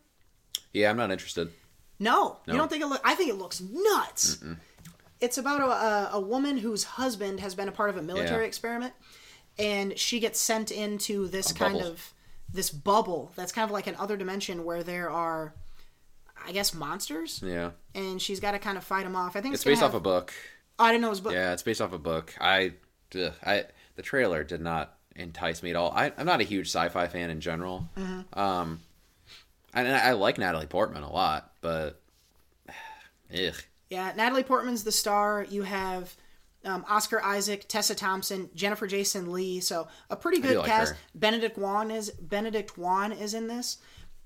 [0.74, 1.50] Yeah, I'm not interested.
[2.00, 3.02] No, you don't think it look?
[3.06, 4.44] I think it looks nuts.
[5.22, 8.44] It's about a, a, a woman whose husband has been a part of a military
[8.44, 8.48] Yeah.
[8.48, 8.94] experiment,
[9.58, 11.88] and she gets sent into this kind bubble.
[11.88, 12.14] of
[12.52, 15.54] this bubble that's kind of like an other dimension where there are,
[16.46, 17.72] I guess, monsters, Yeah.
[17.94, 19.36] and she's got to kind of fight them off.
[19.36, 20.34] I think It's gonna based have- off a book.
[20.80, 21.34] Oh, I didn't know it was book.
[21.34, 22.34] Yeah, it's based off a book.
[22.40, 22.72] I,
[23.14, 23.66] ugh, I,
[23.98, 25.92] the trailer did not entice me at all.
[25.92, 27.90] I, I'm not a huge sci-fi fan in general.
[27.98, 28.40] Mm-hmm.
[28.40, 28.80] Um,
[29.74, 32.00] and I, I like Natalie Portman a lot, but,
[33.34, 33.54] ugh.
[33.90, 35.46] Yeah, Natalie Portman's the star.
[35.50, 36.16] You have
[36.66, 39.60] um, Oscar Isaac, Tessa Thompson, Jennifer Jason Lee.
[39.60, 40.92] So a pretty good like cast.
[40.92, 40.98] her.
[41.16, 43.78] Benedict Wong is Benedict Wong is in this,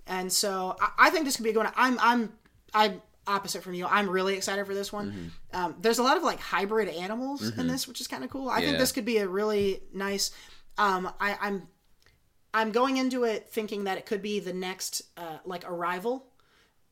[0.07, 1.63] and so I, I think this could be a good.
[1.63, 1.73] one.
[1.75, 2.33] I'm I'm
[2.73, 3.85] I'm opposite from you.
[3.85, 5.11] I'm really excited for this one.
[5.11, 5.57] Mm-hmm.
[5.57, 8.49] Um, there's a lot of like hybrid animals in this, which is kind of cool.
[8.49, 10.31] I think this could be a really nice.
[10.77, 11.67] Um, I, I'm
[12.53, 16.27] I'm going into it thinking that it could be the next uh, like Arrival,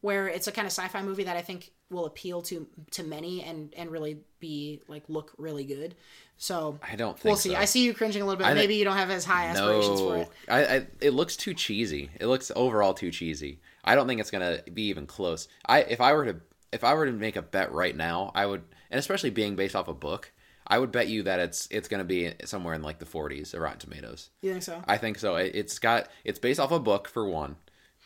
[0.01, 3.43] where it's a kind of sci-fi movie that I think will appeal to to many
[3.43, 5.95] and and really be like look really good.
[6.37, 7.51] So I don't think we'll see.
[7.51, 7.55] so.
[7.55, 8.47] I see you cringing a little bit.
[8.47, 10.29] I Maybe you don't have as high aspirations for it.
[10.49, 12.09] I, I, it looks too cheesy.
[12.19, 13.59] It looks overall too cheesy.
[13.83, 15.47] I don't think it's gonna be even close.
[15.65, 16.35] I, if I were to,
[16.71, 19.75] if I were to make a bet right now, I would, and especially being based
[19.75, 20.31] off a book,
[20.65, 23.61] I would bet you that it's, it's gonna be somewhere in like the 40s, of
[23.61, 24.29] Rotten Tomatoes.
[24.41, 24.81] You think so?
[24.87, 25.35] I think so.
[25.35, 27.57] It, it's got, it's based off a book for one.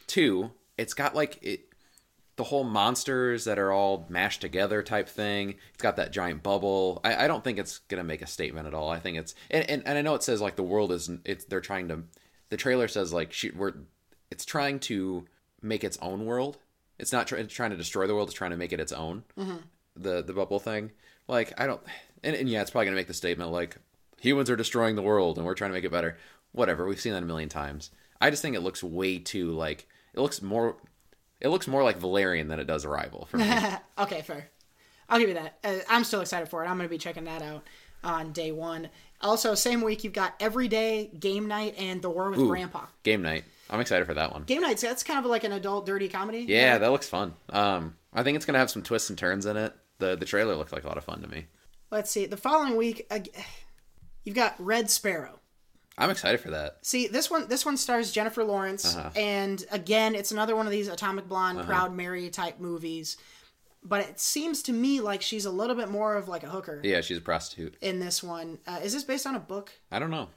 [0.08, 1.70] Two, it's got like it,
[2.38, 5.56] the whole monsters that are all mashed together type thing.
[5.74, 7.00] It's got that giant bubble.
[7.04, 8.90] I, I don't think it's gonna make a statement at all.
[8.90, 11.46] I think it's and, and, and I know it says like the world is it's
[11.46, 12.04] they're trying to
[12.50, 13.74] the trailer says like she, we're
[14.30, 15.26] it's trying to
[15.62, 16.58] make its own world.
[17.00, 18.30] It's not try, trying to destroy the world.
[18.30, 19.24] It's trying to make it its own.
[19.38, 19.58] Mm-hmm.
[19.96, 20.92] The the bubble thing.
[21.28, 21.82] Like I don't
[22.24, 23.78] and, and yeah, it's probably gonna make the statement like
[24.20, 26.18] humans are destroying the world and we're trying to make it better.
[26.52, 26.86] Whatever.
[26.86, 27.92] We've seen that a million times.
[28.20, 30.76] I just think it looks way too like it looks more
[31.46, 33.46] it looks more like Valerian than it does Arrival for me.
[33.98, 34.50] Okay, fair.
[35.08, 35.58] I'll give you that.
[35.64, 36.68] Uh, I'm still excited for it.
[36.68, 37.64] I'm going to be checking that out
[38.04, 38.90] on day one.
[39.22, 42.86] Also, same week you've got Everyday Game Night and The War with Grandpa.
[43.04, 43.44] Game night.
[43.70, 44.44] I'm excited for that one.
[44.44, 46.46] Game Night's that's kind of like an adult dirty comedy.
[46.48, 47.34] Yeah, that looks fun.
[47.50, 49.74] Um, I think it's gonna have some twists and turns in it.
[50.00, 51.46] the The trailer looked like a lot of fun to me.
[51.92, 52.26] Let's see.
[52.26, 53.34] The following week, ag-
[54.24, 55.40] you've got Red Sparrow.
[55.98, 56.80] I'm excited for that.
[56.82, 57.48] See this one.
[57.48, 59.10] This one stars Jennifer Lawrence, Uh-huh.
[59.16, 63.18] and again, it's another one of these Atomic Blonde, Proud Mary type movies.
[63.84, 66.82] But it seems to me like she's a little bit more of like a hooker
[66.84, 67.76] Yeah, she's a prostitute.
[67.82, 68.58] in this one.
[68.66, 69.72] Uh, is this based on a book?
[69.92, 70.30] I don't know.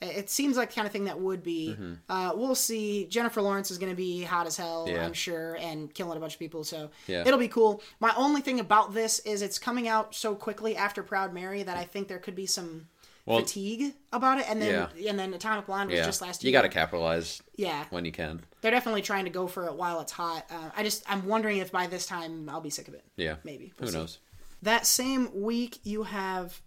[0.00, 1.76] It seems like the kind of thing that would be.
[2.08, 3.06] Uh, we'll see.
[3.06, 4.96] Jennifer Lawrence is going to be hot as hell, Mm-hmm.
[4.96, 5.06] Yeah.
[5.06, 6.64] I'm sure, and killing a bunch of people.
[6.64, 7.22] So Yeah.
[7.26, 7.82] it'll be cool.
[8.00, 11.76] My only thing about this is it's coming out so quickly after Proud Mary that
[11.76, 12.88] I think there could be some
[13.26, 14.48] Well- fatigue about it.
[14.48, 15.10] And then Yeah.
[15.10, 16.50] and then Atomic Blonde was Yeah, just last year.
[16.50, 18.42] you got to capitalize Yeah, when you can.
[18.60, 20.44] they're definitely trying to go for it while it's hot.
[20.50, 23.04] Uh, I just I'm wondering if by this time I'll be sick of it.
[23.16, 23.68] Yeah, Maybe.
[23.78, 23.98] Who We'll see.
[23.98, 24.18] knows?
[24.62, 26.60] That same week, you have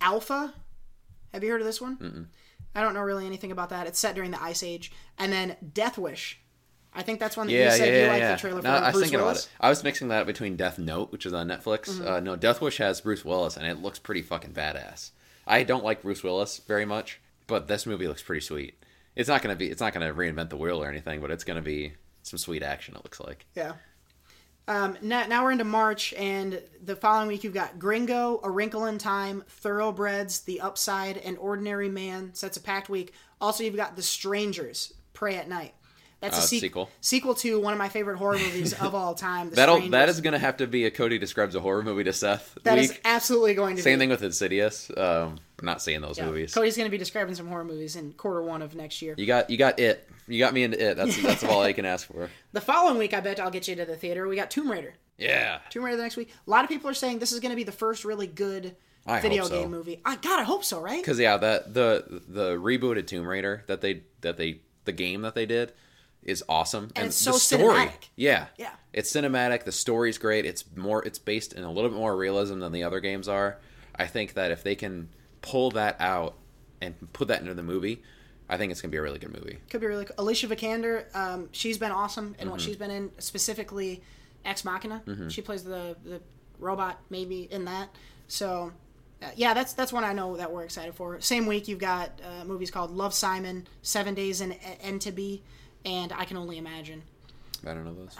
[0.00, 0.54] Alpha.
[1.32, 1.96] Have you heard of this one?
[1.98, 2.26] Mm-mm.
[2.74, 3.86] I don't know really anything about that.
[3.86, 4.92] It's set during the Ice Age.
[5.18, 6.38] And then Death Wish.
[6.94, 8.08] I think that's one that Yeah, you said yeah, you yeah.
[8.08, 8.34] liked yeah.
[8.34, 8.68] the trailer for.
[8.68, 9.44] No, I was Bruce thinking Willis.
[9.44, 9.66] about it.
[9.66, 11.90] I was mixing that between Death Note, which is on Netflix.
[11.90, 12.06] Mm-hmm.
[12.08, 15.10] Uh, no, Death Wish has Bruce Willis, and it looks pretty fucking badass.
[15.48, 18.82] I don't like Bruce Willis very much, but this movie looks pretty sweet.
[19.16, 19.68] It's not gonna be.
[19.68, 22.94] It's not gonna reinvent the wheel or anything, but it's gonna be some sweet action.
[22.94, 23.46] It looks like.
[23.56, 23.72] Yeah.
[24.68, 28.84] Um, now, now we're into March, and the following week you've got Gringo, A Wrinkle
[28.84, 32.34] in Time, Thoroughbreds, The Upside, and Ordinary Man.
[32.34, 33.14] So that's a packed week.
[33.40, 35.72] Also, you've got The Strangers, Prey at Night.
[36.20, 36.90] That's Uh, a sequ- sequel.
[37.00, 39.50] Sequel to one of my favorite horror movies of all time.
[39.50, 42.58] That'll that is gonna have to be a Cody describes a horror movie to Seth
[42.64, 42.90] That week.
[42.90, 43.82] is absolutely going to be.
[43.82, 44.02] Same be.
[44.02, 44.90] thing with Insidious.
[44.96, 46.26] Um, not seeing those Yeah.
[46.26, 46.52] movies.
[46.54, 49.14] Cody's going to be describing some horror movies in quarter one of next year.
[49.16, 50.08] You got you got it.
[50.26, 50.96] You got me into it.
[50.96, 52.28] That's that's all I can ask for.
[52.52, 54.26] The following week, I bet I'll get you to the theater.
[54.26, 54.94] We got Tomb Raider.
[55.18, 55.58] Yeah.
[55.70, 56.30] Tomb Raider the next week.
[56.46, 58.74] A lot of people are saying this is going to be the first really good
[59.06, 59.50] I video so.
[59.60, 60.00] game movie.
[60.04, 61.00] I God, I hope so, right?
[61.00, 65.34] Because yeah, that the the rebooted Tomb Raider that they that they the game that
[65.34, 65.72] they did
[66.28, 68.08] is awesome, and, it's so the story, cinematic.
[68.16, 68.72] yeah, Yeah.
[68.92, 69.64] it's cinematic.
[69.64, 70.44] The story's great.
[70.44, 73.58] It's more it's based in a little bit more realism than the other games are.
[73.96, 75.08] I think that if they can
[75.42, 76.34] pull that out
[76.80, 78.02] and put that into the movie,
[78.48, 79.58] I think it's gonna be a really good movie.
[79.70, 80.14] Could be really cool.
[80.18, 82.50] Alicia Vikander, um, she's been awesome in Mm-hmm.
[82.50, 84.02] what she's been in, specifically
[84.44, 85.02] Ex Machina.
[85.28, 86.20] She plays the the
[86.58, 87.88] robot maybe in that.
[88.28, 88.72] So
[89.20, 91.20] Uh, yeah, that's that's one I know that we're excited for.
[91.20, 94.52] Same week, you've got uh, movies called Love Simon, Seven Days in
[94.84, 95.40] Entebbe,
[95.88, 97.02] and I Can Only Imagine.
[97.66, 98.16] I don't know those.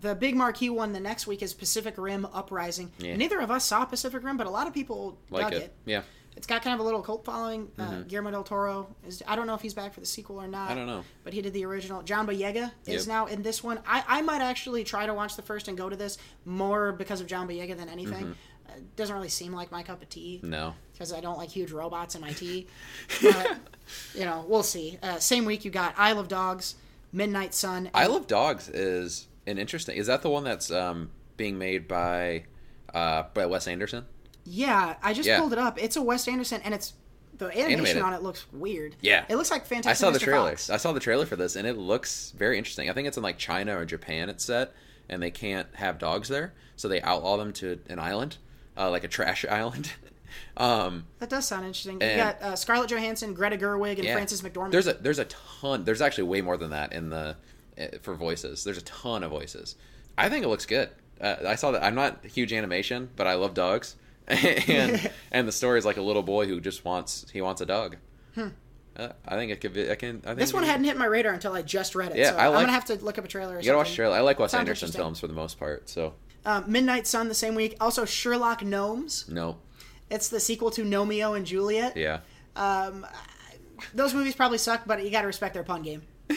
[0.00, 2.90] The big marquee one the next week is Pacific Rim Uprising.
[2.98, 3.16] Yeah.
[3.16, 5.62] Neither of us saw Pacific Rim, but a lot of people like dug it.
[5.62, 5.74] it.
[5.86, 6.02] Yeah.
[6.34, 7.70] It's got kind of a little cult following.
[7.78, 9.22] Uh, Guillermo del Toro is.
[9.28, 10.70] I don't know if he's back for the sequel or not.
[10.70, 11.04] I don't know.
[11.24, 12.02] But he did the original.
[12.02, 13.06] John Boyega is Yep.
[13.06, 13.78] now in this one.
[13.86, 16.16] I, I might actually try to watch the first and go to this
[16.46, 18.24] more because of John Boyega than anything.
[18.24, 18.32] Mm-hmm.
[18.66, 20.72] Uh, doesn't really seem like my cup of tea No.
[20.94, 22.66] because I don't like huge robots in my tea.
[23.22, 23.58] But
[24.14, 24.98] you know, we'll see.
[25.02, 26.76] Uh, same week you got Isle of Dogs,
[27.12, 27.90] Midnight Sun.
[27.94, 29.96] Isle of Dogs is an interesting.
[29.96, 32.44] Is that the one that's um, being made by
[32.94, 34.04] uh, by Wes Anderson?
[34.44, 35.38] Yeah, I just Yeah.
[35.38, 35.80] pulled it up.
[35.82, 36.94] It's a Wes Anderson, and it's
[37.38, 38.02] the animation Animated.
[38.02, 38.96] on it looks weird.
[39.00, 39.24] Yeah.
[39.28, 39.90] it looks like Fantastic.
[39.90, 40.50] I saw the trailer.
[40.50, 40.68] Fox.
[40.70, 42.90] I saw the trailer for this, and it looks very interesting.
[42.90, 44.28] I think it's in like China or Japan.
[44.28, 44.72] It's set,
[45.08, 48.36] and they can't have dogs there, so they outlaw them to an island,
[48.76, 49.92] uh, like a trash island.
[50.56, 51.94] Um, That does sound interesting.
[52.00, 54.12] you got uh, Scarlett Johansson, Greta Gerwig, and yeah.
[54.14, 54.72] Frances McDormand.
[54.72, 55.84] There's a there's a ton.
[55.84, 57.36] There's actually way more than that in the
[57.80, 58.64] uh, for voices.
[58.64, 59.76] There's a ton of voices.
[60.18, 60.90] I think it looks good.
[61.20, 61.82] Uh, I saw that.
[61.82, 63.96] I'm not huge animation, but I love dogs,
[64.28, 67.66] and and the story is like a little boy who just wants he wants a
[67.66, 67.96] dog.
[68.94, 69.90] Uh, I think it could be.
[69.90, 70.16] I can.
[70.18, 70.38] I think Hmm.
[70.40, 72.18] this one hadn't hit my radar until I just read it.
[72.18, 73.54] Yeah, so I I'm like- gonna have to look up a trailer.
[73.56, 74.16] Or You gotta watch the trailer.
[74.16, 75.88] I like Wes Sounds Anderson films for the most part.
[75.88, 76.12] So
[76.44, 77.74] Uh, Midnight Sun the same week.
[77.80, 79.24] Also Sherlock Gnomes.
[79.28, 79.56] no,
[80.12, 81.96] It's the sequel to Romeo and Juliet.
[81.96, 82.20] yeah.
[83.94, 86.02] Those movies probably suck, but you got to respect their pun game.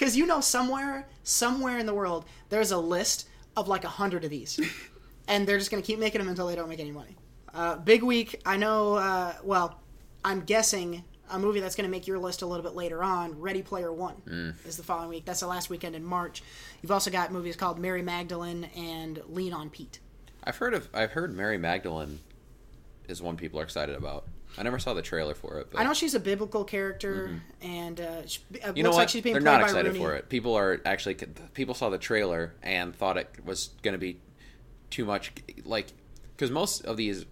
[0.00, 4.24] Because you know, somewhere, somewhere in the world, there's a list of like a hundred
[4.24, 4.58] of these,
[5.28, 7.16] and they're just gonna keep making them until they don't make any money.
[7.52, 8.40] Uh, big week.
[8.46, 8.94] I know.
[8.94, 9.78] Uh, well,
[10.24, 13.38] I'm guessing a movie that's gonna make your list a little bit later on.
[13.38, 15.26] Ready Player One is the following week.
[15.26, 16.42] That's the last weekend in March.
[16.80, 20.00] You've also got movies called Mary Magdalene and Lean on Pete.
[20.44, 20.88] I've heard of.
[20.94, 22.20] I've heard Mary Magdalene
[23.08, 24.26] is one people are excited about.
[24.58, 25.68] I never saw the trailer for it.
[25.70, 28.76] But I know she's a biblical character, and uh, she, Mm-hmm.
[28.76, 29.14] You know what?
[29.14, 30.04] like They're not excited Rooney.
[30.04, 30.28] for it.
[30.28, 31.14] People are actually.
[31.54, 34.18] People saw the trailer and thought it was going to be
[34.90, 35.32] too much.
[35.64, 35.86] Like,
[36.36, 37.26] because most of these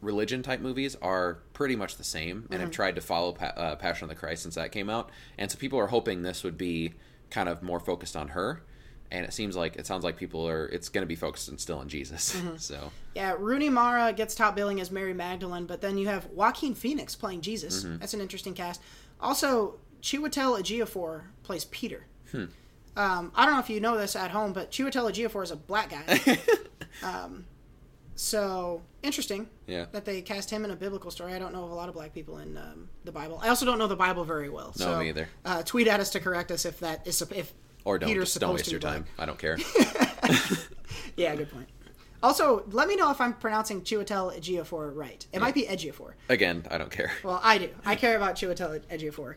[0.00, 2.60] religion type movies are pretty much the same and Mm-hmm.
[2.60, 5.10] have tried to follow pa- uh, Passion of the Christ since that came out.
[5.36, 6.94] And so people are hoping this would be
[7.28, 8.62] kind of more focused on her.
[9.12, 10.66] And it seems like it sounds like people are.
[10.66, 12.36] It's going to be focused still on Jesus.
[12.40, 12.56] Mm-hmm.
[12.56, 16.74] So Yeah, Rooney Mara gets top billing as Mary Magdalene, but then you have Joaquin
[16.74, 17.84] Phoenix playing Jesus.
[17.84, 17.98] Mm-hmm.
[17.98, 18.80] That's an interesting cast.
[19.20, 22.06] Also, Chiwetel Ejiofor plays Peter.
[22.30, 22.44] Hmm.
[22.96, 25.56] Um, I don't know if you know this at home, but Chiwetel Ejiofor is a
[25.56, 26.38] black guy.
[27.02, 27.44] um,
[28.14, 29.86] so interesting yeah.
[29.92, 31.32] that they cast him in a biblical story.
[31.32, 33.40] I don't know of a lot of black people in um, the Bible.
[33.42, 34.74] I also don't know the Bible very well.
[34.78, 35.28] No, so, me either.
[35.44, 37.52] Uh, tweet at us to correct us if that is if
[37.84, 38.94] Or don't Peter's just don't waste your be black.
[38.96, 39.06] time.
[39.18, 39.58] I don't care.
[41.16, 41.68] Yeah, good point.
[42.22, 45.26] Also, let me know if I'm pronouncing Chiwetel Ejiofor right.
[45.32, 46.12] It might be Ejiofor.
[46.28, 47.12] Again, I don't care.
[47.24, 47.70] Well, I do.
[47.84, 49.36] I care about Chiwetel Ejiofor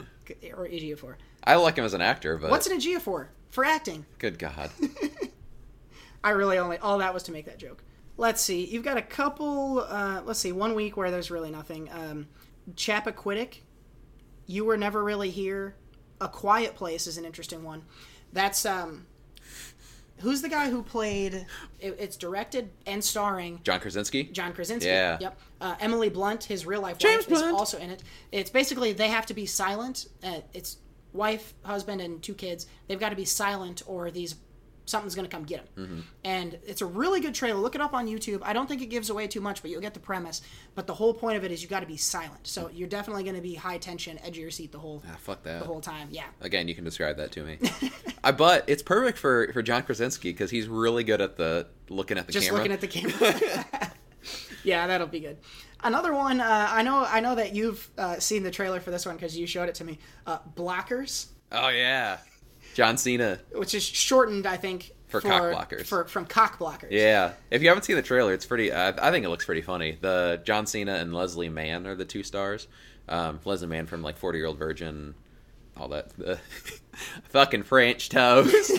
[0.56, 1.16] or Ejiofor.
[1.44, 4.06] I like him as an actor, but What's an Ejiofor for acting?
[4.20, 4.70] good God.
[6.24, 7.84] I really only all that was to make that joke.
[8.18, 8.66] Let's see.
[8.66, 9.80] You've got a couple.
[9.80, 10.52] Uh, let's see.
[10.52, 11.90] One week where there's really nothing.
[11.92, 12.28] Um,
[12.76, 13.58] Chappaquiddick.
[14.46, 15.76] You were never really here.
[16.22, 17.84] A Quiet Place is an interesting one.
[18.34, 19.06] That's um.
[20.20, 21.46] Who's the guy who played?
[21.80, 24.24] It, it's directed and starring John Krasinski?
[24.26, 24.90] John Krasinski.
[24.90, 25.18] Yeah.
[25.20, 25.40] Yep.
[25.60, 27.48] Uh, Emily Blunt, his real life James wife, Blunt.
[27.48, 28.04] is also in it.
[28.32, 30.08] It's basically they have to be silent.
[30.24, 30.78] Uh, it's
[31.12, 32.68] wife, husband, and two kids.
[32.88, 34.36] They've got to be silent, or these
[34.86, 35.68] something's going to come get him.
[35.78, 36.00] Mm-hmm.
[36.26, 37.60] And it's a really good trailer.
[37.60, 38.42] Look it up on YouTube.
[38.44, 40.42] I don't think it gives away too much, but you'll get the premise.
[40.76, 42.48] But the whole point of it is you got to be silent.
[42.48, 45.16] So you're definitely going to be high tension, edge of your seat the whole Ah,
[45.20, 45.60] fuck that.
[45.60, 46.10] the whole time.
[46.12, 46.26] Yeah.
[46.42, 47.58] Again, you can describe that to me.
[48.24, 52.18] I, but it's perfect for, for John Krasinski because he's really good at the looking
[52.18, 52.60] at the just camera.
[52.60, 53.66] looking at the camera.
[54.64, 55.38] yeah, that'll be good.
[55.84, 56.40] Another one.
[56.40, 57.06] Uh, I know.
[57.06, 59.76] I know that you've uh, seen the trailer for this one because you showed it
[59.76, 60.00] to me.
[60.26, 62.20] Uh, Blockers, oh yeah,
[62.74, 63.40] John Cena.
[63.54, 65.86] which is shortened, I think, For cock blockers.
[65.86, 66.92] For from cock blockers.
[66.92, 68.72] Yeah, if you haven't seen the trailer, it's pretty.
[68.72, 69.98] Uh, I think it looks pretty funny.
[70.00, 72.68] The John Cena and Leslie Mann are the two stars.
[73.08, 75.14] Um, Leslie Mann from like Forty Year Old Virgin,
[75.78, 76.10] all that.
[76.18, 76.40] The
[77.30, 78.72] fucking French toast.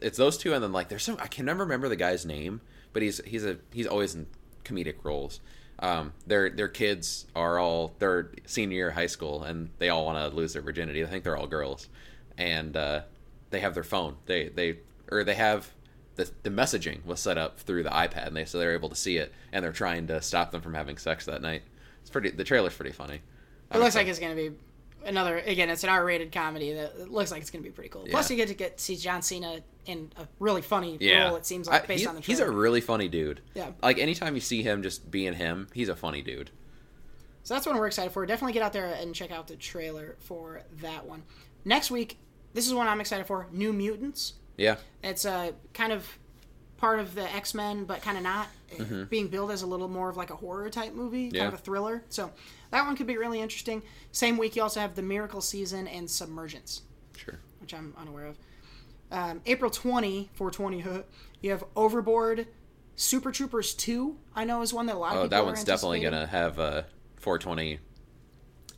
[0.00, 1.16] it's those two, and then like there's some.
[1.20, 2.60] I can never remember the guy's name,
[2.92, 4.26] but he's he's a he's always in
[4.64, 5.40] comedic roles.
[5.82, 10.06] Um, their their kids are all they're senior year of high school, and they all
[10.06, 11.04] want to lose their virginity.
[11.04, 11.88] I think they're all girls,
[12.38, 13.00] and uh,
[13.50, 14.16] they have their phone.
[14.26, 14.78] They they
[15.10, 15.72] or they have
[16.14, 18.94] the the messaging was set up through the iPad, and they so they're able to
[18.94, 21.62] see it, and they're trying to stop them from having sex that night.
[22.00, 22.30] It's pretty.
[22.30, 23.20] The trailer's pretty funny.
[23.74, 24.56] It looks like it's going to be
[25.04, 28.06] another again, it's an R-rated comedy that looks like it's going to be pretty cool.
[28.10, 31.36] Plus, you get to get see John Cena in a really funny Yeah, role.
[31.36, 33.40] It seems like I- based he- on the he's a really funny dude.
[33.54, 33.72] Yeah.
[33.82, 36.50] like anytime you see him just being him, he's a funny dude.
[37.44, 38.24] So that's what we're excited for.
[38.24, 41.24] Definitely get out there and check out the trailer for that one.
[41.64, 42.18] Next week,
[42.54, 43.48] this is one I'm excited for.
[43.50, 44.34] New Mutants.
[44.56, 46.06] Yeah, It's a kind of
[46.82, 48.48] part of the X Men, but kind of not.
[48.78, 51.36] uh, Being billed as a little more of like a horror type movie, kind Mm-hmm.
[51.36, 51.46] Yeah.
[51.48, 52.02] of a thriller.
[52.08, 52.32] So
[52.72, 53.82] that one could be really interesting.
[54.10, 56.82] Same week, you also have The Miracle Season and Submergence,
[57.16, 57.38] sure.
[57.60, 58.38] which I'm unaware of.
[59.12, 61.04] Um, April 20, 420,
[61.40, 62.48] you have Overboard.
[62.96, 65.64] Super Troopers 2, I know, is one that a lot of Oh, people that one's
[65.64, 66.84] definitely gonna have a
[67.18, 67.78] 420.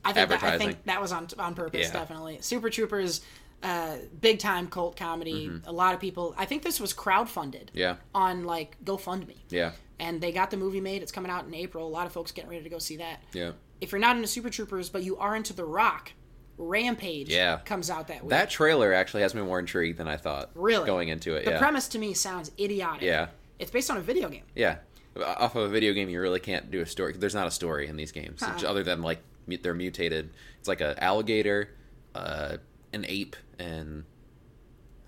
[0.05, 1.93] I think that, I think that was on on purpose, Yeah.
[1.95, 2.39] definitely.
[2.43, 3.23] Super Troopers,
[3.63, 5.51] uh, big time cult comedy.
[5.67, 6.35] A lot of people.
[6.37, 7.79] I think this was crowdfunded Mm-hmm.
[7.79, 11.03] Yeah, on like GoFundMe, yeah, and they got the movie made.
[11.03, 11.87] It's coming out in April.
[11.87, 13.23] A lot of folks getting ready to go see that.
[13.33, 13.53] yeah.
[13.81, 16.13] If you're not into Super Troopers, but you are into The Rock,
[16.57, 17.59] Rampage Yeah.
[17.65, 18.31] comes out that week.
[18.31, 20.51] That trailer actually has me more intrigued than I thought.
[20.55, 20.87] Really?
[20.87, 21.45] going into it.
[21.45, 23.03] the yeah, premise to me sounds idiotic.
[23.03, 23.27] yeah,
[23.59, 24.45] It's based on a video game.
[24.55, 24.77] yeah.
[25.23, 27.13] Off of a video game, you really can't do a story.
[27.17, 28.67] There's not a story in these games, Huh.
[28.67, 30.31] Other than like they're mutated.
[30.59, 31.69] It's like an alligator,
[32.15, 32.57] uh,
[32.95, 34.05] an ape, and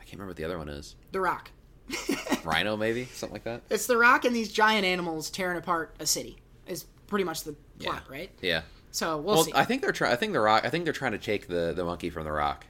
[0.00, 0.96] I can't remember what the other one is.
[1.12, 1.50] The Rock.
[2.44, 3.62] Rhino, maybe something like that.
[3.70, 6.38] It's The Rock and these giant animals tearing apart a city.
[6.66, 8.12] Is pretty much the plot, Yeah.
[8.12, 8.30] right?
[8.42, 8.62] Yeah.
[8.90, 9.52] So we'll, Well, see.
[9.54, 10.12] I think they're trying.
[10.12, 10.64] I think the rock.
[10.64, 12.66] I think they're trying to take the the monkey from the rock.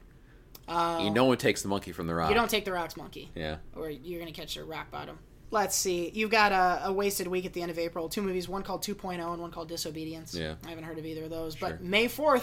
[0.68, 1.04] Oh.
[1.04, 2.28] you no one takes the monkey from the rock.
[2.28, 3.30] You don't take The Rock's monkey.
[3.36, 3.58] Yeah.
[3.76, 5.18] or you're going to catch a rock bottom.
[5.52, 6.10] Let's see.
[6.12, 8.08] You've got a, a wasted week at the end of April.
[8.08, 10.34] Two movies, one called 2.0 and one called Disobedience.
[10.34, 10.56] Yeah.
[10.66, 11.54] I haven't heard of either of those.
[11.54, 11.68] Sure.
[11.70, 12.42] But May 4th,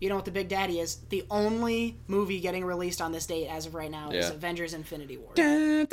[0.00, 0.96] you know what the big daddy is?
[1.08, 5.16] The only movie getting released on this date as of right now is Avengers Infinity
[5.16, 5.32] War.
[5.34, 5.86] Da-da-da.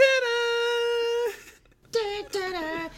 [1.91, 2.89] Da-da-da.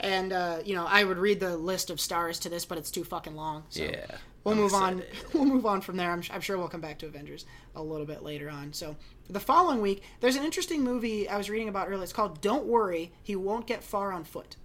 [0.00, 2.90] And, uh, you know, I would read the list of stars to this, but it's
[2.90, 3.64] too fucking long.
[3.70, 4.06] So Yeah.
[4.44, 5.02] We'll I'm move on.
[5.32, 6.10] We'll move on from there.
[6.10, 8.74] I'm, I'm sure we'll come back to Avengers a little bit later on.
[8.74, 8.96] So
[9.30, 12.02] the following week, there's an interesting movie I was reading about earlier.
[12.02, 14.56] It's called "Don't Worry, He Won't Get Far on Foot,"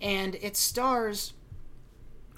[0.00, 1.32] and it stars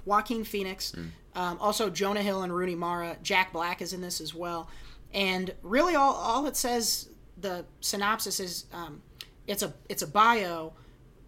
[0.06, 1.04] Joaquin Phoenix, Hmm.
[1.34, 3.16] um, also Jonah Hill and Rooney Mara.
[3.22, 4.70] Jack Black is in this as well.
[5.12, 9.02] And really, all all it says the synopsis is um,
[9.46, 10.72] it's a it's a bio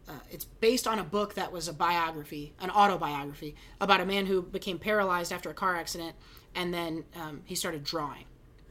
[0.08, 4.24] uh, it's based on a book that was a biography, an autobiography about a man
[4.24, 6.16] who became paralyzed after a car accident,
[6.54, 8.24] and then um, he started drawing.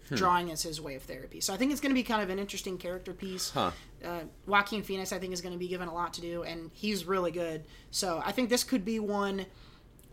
[0.09, 0.15] Hmm.
[0.15, 1.39] Drawing is his way of therapy.
[1.41, 3.51] So I think it's going to be kind of an interesting character piece.
[3.51, 3.71] Huh.
[4.03, 6.71] Uh, Joaquin Phoenix, I think, is going to be given a lot to do, and
[6.73, 7.65] he's really good.
[7.91, 9.45] So I think this could be one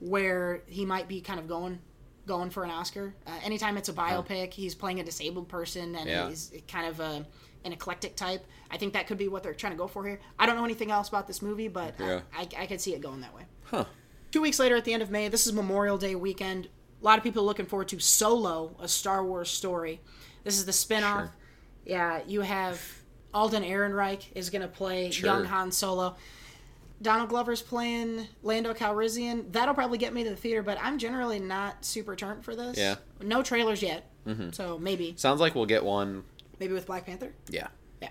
[0.05, 1.79] where he might be kind of going
[2.27, 3.15] going for an Oscar.
[3.27, 6.29] Uh, anytime it's a biopic, he's playing a disabled person, and Yeah.
[6.29, 7.27] he's kind of a,
[7.65, 8.43] an eclectic type.
[8.71, 10.21] I think that could be what they're trying to go for here.
[10.39, 12.21] I don't know anything else about this movie, but Yeah.
[12.35, 13.43] I, I, I could see it going that way.
[13.65, 13.85] Huh.
[14.31, 16.69] Two weeks later, at the end of May, this is Memorial Day weekend.
[17.01, 20.01] A lot of people are looking forward to Solo, a Star Wars story.
[20.45, 21.03] This is the spinoff.
[21.25, 21.33] Sure.
[21.85, 22.81] Yeah, you have
[23.35, 25.27] Alden Ehrenreich is going to play Sure.
[25.27, 26.17] young Han Solo.
[27.03, 29.53] Donald Glover's playing Lando Calrissian.
[29.53, 32.79] That'll probably get me to the theater, but I'm generally not super turned for this.
[32.79, 32.97] Yeah.
[33.23, 34.11] No trailers yet,
[34.53, 36.25] so maybe Sounds like we'll get one.
[36.61, 37.33] maybe with Black Panther.
[37.49, 37.69] Yeah.
[38.01, 38.09] Yeah.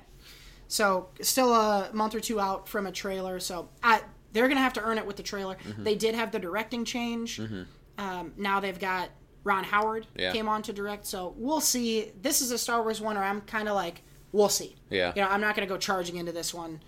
[0.68, 3.40] So still a month or two out from a trailer.
[3.40, 4.02] So I
[4.34, 5.56] they're gonna have to earn it with the trailer.
[5.56, 5.84] Mm-hmm.
[5.84, 7.40] They did have the directing change.
[7.98, 9.10] Um, now they've got
[9.44, 10.32] Ron Howard Yeah.
[10.32, 11.06] came on to direct.
[11.06, 12.12] So we'll see.
[12.22, 14.02] This is a Star Wars one, or I'm kind of like
[14.32, 14.76] we'll see.
[14.90, 15.14] Yeah.
[15.16, 16.82] You know, I'm not gonna go charging into this one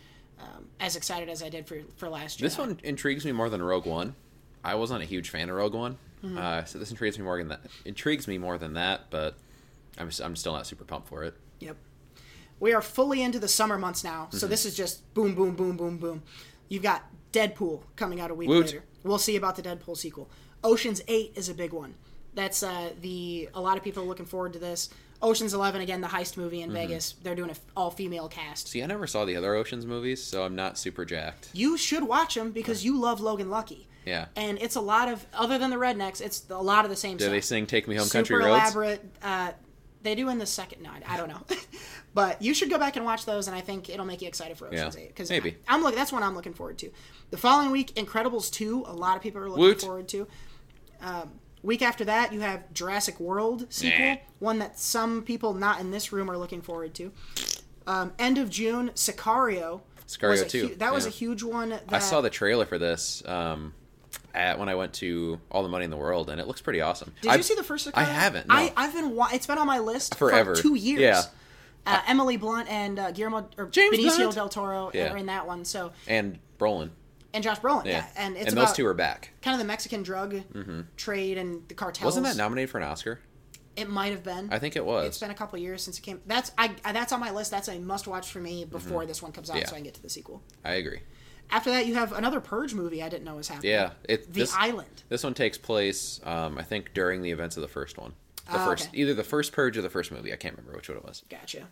[0.56, 2.50] um, as excited as I did for for last year.
[2.50, 4.16] This one intrigues me more than Rogue One.
[4.64, 6.38] I wasn't a huge fan of Rogue One, Mm-hmm.
[6.38, 7.62] uh, so this intrigues me more than that.
[7.86, 9.36] Intrigues me more than that, but
[9.98, 11.36] I'm I'm still not super pumped for it.
[11.60, 11.78] Yep.
[12.60, 14.38] We are fully into the summer months now, Mm-hmm.
[14.38, 16.24] so this is just boom, boom, boom, boom, boom.
[16.70, 18.66] You've got Deadpool coming out a week Woot.
[18.68, 18.84] later.
[19.04, 20.30] We'll see about the Deadpool sequel.
[20.64, 21.94] Ocean's Eight is a big one.
[22.34, 24.90] That's uh, the a lot of people are looking forward to this.
[25.26, 26.70] Ocean's Eleven again, the heist movie Mm-hmm.
[26.70, 27.16] in Vegas.
[27.24, 28.68] They're doing an all female cast.
[28.70, 31.50] See, I never saw the other Ocean's movies, so I'm not super jacked.
[31.54, 33.88] You should watch them because you love Logan Lucky.
[34.06, 34.28] Yeah.
[34.36, 37.18] And it's a lot of other than the rednecks, it's a lot of the same
[37.18, 37.32] Do stuff.
[37.34, 38.48] they sing "Take Me Home, super Country Roads"?
[38.76, 39.04] elaborate.
[39.24, 39.52] Uh,
[40.04, 40.84] they do in the second.
[40.84, 41.42] No, I don't know.
[42.14, 44.56] but you should go back and watch those, and I think it'll make you excited
[44.58, 45.58] for Ocean's Yeah, Eight because maybe.
[45.68, 45.98] I'm looking.
[45.98, 46.92] That's one I'm looking forward to.
[47.32, 48.84] The following week, Incredibles two.
[48.86, 49.82] A lot of people are looking Woot.
[49.82, 50.28] forward to.
[51.02, 51.32] Um,
[51.66, 54.16] week after that, you have Jurassic World sequel, Nah.
[54.40, 57.12] one that some people not in this room are looking forward to.
[57.88, 59.82] Um, end of June, Sicario.
[60.08, 61.70] Sicario 2, hu- that was a huge one.
[61.70, 63.74] That, I saw the trailer for this um,
[64.34, 66.82] at when I went to All the Money in the World, and it looks pretty
[66.82, 67.12] awesome.
[67.22, 67.98] Did I, you see the first Sicario?
[67.98, 68.48] I haven't.
[68.48, 68.56] No.
[68.56, 69.16] I, I've been.
[69.16, 70.56] wa- It's been on my list Forever.
[70.56, 71.02] for two years.
[71.02, 71.22] Yeah.
[71.88, 74.36] Uh, Emily Blunt and uh, Guillermo or James Benicio Blunt?
[74.36, 75.12] del Toro Yeah.
[75.14, 75.66] are in that one.
[75.66, 76.90] So and Brolin.
[77.36, 77.86] And Josh Brolin.
[77.86, 79.30] Yeah, and it's and those two are back.
[79.44, 80.42] kind of the Mexican drug
[80.98, 82.06] trade and the cartels.
[82.06, 83.20] Wasn't that nominated for an Oscar?
[83.76, 84.48] It might have been.
[84.52, 85.06] I think it was.
[85.08, 86.22] It's been a couple years since it came.
[86.26, 87.52] That's I, that's on my list.
[87.52, 89.62] That's a must watch for me before this one comes out, Mm-hmm.
[89.64, 89.68] Yeah.
[89.68, 90.42] so I can get to the sequel.
[90.64, 91.02] I agree.
[91.52, 93.72] After that, you have another Purge movie I didn't know was happening.
[93.74, 95.04] Yeah, it The this, Island.
[95.10, 98.14] This one takes place, um, I think, during the events of the first one.
[98.48, 98.98] The Ah, first, okay.
[99.02, 100.32] either the first Purge or the first movie.
[100.34, 101.24] I can't remember which one it was.
[101.30, 101.68] Gotcha.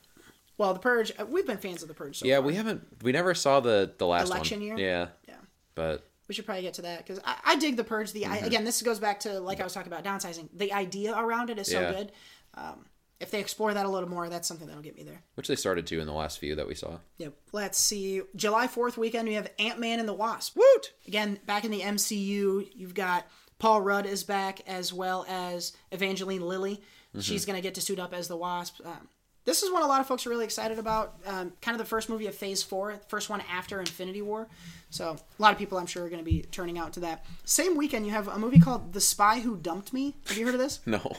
[0.60, 1.12] Well, the Purge.
[1.20, 2.20] uh, We've been fans of the Purge.
[2.20, 2.44] So yeah, far.
[2.48, 2.86] we haven't.
[3.02, 4.68] We never saw the the last Election one.
[4.68, 4.78] year?
[4.78, 5.36] Yeah, Yeah.
[5.76, 8.12] But We should probably get to that because I, I dig the Purge.
[8.12, 8.34] The Mm-hmm.
[8.34, 10.50] I, again, this goes back to like I was talking about downsizing.
[10.56, 11.92] The idea around it is so Yeah.
[11.92, 12.12] good.
[12.56, 12.86] Um,
[13.20, 15.22] if they explore that a little more, that's something that'll get me there.
[15.36, 16.98] which they started to in the last few that we saw.
[17.20, 17.34] Yep.
[17.54, 18.22] Let's see.
[18.36, 20.58] July 4th weekend, we have Ant Man and the Wasp.
[20.58, 20.92] Woot!
[21.08, 23.26] Again, back in the MCU, you've got
[23.60, 26.82] Paul Rudd is back as well as Evangeline Lilly.
[27.20, 28.82] She's going to get to suit up as the Wasp.
[28.84, 29.08] Um,
[29.46, 31.16] this is what a lot of folks are really excited about.
[31.26, 34.48] Um, kind of the first movie of Phase 4, first one after Infinity War.
[34.90, 37.26] So a lot of people, I'm sure, are going to be turning out to that.
[37.44, 40.16] Same weekend, you have a movie called The Spy Who Dumped Me.
[40.28, 40.80] Have you heard of this?
[40.86, 41.18] No.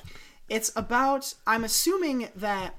[0.49, 2.75] It's about, I'm assuming that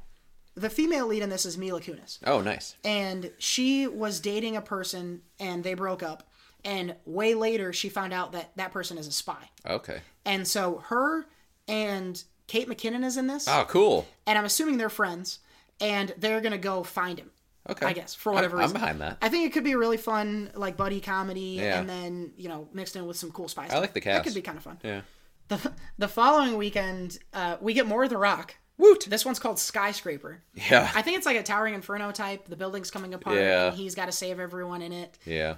[0.55, 2.75] the female lead in this is Mila Kunis Oh, nice.
[2.85, 6.29] and she was dating a person and they broke up
[6.63, 9.99] and way later she found out that that person is a spy Okay.
[10.25, 11.25] and so her
[11.67, 14.07] and kate mckinnon is in this Oh, cool.
[14.27, 15.39] and i'm assuming they're friends
[15.81, 17.31] and they're gonna go find him
[17.69, 17.85] Okay.
[17.85, 19.17] i guess for whatever I'm, I'm reason behind that.
[19.21, 21.79] i think it could be a really fun like buddy comedy Yeah.
[21.79, 24.23] and then you know mixed in with some cool spice I like the cast.
[24.23, 25.01] that could be kind of fun Yeah.
[25.47, 29.05] the, the following weekend uh, we get more of the rock Woot.
[29.09, 30.91] this one's called skyscraper Yeah.
[30.93, 32.49] I think it's like a towering inferno type.
[32.49, 33.67] The building's coming apart, Yeah.
[33.67, 35.17] and he's got to save everyone in it.
[35.25, 35.55] yeah.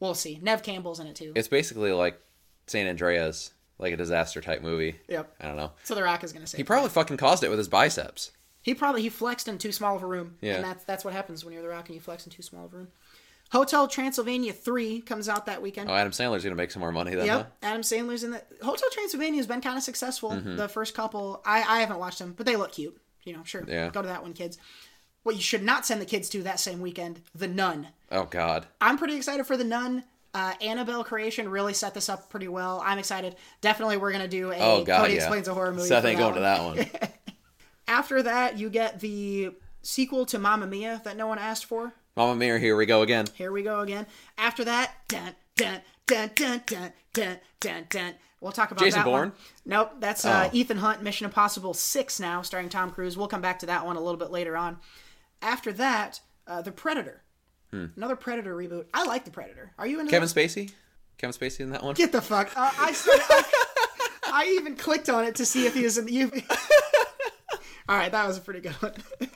[0.00, 0.38] We'll see.
[0.42, 1.32] Neve Campbell's in it too.
[1.36, 2.20] It's basically like
[2.66, 4.96] San Andreas, like a disaster type movie.
[5.08, 5.34] Yep.
[5.40, 5.72] I don't know.
[5.84, 8.32] So the Rock is going to say He probably fucking caused it with his biceps.
[8.62, 10.36] he probably he flexed in too small of a room.
[10.40, 10.56] Yeah.
[10.56, 12.64] And that's that's what happens when you're the Rock and you flex in too small
[12.66, 12.88] of a room.
[13.50, 15.88] Hotel Transylvania three comes out that weekend.
[15.88, 17.24] Oh, Adam Sandler's gonna make some more money then.
[17.26, 20.32] Yep, Adam Sandler's in the Hotel Transylvania has been kind of successful.
[20.32, 20.56] Mm-hmm.
[20.56, 23.00] The first couple, I I haven't watched them, but they look cute.
[23.24, 23.88] You know, sure, Yeah.
[23.90, 24.58] go to that one, kids.
[25.22, 27.88] What you should not send the kids to that same weekend, The Nun.
[28.10, 28.66] Oh God.
[28.82, 30.04] I'm pretty excited for the Nun.
[30.34, 32.82] Uh, Annabelle creation really set this up pretty well.
[32.84, 33.36] I'm excited.
[33.60, 35.00] Definitely, we're gonna do a Oh God.
[35.00, 35.20] Cody yeah.
[35.20, 35.88] explains a horror movie.
[35.88, 36.86] Seth ain't going to that one.
[37.88, 39.50] After that, you get the
[39.82, 41.94] sequel to Mamma Mia that no one asked for.
[42.16, 43.26] Mama Mia, here we go again.
[43.34, 44.06] Here we go again.
[44.36, 48.14] After that, dun dun dun dun dun dun dun dun.
[48.40, 49.30] We'll talk about Jason that one.
[49.30, 49.32] Bourne?
[49.64, 50.56] Nope, that's uh, Oh.
[50.56, 53.16] Ethan Hunt, Mission Impossible Six now, starring Tom Cruise.
[53.16, 54.78] We'll come back to that one a little bit later on.
[55.42, 57.22] After that, uh, The Predator,
[57.72, 58.86] another Predator reboot.
[58.94, 59.72] I like The Predator.
[59.78, 60.34] Are you into Kevin that?
[60.34, 60.70] Spacey.
[61.18, 61.94] Kevin Spacey in that one.
[61.94, 62.50] Get the fuck!
[62.56, 63.42] Uh, I, started, I
[64.32, 66.12] I even clicked on it to see if he was in the.
[66.12, 66.30] You...
[67.88, 68.94] All right, that was a pretty good one.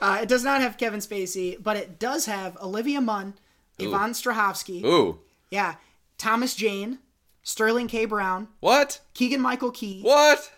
[0.00, 3.34] Uh, it does not have Kevin Spacey, but it does have Olivia Munn,
[3.78, 5.20] Yvonne Strahovski, Ooh.
[5.48, 5.76] yeah,
[6.18, 6.98] Thomas Jane,
[7.44, 8.04] Sterling K.
[8.04, 8.98] Brown, What?
[9.14, 10.50] Keegan Michael Key, What?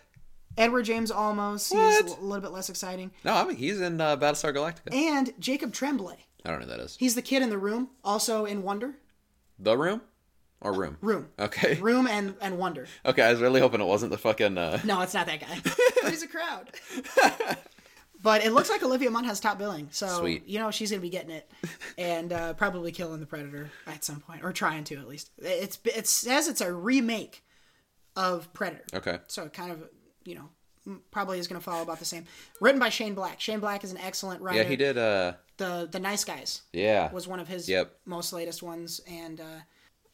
[0.56, 1.70] Edward James Olmos.
[1.70, 2.18] He's What?
[2.18, 4.94] a little bit less exciting, No, I mean he's in uh, Battlestar Galactica.
[4.94, 6.24] and Jacob Tremblay.
[6.44, 6.96] I don't know who that is.
[6.98, 8.94] He's the kid in the room, also in Wonder.
[9.58, 10.02] The Room,
[10.60, 10.98] or Room?
[11.00, 11.74] Room, Okay.
[11.80, 12.86] Room, and and Wonder.
[13.06, 14.58] Okay, I was really hoping it wasn't the fucking.
[14.58, 14.80] Uh...
[14.84, 15.58] No, it's not that guy.
[16.02, 16.68] But he's a crowd.
[18.22, 20.46] but it looks like Olivia Munn has top billing, so Sweet.
[20.46, 21.50] you know she's gonna be getting it,
[21.96, 25.30] and uh, probably killing the Predator at some point, or trying to at least.
[25.38, 27.42] It's it says it's a remake
[28.16, 29.18] of Predator, Okay.
[29.28, 29.84] so it kind of
[30.26, 30.50] you know
[31.10, 32.24] probably is gonna follow about the same.
[32.60, 33.40] Written by Shane Black.
[33.40, 34.58] Shane Black is an excellent writer.
[34.58, 34.98] Yeah, he did.
[34.98, 37.10] Uh, The the Nice Guys yeah.
[37.12, 37.94] was one of his Yep.
[38.06, 39.44] most latest ones, and uh,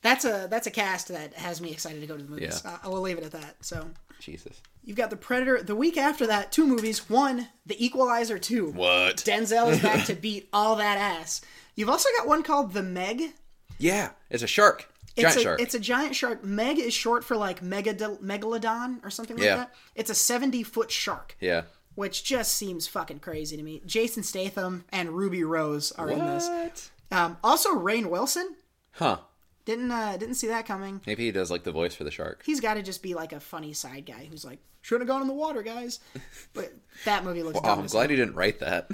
[0.03, 2.63] that's a that's a cast that has me excited to go to the movies.
[2.65, 2.79] Yeah.
[2.83, 3.57] I, I will leave it at that.
[3.65, 3.91] So.
[4.21, 4.61] Jesus.
[4.85, 5.63] You've got the Predator.
[5.63, 7.09] The week after that, two movies.
[7.09, 8.39] One, The Equalizer.
[8.39, 9.17] Two, What?
[9.17, 11.41] Denzel is back to beat all that ass.
[11.75, 13.33] You've also got one called The Meg.
[13.79, 14.90] Yeah, it's a shark.
[15.17, 15.61] It's Giant a, shark.
[15.61, 16.45] It's a giant shark.
[16.45, 19.57] Meg is short for like megad- megalodon or something like Yeah.
[19.57, 19.75] that.
[19.95, 21.63] It's a 70 foot shark, Yeah.
[21.95, 23.83] which just seems fucking crazy to me.
[23.85, 26.91] Jason Statham and Ruby Rose are in this.
[27.11, 28.55] Um, also, Rainn Wilson.
[28.93, 29.19] Huh.
[29.65, 31.01] Didn't uh, didn't see that coming.
[31.07, 32.43] Maybe he does like the voice for the shark.
[32.47, 35.23] He's got to just be like a funny side guy who's like, shouldn't have gone
[35.23, 36.01] in the water, guys.
[36.55, 36.73] But
[37.05, 38.91] that movie looks dumb I'm glad he didn't write that.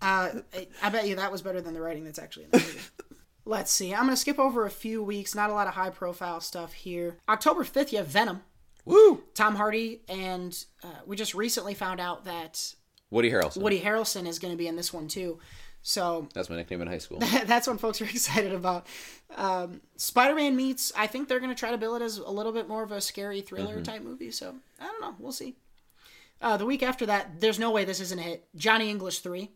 [0.00, 2.58] Uh, I- I bet you that was better than the writing that's actually in the
[2.58, 2.78] movie.
[3.44, 3.92] Let's see.
[3.94, 5.34] I'm going to skip over a few weeks.
[5.34, 7.16] Not a lot of high profile stuff here.
[7.28, 8.42] October 5th, you have Venom.
[8.84, 9.22] Woo!
[9.34, 12.74] Tom Hardy, and uh, we just recently found out that
[13.10, 13.58] Woody Harrelson.
[13.62, 15.38] Woody Harrelson is going to be in this one too.
[15.82, 17.18] So That's my nickname in high school.
[17.46, 18.86] that's what folks are excited about.
[19.34, 22.30] Um, Spider Man meets, I think they're going to try to bill it as a
[22.30, 24.30] little bit more of a scary thriller type movie.
[24.30, 25.14] So I don't know.
[25.18, 25.56] We'll see.
[26.42, 28.48] Uh, the week after that, there's no way this isn't a hit.
[28.56, 29.50] Johnny English 3.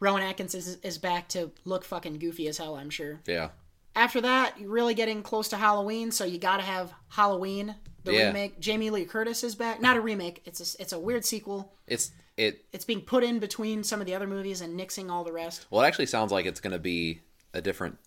[0.00, 3.20] Rowan Atkins is, is back to look fucking goofy as hell, I'm sure.
[3.26, 3.50] yeah.
[3.96, 8.12] After that, you're really getting close to Halloween, so you got to have Halloween, the
[8.12, 8.26] Yeah.
[8.28, 8.60] remake.
[8.60, 9.80] Jamie Lee Curtis is back.
[9.80, 10.42] Not a remake.
[10.44, 11.72] It's a, it's a weird sequel.
[11.88, 12.64] It's it.
[12.72, 15.66] It's being put in between some of the other movies and nixing all the rest.
[15.70, 17.22] Well, it actually sounds like it's going to be
[17.52, 17.98] a different,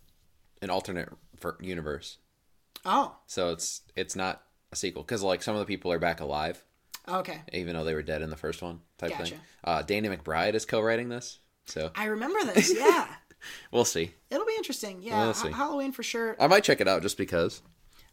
[0.61, 2.17] an alternate for universe.
[2.85, 6.21] Oh, So it's it's not a sequel because like some of the people are back
[6.21, 6.63] alive,
[7.09, 7.41] okay.
[7.51, 8.79] even though they were dead in the first one.
[8.97, 9.25] Type Gotcha.
[9.31, 9.39] thing.
[9.63, 11.39] Uh, Danny McBride is co-writing this,
[11.71, 12.73] so I remember this.
[12.75, 13.07] Yeah,
[13.71, 14.11] we'll see.
[14.29, 15.01] it'll be interesting.
[15.01, 15.51] Yeah, We'll.
[15.53, 16.35] Halloween for sure.
[16.39, 17.61] I might check it out just because.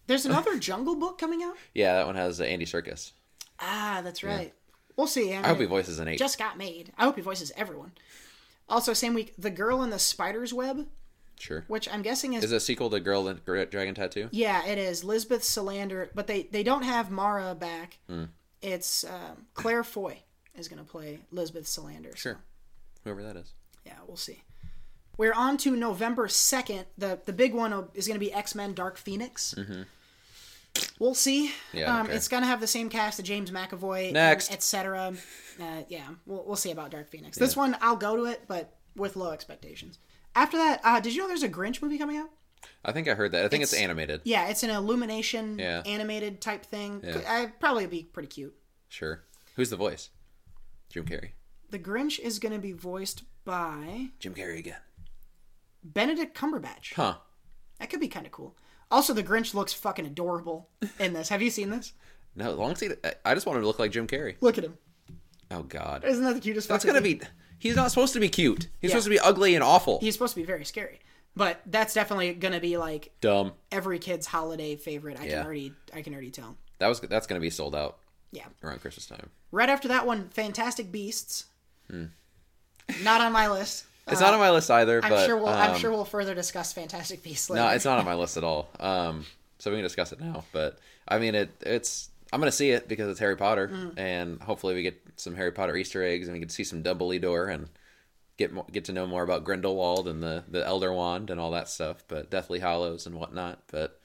[0.06, 1.56] There's another Jungle Book coming out.
[1.74, 3.12] Yeah, that one has uh, Andy Serkis.
[3.60, 4.54] Ah, that's right.
[4.96, 5.32] We'll see.
[5.34, 6.18] I hope he voices an eight.
[6.18, 6.92] just got made.
[6.98, 7.92] I hope he voices everyone.
[8.68, 10.86] Also, same week, The Girl in the Spider's Web,
[11.38, 11.64] sure.
[11.68, 14.28] which I'm guessing is Is a sequel to Girl Gra- Dragon Tattoo?
[14.32, 15.04] Yeah, it is.
[15.04, 17.98] Lisbeth Salander, but they they don't have Mara back.
[18.08, 18.24] Hmm.
[18.60, 20.18] It's um, Claire Foy
[20.56, 22.10] is going to play Lisbeth Salander.
[22.10, 22.38] so, Sure.
[23.08, 23.54] Whoever that is.
[23.86, 24.42] yeah, we'll see.
[25.16, 26.84] We're on to November second.
[26.96, 29.54] the The big one is going to be X Men: Dark Phoenix.
[31.00, 31.48] We'll see.
[31.48, 31.76] Mm-hmm.
[31.78, 32.14] Yeah, um, okay.
[32.16, 35.14] it's going to have the same cast of James McAvoy, etc.
[35.60, 37.36] Uh, yeah, we'll we'll see about Dark Phoenix.
[37.38, 39.98] This one I'll go to it, but with low expectations.
[40.34, 42.28] After that, uh, did you know there's a Grinch movie coming out?
[42.84, 43.44] I think I heard that.
[43.44, 44.20] I think it's, It's- animated.
[44.24, 45.82] Yeah, it's an Illumination Yeah.
[45.86, 47.00] animated type thing.
[47.04, 47.22] Yeah.
[47.26, 48.54] I probably be pretty cute.
[48.88, 49.22] Sure.
[49.56, 50.10] Who's the voice?
[50.90, 51.30] Jim Carrey.
[51.70, 54.76] The Grinch is going to be voiced by Jim Carrey again.
[55.84, 56.94] Benedict Cumberbatch.
[56.94, 57.16] Huh.
[57.78, 58.56] That could be kind of cool.
[58.90, 60.68] Also, the Grinch looks fucking adorable
[60.98, 61.28] in this.
[61.28, 61.92] Have you seen this?
[62.34, 62.90] No, long as he,
[63.24, 64.36] I just wanted to look like Jim Carrey.
[64.40, 64.78] Look at him.
[65.50, 66.04] Oh God.
[66.04, 66.68] Isn't that the cutest?
[66.68, 67.18] That's gonna thing?
[67.18, 67.24] be.
[67.58, 68.68] He's not supposed to be cute.
[68.80, 68.94] He's Yeah.
[68.94, 69.98] supposed to be ugly and awful.
[70.00, 71.00] He's supposed to be very scary,
[71.34, 73.52] but that's definitely going to be like Dumb.
[73.72, 75.18] every kid's holiday favorite.
[75.18, 75.38] I Yeah.
[75.38, 76.56] can already, I can already tell.
[76.78, 77.00] That was.
[77.00, 77.98] That's gonna be sold out
[78.30, 78.46] Yeah.
[78.62, 79.30] around Christmas time.
[79.50, 81.46] Right after that one, Fantastic Beasts.
[81.90, 83.84] Not on my list.
[84.06, 84.98] It's not on my list either.
[85.02, 85.48] Uh, I'm but sure we'll.
[85.48, 87.62] um, I'm sure we'll further discuss Fantastic Beasts later.
[87.62, 88.70] No, it's not on my list at all.
[88.80, 89.26] Um,
[89.58, 90.44] so we can discuss it now.
[90.52, 91.50] But I mean, it.
[91.60, 92.08] It's.
[92.32, 93.98] I'm gonna see it because it's Harry Potter, Mm.
[93.98, 96.82] and hopefully we get some Harry Potter Easter eggs, and we get to see some
[96.82, 97.68] Dumbledore and
[98.36, 101.50] get mo- get to know more about Grindelwald and the the Elder Wand and all
[101.52, 102.04] that stuff.
[102.08, 103.60] But Deathly Hallows and whatnot.
[103.72, 103.98] But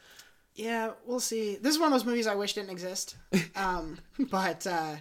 [0.56, 1.56] Yeah, we'll see.
[1.56, 3.16] This is one of those movies I wish didn't exist.
[3.56, 4.00] Um,
[4.32, 4.96] but uh,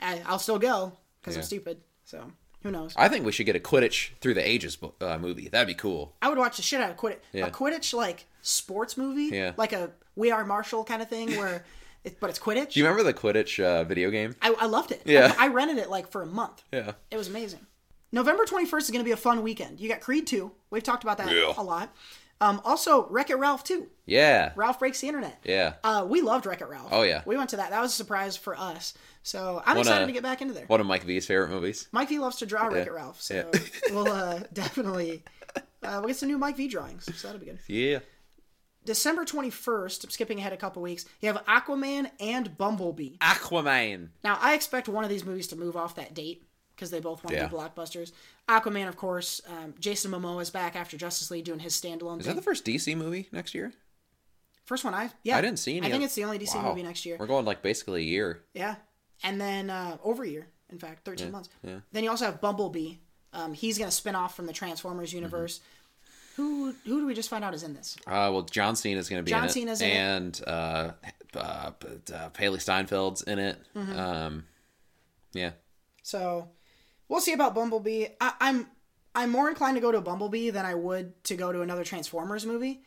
[0.00, 1.80] I, I'll still go because I'm stupid.
[2.10, 2.32] So
[2.64, 2.92] who knows?
[2.96, 5.48] I think we should get a Quidditch through the ages uh, movie.
[5.48, 6.14] That'd be cool.
[6.20, 7.20] I would watch the shit out of Quidditch.
[7.32, 7.46] Yeah.
[7.46, 9.52] A Quidditch like sports movie, Yeah.
[9.56, 11.64] like a We Are Marshall kind of thing, where,
[12.04, 12.72] it, but it's Quidditch.
[12.72, 14.34] Do you remember the Quidditch uh, video game?
[14.42, 15.02] I, I loved it.
[15.04, 15.32] Yeah.
[15.38, 16.62] I, I rented it like for a month.
[16.72, 16.92] Yeah.
[17.12, 17.64] It was amazing.
[18.12, 19.78] November 21st is going to be a fun weekend.
[19.78, 20.50] You got Creed 2.
[20.70, 21.52] We've talked about that Yeah.
[21.56, 21.94] a lot.
[22.40, 23.88] Um, also, Wreck It Ralph too.
[24.06, 24.52] Yeah.
[24.56, 25.40] Ralph Breaks the Internet.
[25.44, 25.74] Yeah.
[25.84, 26.88] Uh, we loved Wreck It Ralph.
[26.90, 27.22] Oh, yeah.
[27.26, 27.70] We went to that.
[27.70, 28.94] That was a surprise for us.
[29.22, 30.64] So I'm One, excited to get back into there.
[30.66, 31.88] One of Mike V's favorite movies.
[31.92, 33.20] Mike V loves to draw Wreck It Ralph.
[33.20, 33.60] So Yeah.
[33.94, 35.22] we'll uh, definitely
[35.56, 35.60] uh,
[36.00, 37.04] we'll get some new Mike V drawings.
[37.14, 37.58] So that'll be good.
[37.68, 37.98] Yeah.
[38.86, 43.16] December 21st, I'm skipping ahead a couple weeks, you have Aquaman and Bumblebee.
[43.20, 44.08] Aquaman.
[44.24, 46.44] Now, I expect one of these movies to move off that date
[46.80, 47.48] because they both want to Yeah.
[47.48, 48.12] be blockbusters.
[48.48, 52.24] Aquaman, of course, um, Jason Momoa is back after Justice League doing his standalone Is
[52.26, 52.34] thing.
[52.34, 53.72] that the first DC movie next year?
[54.64, 55.86] First one I yeah I didn't see any.
[55.86, 56.70] I think it's the only DC Wow.
[56.70, 57.16] movie next year.
[57.18, 58.42] We're going like basically a year.
[58.54, 58.76] Yeah,
[59.22, 61.48] and then uh, over a year, in fact, thirteen months.
[61.62, 61.80] yeah.
[61.92, 62.94] Then you also have Bumblebee.
[63.32, 65.60] Um, he's going to spin off from the Transformers universe.
[66.36, 67.96] Who who do we just find out is in this?
[68.06, 69.94] Uh, well, John Cena is going to be John in it, Cena's in it.
[69.94, 70.90] and uh,
[71.34, 73.58] uh, but, uh, Hailee Steinfeld's in it.
[73.76, 73.98] Mm-hmm.
[73.98, 74.44] Um,
[75.32, 75.50] yeah,
[76.02, 76.48] So
[77.10, 78.06] we'll see about Bumblebee.
[78.18, 78.66] I, I'm
[79.14, 82.46] I'm more inclined to go to Bumblebee than I would to go to another Transformers
[82.46, 82.80] movie.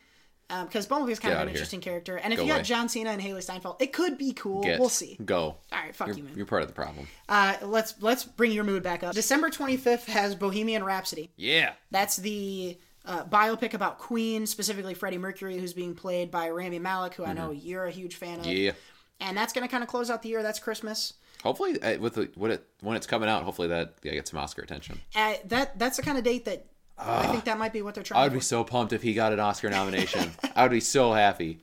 [0.48, 2.58] Because Bumblebee's kind Get of an interesting character, and if Go you away.
[2.58, 4.62] got John Cena and Hailee Steinfeld, it could be cool.
[4.62, 4.78] Get.
[4.78, 5.16] We'll see.
[5.24, 5.36] Go.
[5.40, 6.34] All right, fuck You're, you, man.
[6.36, 7.08] you're part of the problem.
[7.28, 9.14] Uh, let's let's bring your mood back up.
[9.14, 11.30] December 25th has Bohemian Rhapsody.
[11.36, 11.72] Yeah.
[11.90, 17.14] That's the uh, biopic about Queen, specifically Freddie Mercury, who's being played by Rami Malek,
[17.14, 18.46] who I know you're a huge fan of.
[18.46, 18.56] Mm-hmm.
[18.56, 18.72] Yeah.
[19.20, 20.42] And that's going to kind of close out the year.
[20.42, 21.14] That's Christmas.
[21.44, 24.40] Hopefully, uh, with the, when it when it's coming out, hopefully that yeah, gets some
[24.40, 24.98] Oscar attention.
[25.14, 26.66] Uh, that that's the kind of date that
[26.98, 28.20] I think that might be what they're trying.
[28.20, 28.38] I would for.
[28.38, 30.32] be so pumped if he got an Oscar nomination.
[30.56, 31.60] I would be so happy.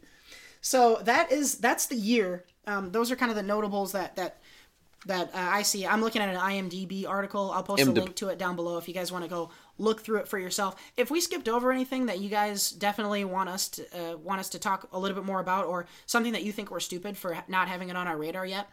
[0.62, 2.46] So that is that's the year.
[2.68, 4.38] Um, those are kind of the notables that that
[5.08, 5.88] that uh, I see.
[5.88, 7.50] I'm looking at an IMDb article.
[7.50, 9.50] I'll post a link to it down below if you guys want to go
[9.80, 10.76] look through it for yourself.
[10.96, 14.50] If we skipped over anything that you guys definitely want us to uh, want us
[14.50, 17.36] to talk a little bit more about, or something that you think we're stupid for
[17.48, 18.70] not having it on our radar yet,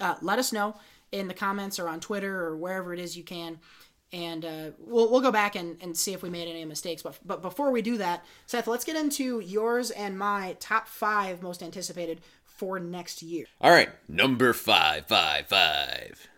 [0.00, 0.76] uh, let us know
[1.12, 3.58] in the comments or on Twitter or wherever it is you can.
[4.12, 7.02] And uh, we'll, we'll go back and, and see if we made any mistakes.
[7.02, 11.42] But, but before we do that, Seth, let's get into yours and my top five
[11.42, 13.46] most anticipated for next year.
[13.60, 16.28] All right, number five, five, five.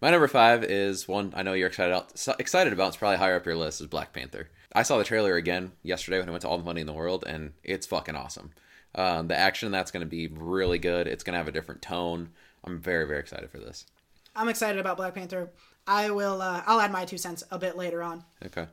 [0.00, 2.40] My number five is one I know you're excited about.
[2.40, 2.88] Excited about.
[2.88, 3.80] It's probably higher up your list.
[3.80, 4.48] Is Black Panther.
[4.74, 6.92] I saw the trailer again yesterday when I went to All the Money in the
[6.92, 8.50] World, and it's fucking awesome.
[8.94, 11.06] Um, the action that's going to be really good.
[11.06, 12.30] It's going to have a different tone.
[12.64, 13.86] I'm very very excited for this.
[14.34, 15.50] I'm excited about Black Panther.
[15.86, 16.40] I will.
[16.40, 18.24] Uh, I'll add my two cents a bit later on.
[18.44, 18.66] Okay.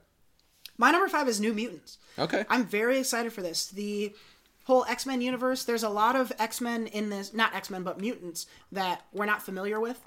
[0.77, 1.97] My number five is New Mutants.
[2.17, 2.45] Okay.
[2.49, 3.67] I'm very excited for this.
[3.67, 4.13] The
[4.63, 5.63] whole X Men universe.
[5.63, 9.25] There's a lot of X Men in this, not X Men, but mutants that we're
[9.25, 9.99] not familiar with.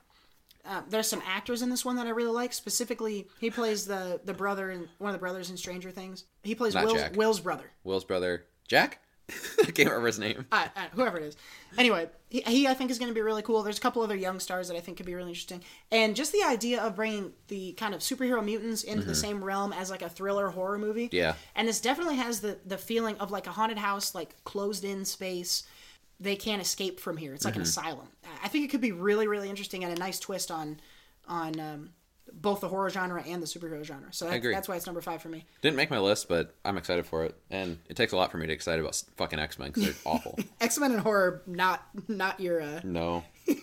[0.64, 2.52] Uh, there's some actors in this one that I really like.
[2.52, 6.24] Specifically, he plays the the brother in one of the brothers in Stranger Things.
[6.42, 7.70] He plays Will's, Will's brother.
[7.84, 9.00] Will's brother Jack.
[9.62, 10.46] I can't remember his name.
[10.52, 11.36] uh, uh, whoever it is.
[11.78, 13.62] Anyway, he, he I think is going to be really cool.
[13.62, 16.32] There's a couple other young stars that I think could be really interesting, and just
[16.32, 20.02] the idea of bringing the kind of superhero mutants into the same realm as like
[20.02, 21.06] a thriller horror movie.
[21.06, 21.16] Mm-hmm.
[21.16, 21.34] Yeah.
[21.56, 25.04] and this definitely has the the feeling of like a haunted house, like closed in
[25.04, 25.64] space.
[26.20, 27.34] They can't escape from here.
[27.34, 27.60] It's like Mm-hmm.
[27.62, 28.08] an asylum.
[28.44, 30.78] I think it could be really really interesting and a nice twist on
[31.28, 31.90] on um,
[32.40, 34.12] both the horror genre and the superhero genre.
[34.12, 35.44] So that, that's why it's number five for me.
[35.60, 38.38] Didn't make my list, but I'm excited for it, and it takes a lot for
[38.38, 40.38] me to get excited about fucking X Men because they're awful.
[40.60, 42.60] X Men and horror, not not your.
[42.62, 43.24] Uh, No.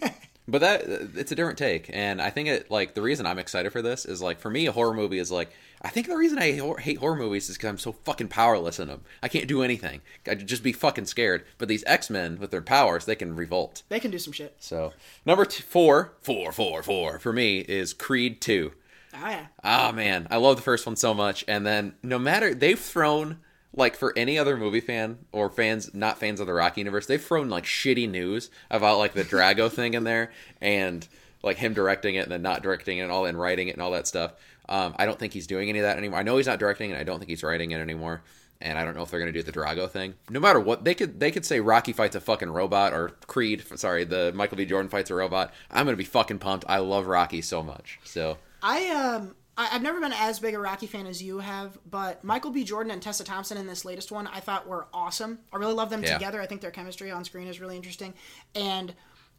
[0.51, 0.81] But that
[1.15, 4.03] it's a different take, and I think it like the reason I'm excited for this
[4.03, 6.51] is like for me a horror movie is like I think the reason I
[6.81, 9.03] hate horror movies is because I'm so fucking powerless in them.
[9.23, 10.01] I can't do anything.
[10.27, 11.45] I just be fucking scared.
[11.57, 13.83] But these X Men with their powers, they can revolt.
[13.89, 14.55] they can do some shit.
[14.59, 14.93] So
[15.25, 18.73] number two, four, four, four, four for me is Creed two.
[19.13, 19.47] Oh yeah.
[19.63, 21.45] Ah man, I love the first one so much.
[21.47, 23.37] And then no matter they've thrown
[23.73, 27.23] like for any other movie fan or fans not fans of the Rocky universe, they've
[27.23, 30.31] thrown like shitty news about like the Drago thing in there
[30.61, 31.07] and
[31.41, 33.81] like him directing it and then not directing it and all and writing it and
[33.81, 34.33] all that stuff.
[34.69, 36.19] Um, I don't think he's doing any of that anymore.
[36.19, 38.21] I know he's not directing and I don't think he's writing it anymore.
[38.61, 40.15] And I don't know if they're gonna do the Drago thing.
[40.29, 43.63] No matter what, they could they could say Rocky fights a fucking robot or Creed.
[43.75, 44.65] Sorry, the Michael B.
[44.65, 45.53] Jordan fights a robot.
[45.71, 46.65] I'm gonna be fucking pumped.
[46.67, 47.99] I love Rocky so much.
[48.03, 51.77] So I um I, I've never been as big a Rocky fan as you have,
[51.89, 52.65] but Michael B.
[52.65, 55.39] Jordan and Tessa Thompson in this latest one I thought were awesome.
[55.53, 56.15] I really love them Yeah.
[56.17, 56.41] together.
[56.41, 58.13] I think their chemistry on screen is really interesting,
[58.55, 58.93] and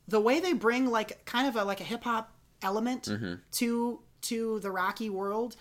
[0.08, 2.32] the way they bring like kind of a like a hip hop
[2.62, 3.34] element Mm-hmm.
[3.52, 5.56] to to the Rocky world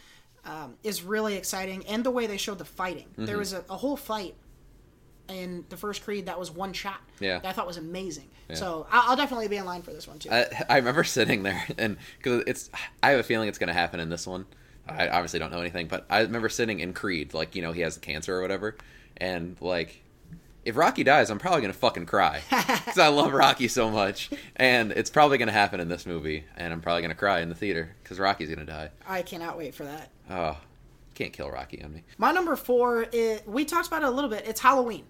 [0.45, 3.07] um, is really exciting, and the way they showed the fighting.
[3.11, 3.25] Mm-hmm.
[3.25, 4.35] There was a, a whole fight
[5.27, 7.01] in the first Creed that was one shot.
[7.19, 7.39] Yeah.
[7.39, 8.29] that I thought was amazing.
[8.53, 10.29] So I'll, I'll definitely be in line for this one too.
[10.31, 12.71] I, I remember sitting there and because it's
[13.03, 14.47] I have a feeling it's going to happen in this one.
[14.87, 17.81] I obviously don't know anything, but I remember sitting in Creed, like you know he
[17.81, 18.75] has the cancer or whatever,
[19.17, 20.01] and like
[20.69, 24.29] if Rocky dies, I'm probably going to fucking cry because I love Rocky so much,
[24.55, 27.41] and it's probably going to happen in this movie, and I'm probably going to cry
[27.41, 28.89] in the theater because Rocky's going to die.
[29.07, 30.09] I cannot wait for that.
[30.29, 30.57] Oh,
[31.15, 32.03] can't kill Rocky on me.
[32.17, 34.47] My number four is we talked about it a little bit.
[34.47, 35.03] It's Halloween.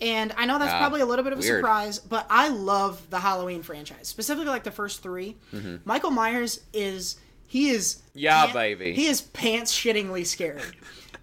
[0.00, 1.60] And I know that's Ah, probably a little bit of a weird.
[1.60, 5.36] surprise, but I love the Halloween franchise, specifically like the first 3
[5.84, 8.18] Michael Myers is he is Mm-hmm.
[8.18, 8.92] Yeah, pan- baby.
[8.94, 10.60] He is pants shittingly scary.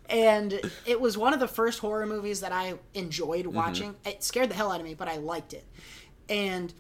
[0.10, 3.56] and it was one of the first horror movies that I enjoyed Mm-hmm.
[3.56, 3.96] watching.
[4.06, 5.66] It scared the hell out of me, but I liked it.
[6.28, 6.74] And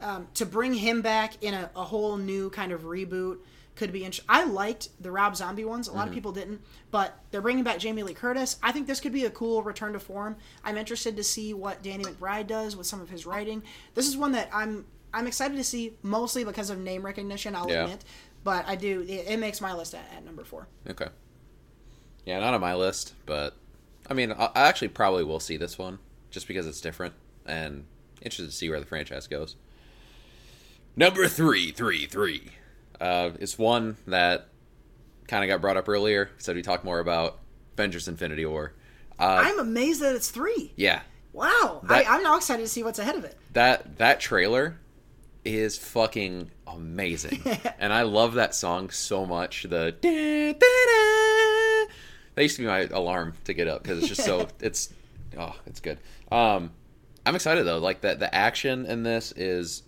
[0.00, 3.38] um, to bring him back in a, a whole new kind of reboot
[3.76, 4.26] could be interesting.
[4.28, 5.88] I liked the Rob Zombie ones.
[5.88, 8.56] A lot of people didn't, but they're bringing back Jamie Lee Curtis.
[8.62, 10.36] I think this could be a cool return to form.
[10.64, 13.62] I'm interested to see what Danny McBride does with some of his writing.
[13.94, 17.54] This is one that I'm I'm excited to see, mostly because of name recognition.
[17.54, 17.84] I'll Yeah.
[17.84, 18.04] admit,
[18.44, 19.02] but I do.
[19.02, 20.68] It, it makes my list at, at number four.
[20.88, 21.08] Okay.
[22.26, 23.54] Yeah, not on my list, but
[24.10, 25.98] I mean, I actually probably will see this one
[26.30, 27.14] just because it's different
[27.46, 27.86] and
[28.20, 29.56] interested to see where the franchise goes.
[30.96, 32.50] Number three, three, three.
[33.00, 34.48] Uh, it's one that
[35.28, 36.30] kind of got brought up earlier.
[36.38, 37.38] Said we talk more about
[37.74, 38.72] Avengers: Infinity War.
[39.18, 40.72] Uh, I'm amazed that it's three.
[40.76, 41.00] yeah,
[41.32, 43.36] Wow, That- I, I'm now excited to see what's ahead of it.
[43.52, 44.78] that that trailer
[45.44, 47.40] is fucking amazing,
[47.78, 49.62] and I love that song so much.
[49.64, 51.25] The da, da, da.
[52.36, 54.92] That used to be my alarm to get up because it's just so it's
[55.36, 55.98] oh it's good.
[56.30, 56.70] Um,
[57.24, 57.78] I'm excited though.
[57.78, 59.82] Like that the action in this is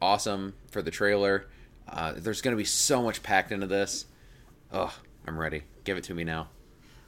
[0.00, 1.48] awesome for the trailer.
[1.88, 4.06] Uh, there's going to be so much packed into this.
[4.72, 4.94] Oh,
[5.26, 5.62] I'm ready.
[5.84, 6.48] Give it to me now.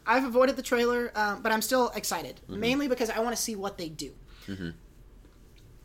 [0.07, 3.55] I've avoided the trailer, um, but I'm still excited, mainly because I want to see
[3.55, 4.13] what they do.
[4.47, 4.71] Mm-hmm.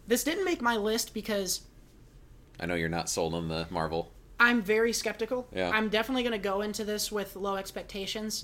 [0.07, 1.61] This didn't make my list because
[2.59, 4.11] I know you're not sold on the Marvel.
[4.39, 5.47] I'm very skeptical.
[5.53, 5.71] Yeah.
[5.73, 8.43] I'm definitely going to go into this with low expectations.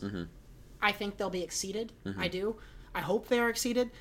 [0.81, 1.91] I think they'll be exceeded.
[2.17, 2.55] I do.
[2.95, 3.91] I hope they are exceeded,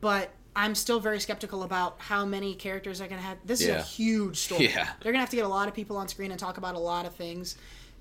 [0.00, 3.38] but I'm still very skeptical about how many characters they're going to have.
[3.44, 4.66] This is a huge story.
[4.74, 4.84] Yeah.
[5.00, 6.74] They're going to have to get a lot of people on screen and talk about
[6.74, 7.56] a lot of things.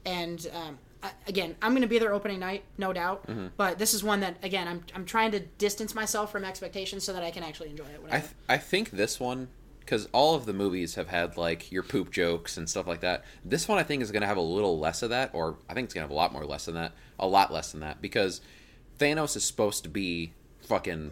[0.06, 3.28] And um, I- again, I'm going to be there opening night, no doubt.
[3.28, 3.48] Mm-hmm.
[3.56, 7.14] But this is one that, again, I'm, I'm trying to distance myself from expectations so
[7.14, 8.02] that I can actually enjoy it.
[8.10, 9.50] I th- I think this one
[9.82, 13.24] because all of the movies have had like your poop jokes and stuff like that.
[13.44, 15.74] This one I think is going to have a little less of that, or I
[15.74, 17.82] think it's going to have a lot more less than that, a lot less than
[17.82, 18.42] that, because
[18.98, 20.34] Thanos is supposed to be
[20.68, 21.12] fucking,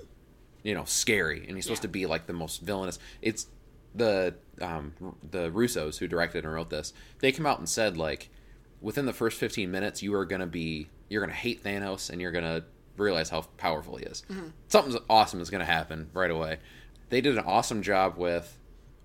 [0.63, 1.87] you know, scary, and he's supposed Yeah.
[1.87, 2.99] to be like the most villainous.
[3.21, 3.47] It's
[3.95, 4.93] the um,
[5.31, 6.93] the Russos who directed and wrote this.
[7.19, 8.29] They come out and said like,
[8.81, 12.09] within the first fifteen minutes, you are going to be you're going to hate Thanos,
[12.09, 12.63] and you're going to
[12.97, 14.23] realize how powerful he is.
[14.67, 16.57] Something awesome is going to happen right away.
[17.09, 18.57] They did an awesome job with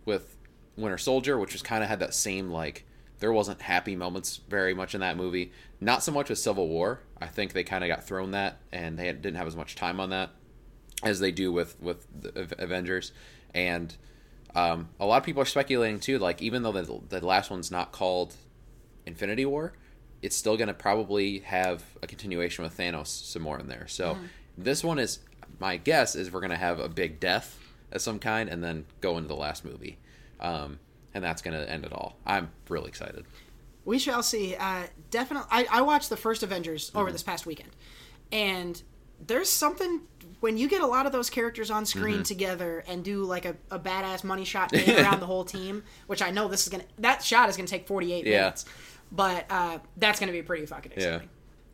[0.04, 0.36] with
[0.76, 2.84] Winter Soldier, which was kind of had that same like
[3.22, 5.52] there wasn't happy moments very much in that movie.
[5.80, 6.98] Not so much with Civil War.
[7.20, 9.76] I think they kind of got thrown that, and they had, didn't have as much
[9.76, 10.30] time on that
[11.04, 12.04] as they do with with
[12.58, 13.12] Avengers.
[13.54, 13.94] And
[14.56, 16.18] um, a lot of people are speculating too.
[16.18, 18.34] Like even though the, the last one's not called
[19.06, 19.72] Infinity War,
[20.20, 23.86] it's still going to probably have a continuation with Thanos some more in there.
[23.86, 24.18] So
[24.58, 25.20] this one is
[25.60, 27.56] my guess is we're going to have a big death
[27.92, 29.98] of some kind and then go into the last movie.
[30.40, 30.80] Um,
[31.14, 32.16] and that's going to end it all.
[32.26, 33.24] I'm really excited.
[33.84, 34.54] We shall see.
[34.54, 37.12] Uh, definitely, I, I watched the first Avengers over Mm-hmm.
[37.12, 37.70] this past weekend,
[38.30, 38.80] and
[39.26, 40.00] there's something
[40.40, 42.22] when you get a lot of those characters on screen Mm-hmm.
[42.22, 46.30] together and do like a, a badass money shot around the whole team, which I
[46.30, 48.38] know this is gonna that shot is gonna take 48 Yeah.
[48.38, 48.64] minutes,
[49.10, 51.04] but uh, that's gonna be pretty fucking Yeah.
[51.04, 51.28] exciting.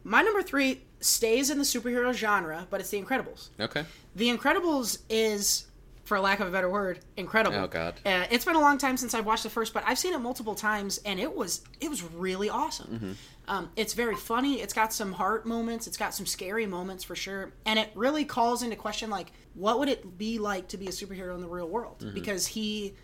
[0.04, 3.48] My number three stays in the superhero genre, but it's The Incredibles.
[3.60, 3.84] Okay.
[4.16, 5.66] The Incredibles is,
[6.08, 7.56] for lack of a better word, incredible.
[7.58, 7.94] Oh, God.
[8.04, 10.18] Uh, it's been a long time since I've watched the first, but I've seen it
[10.18, 12.86] multiple times, and it was it was really awesome.
[12.94, 13.12] Mm-hmm.
[13.46, 14.60] Um, it's very funny.
[14.60, 15.86] It's got some heart moments.
[15.86, 19.78] It's got some scary moments for sure, and it really calls into question like what
[19.78, 22.00] would it be like to be a superhero in the real world?
[22.00, 22.14] Mm-hmm.
[22.14, 22.94] Because he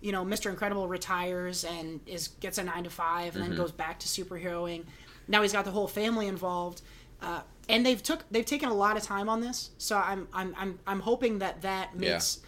[0.00, 0.50] you know, Mr.
[0.50, 3.50] Incredible retires and is gets a nine to 5 and Mm-hmm.
[3.52, 4.84] then goes back to superheroing.
[5.28, 6.82] Now he's got the whole family involved,
[7.24, 9.70] uh, and they've took they've taken a lot of time on this.
[9.78, 12.40] So I'm I'm I'm I'm hoping that that makes.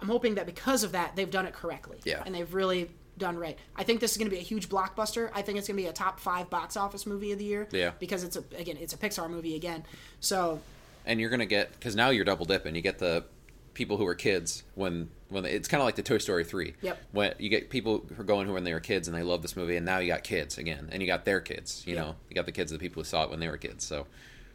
[0.00, 1.98] I'm hoping that because of that they've done it correctly.
[2.04, 2.22] Yeah.
[2.24, 3.58] And they've really done right.
[3.74, 5.30] I think this is going to be a huge blockbuster.
[5.34, 7.66] I think it's going to be a top five box office movie of the year.
[7.72, 7.92] Yeah.
[7.98, 9.84] Because it's a again it's a Pixar movie again.
[10.20, 10.60] So
[11.06, 12.74] and you're gonna get because now you're double dipping.
[12.74, 13.24] You get the
[13.76, 16.74] people who were kids when when they, it's kind of like the Toy Story three.
[16.80, 16.98] Yep.
[17.12, 19.42] When you get people who are going who when they were kids and they love
[19.42, 21.82] this movie, and now you got kids again, and you got their kids.
[21.86, 22.00] You Yeah.
[22.02, 23.84] know, you got the kids of the people who saw it when they were kids.
[23.84, 24.06] So,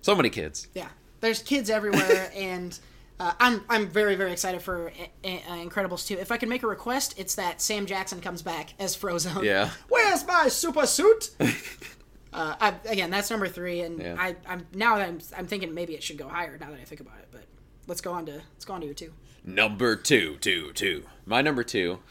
[0.02, 0.68] so many kids.
[0.74, 0.90] yeah,
[1.22, 2.78] there's kids everywhere, and
[3.20, 4.92] uh, I'm I'm very very excited for
[5.24, 6.18] uh, uh, Incredibles 2.
[6.18, 9.44] If I can make a request, it's that Sam Jackson comes back as Frozone.
[9.44, 9.70] Yeah.
[9.90, 11.30] Where's my super suit?
[11.40, 14.16] uh, I, again, that's number three, and Yeah.
[14.18, 16.86] I, I'm now that I'm I'm thinking maybe it should go higher now that I
[16.86, 17.28] think about it.
[17.32, 17.44] But
[17.92, 19.12] let's go on to let's go on to your two.
[19.44, 21.04] Number two, two, two.
[21.26, 22.00] My number two.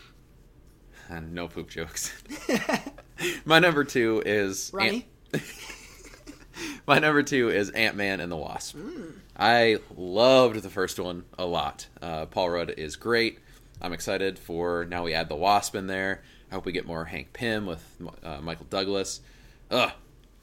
[1.08, 2.12] And no poop jokes.
[3.44, 5.08] My number two is Ronnie.
[6.86, 8.76] My number two is Ant Man and the Wasp.
[8.76, 9.10] Hmm.
[9.36, 11.88] I loved the first one a lot.
[12.00, 13.40] Uh, Paul Rudd is great.
[13.82, 15.02] I'm excited for now.
[15.02, 16.22] We add the Wasp in there.
[16.48, 17.84] I hope we get more Hank Pym with
[18.22, 19.20] uh, Michael Douglas.
[19.72, 19.90] Ugh,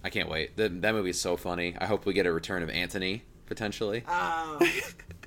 [0.04, 0.58] I can't wait.
[0.58, 1.78] The, that movie is so funny.
[1.80, 4.04] I hope we get a return of Anthony potentially.
[4.08, 4.60] Oh,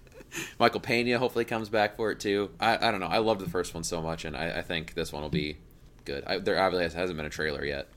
[0.59, 2.51] Michael Pena hopefully comes back for it too.
[2.61, 3.07] I, I don't know.
[3.07, 5.57] I loved the first one so much, and I, I think this one will be
[6.05, 6.25] good.
[6.27, 7.89] I, there obviously hasn't been a trailer yet,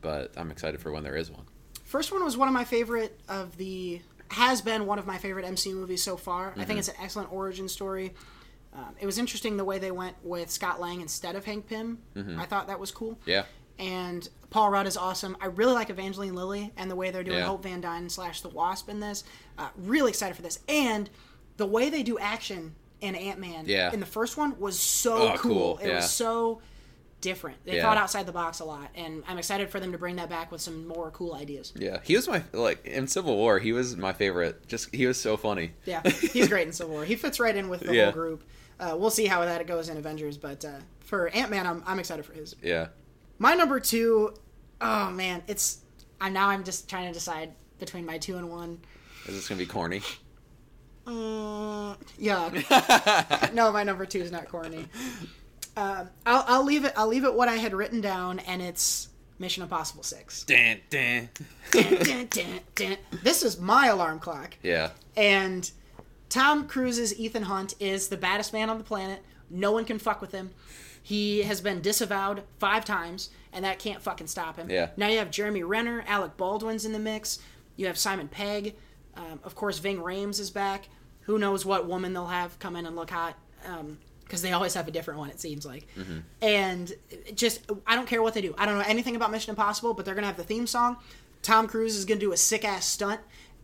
[0.00, 1.44] but I'm excited for when there is one.
[1.84, 4.00] First one was one of my favorite of the
[4.30, 6.48] has been one of my favorite MCU movies so far.
[6.48, 6.62] I Mm-hmm.
[6.62, 8.14] think it's an excellent origin story.
[8.74, 11.98] Um, it was interesting the way they went with Scott Lang instead of Hank Pym.
[12.16, 12.40] Mm-hmm.
[12.40, 13.18] I thought that was cool.
[13.26, 13.44] Yeah,
[13.78, 15.36] And Paul Rudd is awesome.
[15.42, 17.44] I really like Evangeline Lilly and the way they're doing Yeah.
[17.44, 19.24] Hope Van Dyne slash the Wasp in this.
[19.58, 20.60] Uh, really excited for this.
[20.68, 21.10] And
[21.62, 23.92] the way they do action in Ant Man Yeah.
[23.92, 25.54] in the first one was so Oh, cool.
[25.54, 25.78] cool.
[25.78, 25.96] It Yeah.
[25.96, 26.60] was so
[27.20, 27.64] different.
[27.64, 27.82] They Yeah.
[27.82, 30.50] thought outside the box a lot, and I'm excited for them to bring that back
[30.50, 31.72] with some more cool ideas.
[31.76, 32.00] yeah.
[32.02, 33.60] He was my like in Civil War.
[33.60, 34.66] He was my favorite.
[34.66, 35.70] Just he was so funny.
[35.84, 36.02] Yeah,
[36.32, 37.04] he's great in Civil War.
[37.04, 38.04] He fits right in with the Yeah.
[38.06, 38.42] whole group.
[38.80, 42.00] Uh, we'll see how that goes in Avengers, but uh, for Ant Man, I'm, I'm
[42.00, 42.56] excited for his.
[42.60, 42.88] Yeah.
[43.38, 44.34] My number two,
[44.80, 45.78] oh man, it's
[46.20, 48.80] I'm now I'm just trying to decide between my two and one.
[49.28, 50.02] Is this gonna be corny?
[51.06, 54.86] Uh, yeah, no, my number two is not corny.
[55.76, 56.92] Um, I'll, I'll leave it.
[56.96, 59.08] I'll leave it what I had written down, and it's
[59.38, 60.44] Mission Impossible Six.
[60.44, 61.28] Dan, dan.
[61.70, 62.96] Dun, dun, dun.
[63.22, 64.56] This is my alarm clock.
[64.62, 64.90] Yeah.
[65.16, 65.70] And
[66.28, 69.22] Tom Cruise's Ethan Hunt is the baddest man on the planet.
[69.50, 70.50] No one can fuck with him.
[71.02, 74.70] He has been disavowed five times, and that can't fucking stop him.
[74.70, 74.90] Yeah.
[74.96, 77.38] Now you have Jeremy Renner, Alec Baldwin's in the mix.
[77.76, 78.76] You have Simon Pegg.
[79.16, 80.88] Um, of course, Ving Rhames is back.
[81.22, 83.36] Who knows what woman they'll have come in and look hot?
[84.24, 85.86] Because they always have a different one, it seems like.
[86.40, 86.92] And
[87.34, 88.54] just, I don't care what they do.
[88.58, 90.96] I don't know anything about Mission Impossible, but they're going to have the theme song.
[91.42, 93.20] Tom Cruise is going to do a sick ass stunt,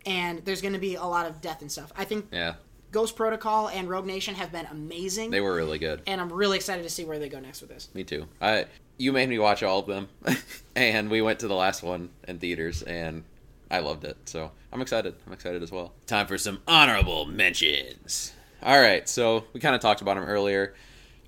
[0.06, 1.92] and there's going to be a lot of death and stuff.
[1.96, 2.54] I think Yeah.
[2.90, 6.00] Ghost Protocol and Rogue Nation have been amazing, They were really good.
[6.06, 7.88] and I'm really excited to see where they go next with this.
[7.94, 8.26] Me too.
[8.40, 8.66] I
[8.96, 10.08] you made me watch all of them,
[10.76, 13.24] and we went to the last one in theaters, and
[13.70, 14.16] I loved it.
[14.24, 15.14] So I'm excited.
[15.26, 15.92] I'm excited as well.
[16.06, 18.32] Time for some honorable mentions.
[18.62, 20.74] All right, so we kind of talked about them earlier.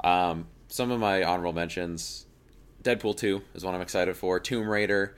[0.03, 2.27] Um, some of my honorable mentions:
[2.83, 4.41] Deadpool two is one I'm excited for.
[4.41, 5.15] Tomb Raider,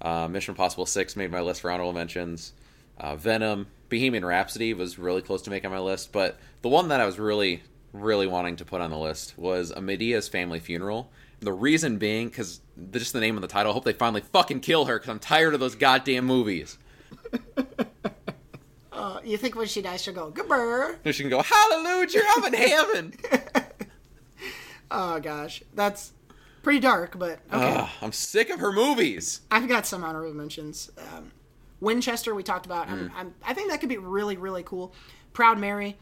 [0.00, 2.54] uh, Mission Impossible six made my list for honorable mentions.
[2.96, 7.00] Uh, Venom, Bohemian Rhapsody was really close to making my list, but the one that
[7.00, 7.62] I was really,
[7.92, 11.10] really wanting to put on the list was A Madea's Family Funeral.
[11.42, 12.60] The reason being, because
[12.92, 15.18] just the name of the title, I hope they finally fucking kill her, because I'm
[15.18, 16.78] tired of those goddamn movies.
[18.92, 20.96] Uh, you think when she dies, she'll go "Gabber"?
[21.04, 23.14] And she can go, Hallelujah, I'm in heaven.
[24.92, 26.12] Oh gosh, that's
[26.62, 27.76] pretty dark, but okay.
[27.78, 29.40] Ugh, I'm sick of her movies.
[29.50, 30.90] I've got some honorable mentions.
[31.14, 31.32] Um,
[31.80, 32.90] Winchester, we talked about.
[32.90, 34.92] I'm, I'm, I think that could be really, really cool.
[35.32, 35.96] Proud Mary,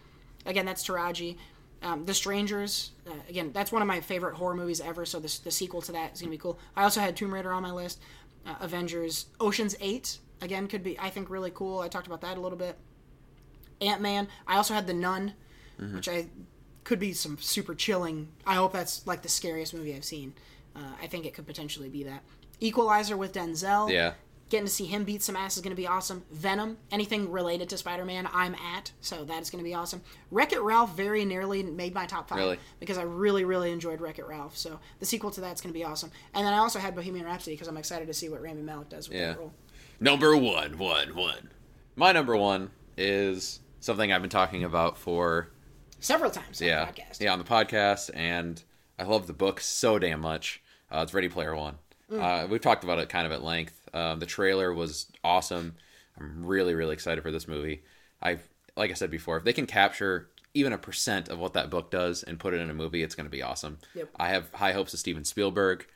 [0.45, 1.37] again, that's Taraji.
[1.82, 5.07] Um, the Strangers, uh, again, that's one of my favorite horror movies ever.
[5.07, 6.59] So the, the sequel to that is gonna be cool.
[6.77, 8.01] I also had Tomb Raider on my list.
[8.47, 11.81] Uh, Avengers, Ocean's Eight, again, could be I think really cool.
[11.81, 12.77] I talked about that a little bit.
[13.81, 14.28] Ant Man.
[14.47, 15.32] I also had The Nun,
[15.94, 16.27] which I
[16.85, 18.28] could be some super chilling.
[18.47, 20.35] I hope that's like the scariest movie I've seen.
[20.77, 22.23] Uh, I think it could potentially be that.
[22.61, 23.90] Equalizer with Denzel.
[23.90, 24.12] Yeah.
[24.51, 26.24] Getting to see him beat some ass is going to be awesome.
[26.32, 30.02] Venom, anything related to Spider Man, I'm at, so that is going to be awesome.
[30.32, 32.59] Wreck It Ralph very nearly made my top five Really?
[32.81, 34.56] because I really, really enjoyed Wreck It Ralph.
[34.56, 36.10] So the sequel to that's going to be awesome.
[36.35, 38.89] And then I also had Bohemian Rhapsody because I'm excited to see what Rami Malek
[38.89, 39.28] does with Yeah.
[39.28, 39.52] that role.
[40.01, 41.51] Number one, one, one.
[41.94, 45.48] My number one is something I've been talking about for
[46.01, 47.20] Several times on yeah, the podcast.
[47.20, 48.60] yeah, on the podcast, and
[48.98, 50.60] I love the book so damn much.
[50.90, 51.78] Uh, it's Ready Player One.
[52.12, 53.80] Uh, we've talked about it kind of at length.
[53.95, 55.75] Um, the trailer was awesome.
[56.19, 57.83] I'm really, really excited for this movie.
[58.23, 58.43] I've,
[58.77, 61.91] like I said before, if they can capture even a percent of what that book
[61.91, 63.79] does and put it in a movie, it's going to be awesome.
[63.95, 64.11] Yep.
[64.17, 65.87] I have high hopes of Steven Spielberg.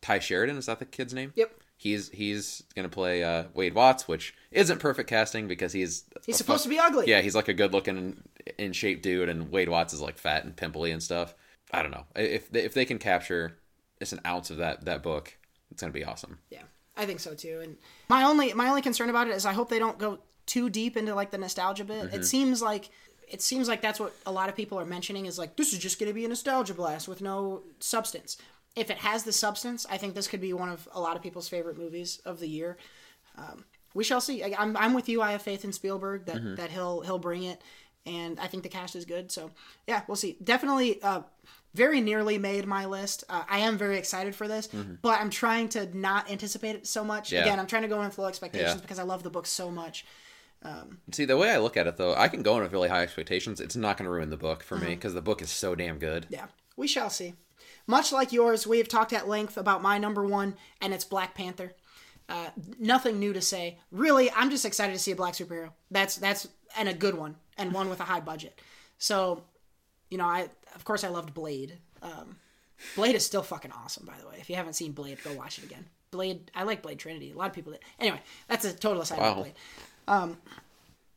[0.00, 1.32] Tye Sheridan is that the kid's name?
[1.34, 1.52] Yep.
[1.76, 6.36] He's he's going to play uh, Wade Watts, which isn't perfect casting because he's He's
[6.36, 7.08] supposed to be ugly.
[7.08, 8.22] yeah, he's like a good looking,
[8.56, 11.34] in shape dude, and Wade Watts is like fat and pimply and stuff.
[11.72, 13.58] I don't know if they, if they can capture
[13.98, 15.36] just an ounce of that that book,
[15.72, 16.38] it's gonna be awesome.
[16.48, 16.62] Yeah,
[16.96, 17.60] I think so too.
[17.62, 17.76] And
[18.08, 20.96] my only my only concern about it is I hope they don't go too deep
[20.96, 22.06] into like the nostalgia bit.
[22.06, 22.16] Mm-hmm.
[22.16, 22.90] It seems like
[23.28, 25.78] it seems like that's what a lot of people are mentioning is like this is
[25.78, 28.36] just going to be a nostalgia blast with no substance.
[28.76, 31.22] If it has the substance, I think this could be one of a lot of
[31.22, 32.76] people's favorite movies of the year.
[33.38, 33.64] Um,
[33.94, 34.42] we shall see.
[34.42, 35.22] I, I'm I'm with you.
[35.22, 36.54] I have faith in Spielberg that Mm-hmm.
[36.56, 37.60] that he'll he'll bring it,
[38.04, 39.30] and I think the cast is good.
[39.32, 39.50] So
[39.86, 40.36] yeah, we'll see.
[40.42, 41.00] Definitely.
[41.02, 41.22] Uh,
[41.74, 43.24] very nearly made my list.
[43.28, 44.68] Uh, I am very excited for this,
[45.02, 47.26] but I'm trying to not anticipate it so much.
[47.26, 47.34] Mm-hmm.
[47.34, 47.42] Yeah.
[47.42, 48.80] Again, I'm trying to go in with low expectations Yeah.
[48.80, 50.06] because I love the book so much.
[51.12, 53.02] See, the way I look at it though, I can go in with really high
[53.02, 53.60] expectations.
[53.60, 56.26] It's not gonna ruin the book for me because the book is so damn good.
[56.30, 56.46] Yeah,
[56.76, 57.34] we shall see.
[57.86, 61.34] Much like yours, we have talked at length about my number one, and it's Black
[61.34, 61.74] Panther.
[62.30, 62.48] Uh,
[62.78, 63.78] nothing new to say.
[63.90, 65.70] Really, I'm just excited to see a black superhero.
[65.90, 66.48] That's that's
[66.78, 68.58] and a good one, and one with a high budget.
[68.96, 69.44] So,
[70.08, 71.78] you know, I of course I loved Blade.
[72.02, 72.36] Um,
[72.96, 74.36] Blade is still fucking awesome, by the way.
[74.38, 75.86] If you haven't seen Blade, go watch it again.
[76.10, 77.32] Blade, I like Blade Trinity.
[77.32, 77.80] A lot of people did.
[77.98, 79.34] Anyway, that's a total aside Wow.
[80.06, 80.36] Blade.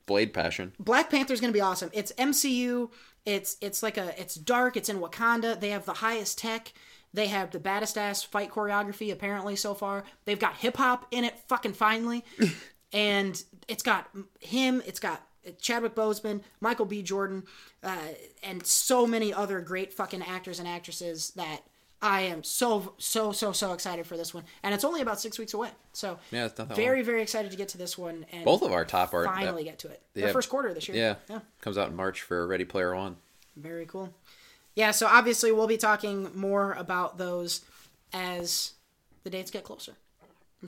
[0.05, 0.73] Blade Passion.
[0.79, 1.89] Black Panther's gonna be awesome.
[1.93, 2.89] It's MCU.
[3.25, 4.77] It's it's like a it's dark.
[4.77, 5.59] It's in Wakanda.
[5.59, 6.71] They have the highest tech.
[7.13, 10.03] They have the baddest ass fight choreography apparently so far.
[10.25, 12.23] They've got hip hop in it fucking finally,
[12.93, 14.09] and it's got
[14.39, 14.81] him.
[14.85, 17.01] It's got Chadwick Boseman, Michael B.
[17.01, 17.43] Jordan,
[17.83, 17.97] uh,
[18.43, 21.61] and so many other great fucking actors and actresses that
[22.01, 24.43] I am so so so so excited for this one.
[24.61, 27.57] And it's only about six weeks away, so Yeah, it's not very very excited to
[27.57, 30.01] get to this one and Both of our top are finally get to it.
[30.13, 30.31] The yeah.
[30.31, 30.97] first quarter of this year.
[30.97, 31.39] Yeah, Yeah.
[31.61, 33.17] comes out in March for Ready Player One.
[33.55, 34.13] Very cool.
[34.75, 37.61] Yeah, so obviously we'll be talking more about those
[38.13, 38.73] as
[39.23, 39.93] the dates get closer.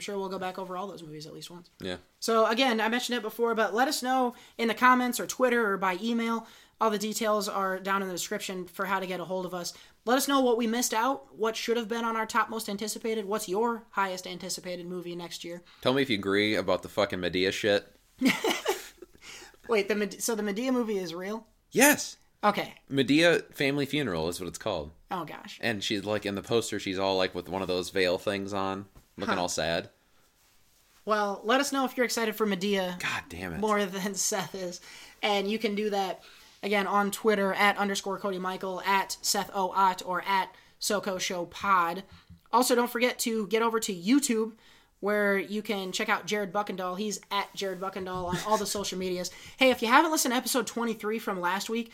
[0.00, 1.68] I'm sure we'll go back over all those movies at least once.
[1.78, 1.96] Yeah.
[2.20, 5.72] So again, I mentioned it before, but let us know in the comments or Twitter
[5.72, 6.46] or by email.
[6.80, 9.52] All the details are down in the description for how to get a hold of
[9.52, 9.74] us.
[10.06, 12.70] Let us know what we missed out, what should have been on our top most
[12.70, 15.60] anticipated, what's your highest anticipated movie next year.
[15.82, 17.86] Tell me if you agree about the fucking Madea shit.
[19.68, 21.46] Wait, the Med- so the Madea movie is real?
[21.72, 22.16] Yes.
[22.42, 22.72] Okay.
[22.90, 24.92] Madea Family Funeral is what it's called.
[25.10, 25.58] Oh gosh.
[25.60, 28.54] And she's like in the poster, she's all like with one of those veil things
[28.54, 28.86] on,
[29.20, 29.42] looking Huh.
[29.42, 29.90] all sad.
[31.04, 32.98] Well, let us know if you're excited for Madea.
[33.00, 33.60] God damn it.
[33.60, 34.80] more than Seth is.
[35.22, 36.22] And you can do that
[36.62, 41.46] again on Twitter at underscore Cody Michael, at Seth O Ott, or at SoCo Show
[41.46, 42.04] Pod.
[42.52, 44.52] Also, don't forget to get over to YouTube
[45.00, 46.98] where you can check out Jared Buckendahl.
[46.98, 49.30] He's at Jared Buckendahl on all the social medias.
[49.56, 51.90] Hey, if you haven't listened to episode 23 from last week,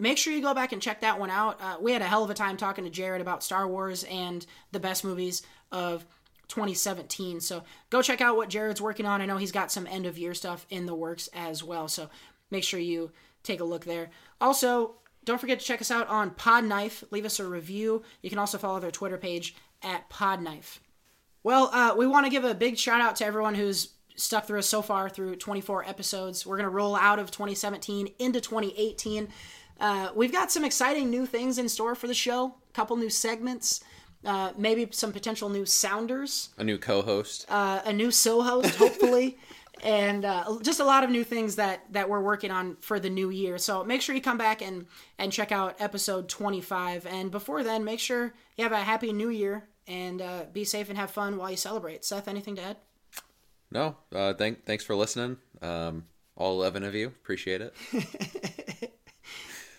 [0.00, 1.60] make sure you go back and check that one out.
[1.60, 4.44] Uh, we had a hell of a time talking to Jared about Star Wars and
[4.72, 6.04] the best movies of
[6.48, 7.40] 2017.
[7.40, 9.20] So go check out what Jared's working on.
[9.20, 11.88] I know he's got some end of year stuff in the works as well.
[11.88, 12.08] So
[12.50, 13.12] make sure you
[13.42, 14.10] take a look there.
[14.40, 17.04] Also, don't forget to check us out on Podknife.
[17.10, 18.02] Leave us a review.
[18.22, 20.78] You can also follow their Twitter page at Podknife.
[21.42, 24.58] Well, uh, we want to give a big shout out to everyone who's stuck through
[24.58, 26.44] us so far through 24 episodes.
[26.44, 29.28] We're going to roll out of 2017 into 2018.
[29.80, 33.10] Uh, we've got some exciting new things in store for the show, a couple new
[33.10, 33.82] segments.
[34.24, 37.46] Uh, maybe some potential new sounders, A new co-host.
[37.48, 39.38] uh, a new so host, hopefully,
[39.84, 43.08] and uh, just a lot of new things that that we're working on for the
[43.08, 43.58] new year.
[43.58, 44.86] So make sure you come back and
[45.18, 47.06] and check out episode 25.
[47.06, 50.88] And before then, make sure you have a happy new year and uh, be safe
[50.88, 52.04] and have fun while you celebrate.
[52.04, 52.76] Seth, anything to add?
[53.70, 55.36] no, uh, thank thanks for listening.
[55.62, 57.72] Um, all eleven of you, appreciate it.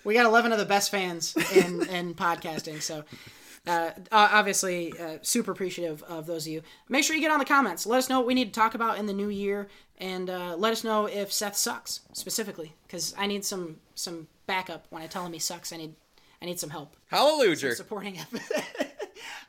[0.06, 2.82] We got 11 of the best fans in, in podcasting.
[2.82, 3.04] So,
[3.70, 6.62] uh, obviously, uh, super appreciative of those of you.
[6.88, 7.86] Make sure you get on the comments.
[7.86, 9.68] Let us know what we need to talk about in the new year,
[9.98, 14.88] and uh, let us know if Seth sucks specifically, because I need some some backup
[14.90, 15.72] when I tell him he sucks.
[15.72, 15.96] I need
[16.42, 17.76] I need some help Hallelujah.
[17.76, 18.28] supporting him.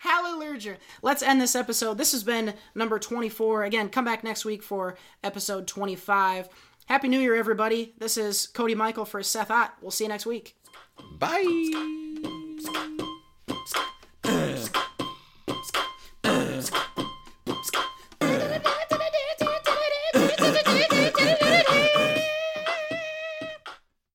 [0.01, 0.77] Hallelujah.
[1.03, 1.99] Let's end this episode.
[1.99, 3.65] This has been number 24.
[3.65, 6.49] Again, come back next week for episode 25.
[6.87, 7.95] Happy New Year, everybody.
[7.99, 9.75] This is Cody Michael for Seth Ott.
[9.81, 10.57] We'll see you next week.
[11.19, 13.10] Bye.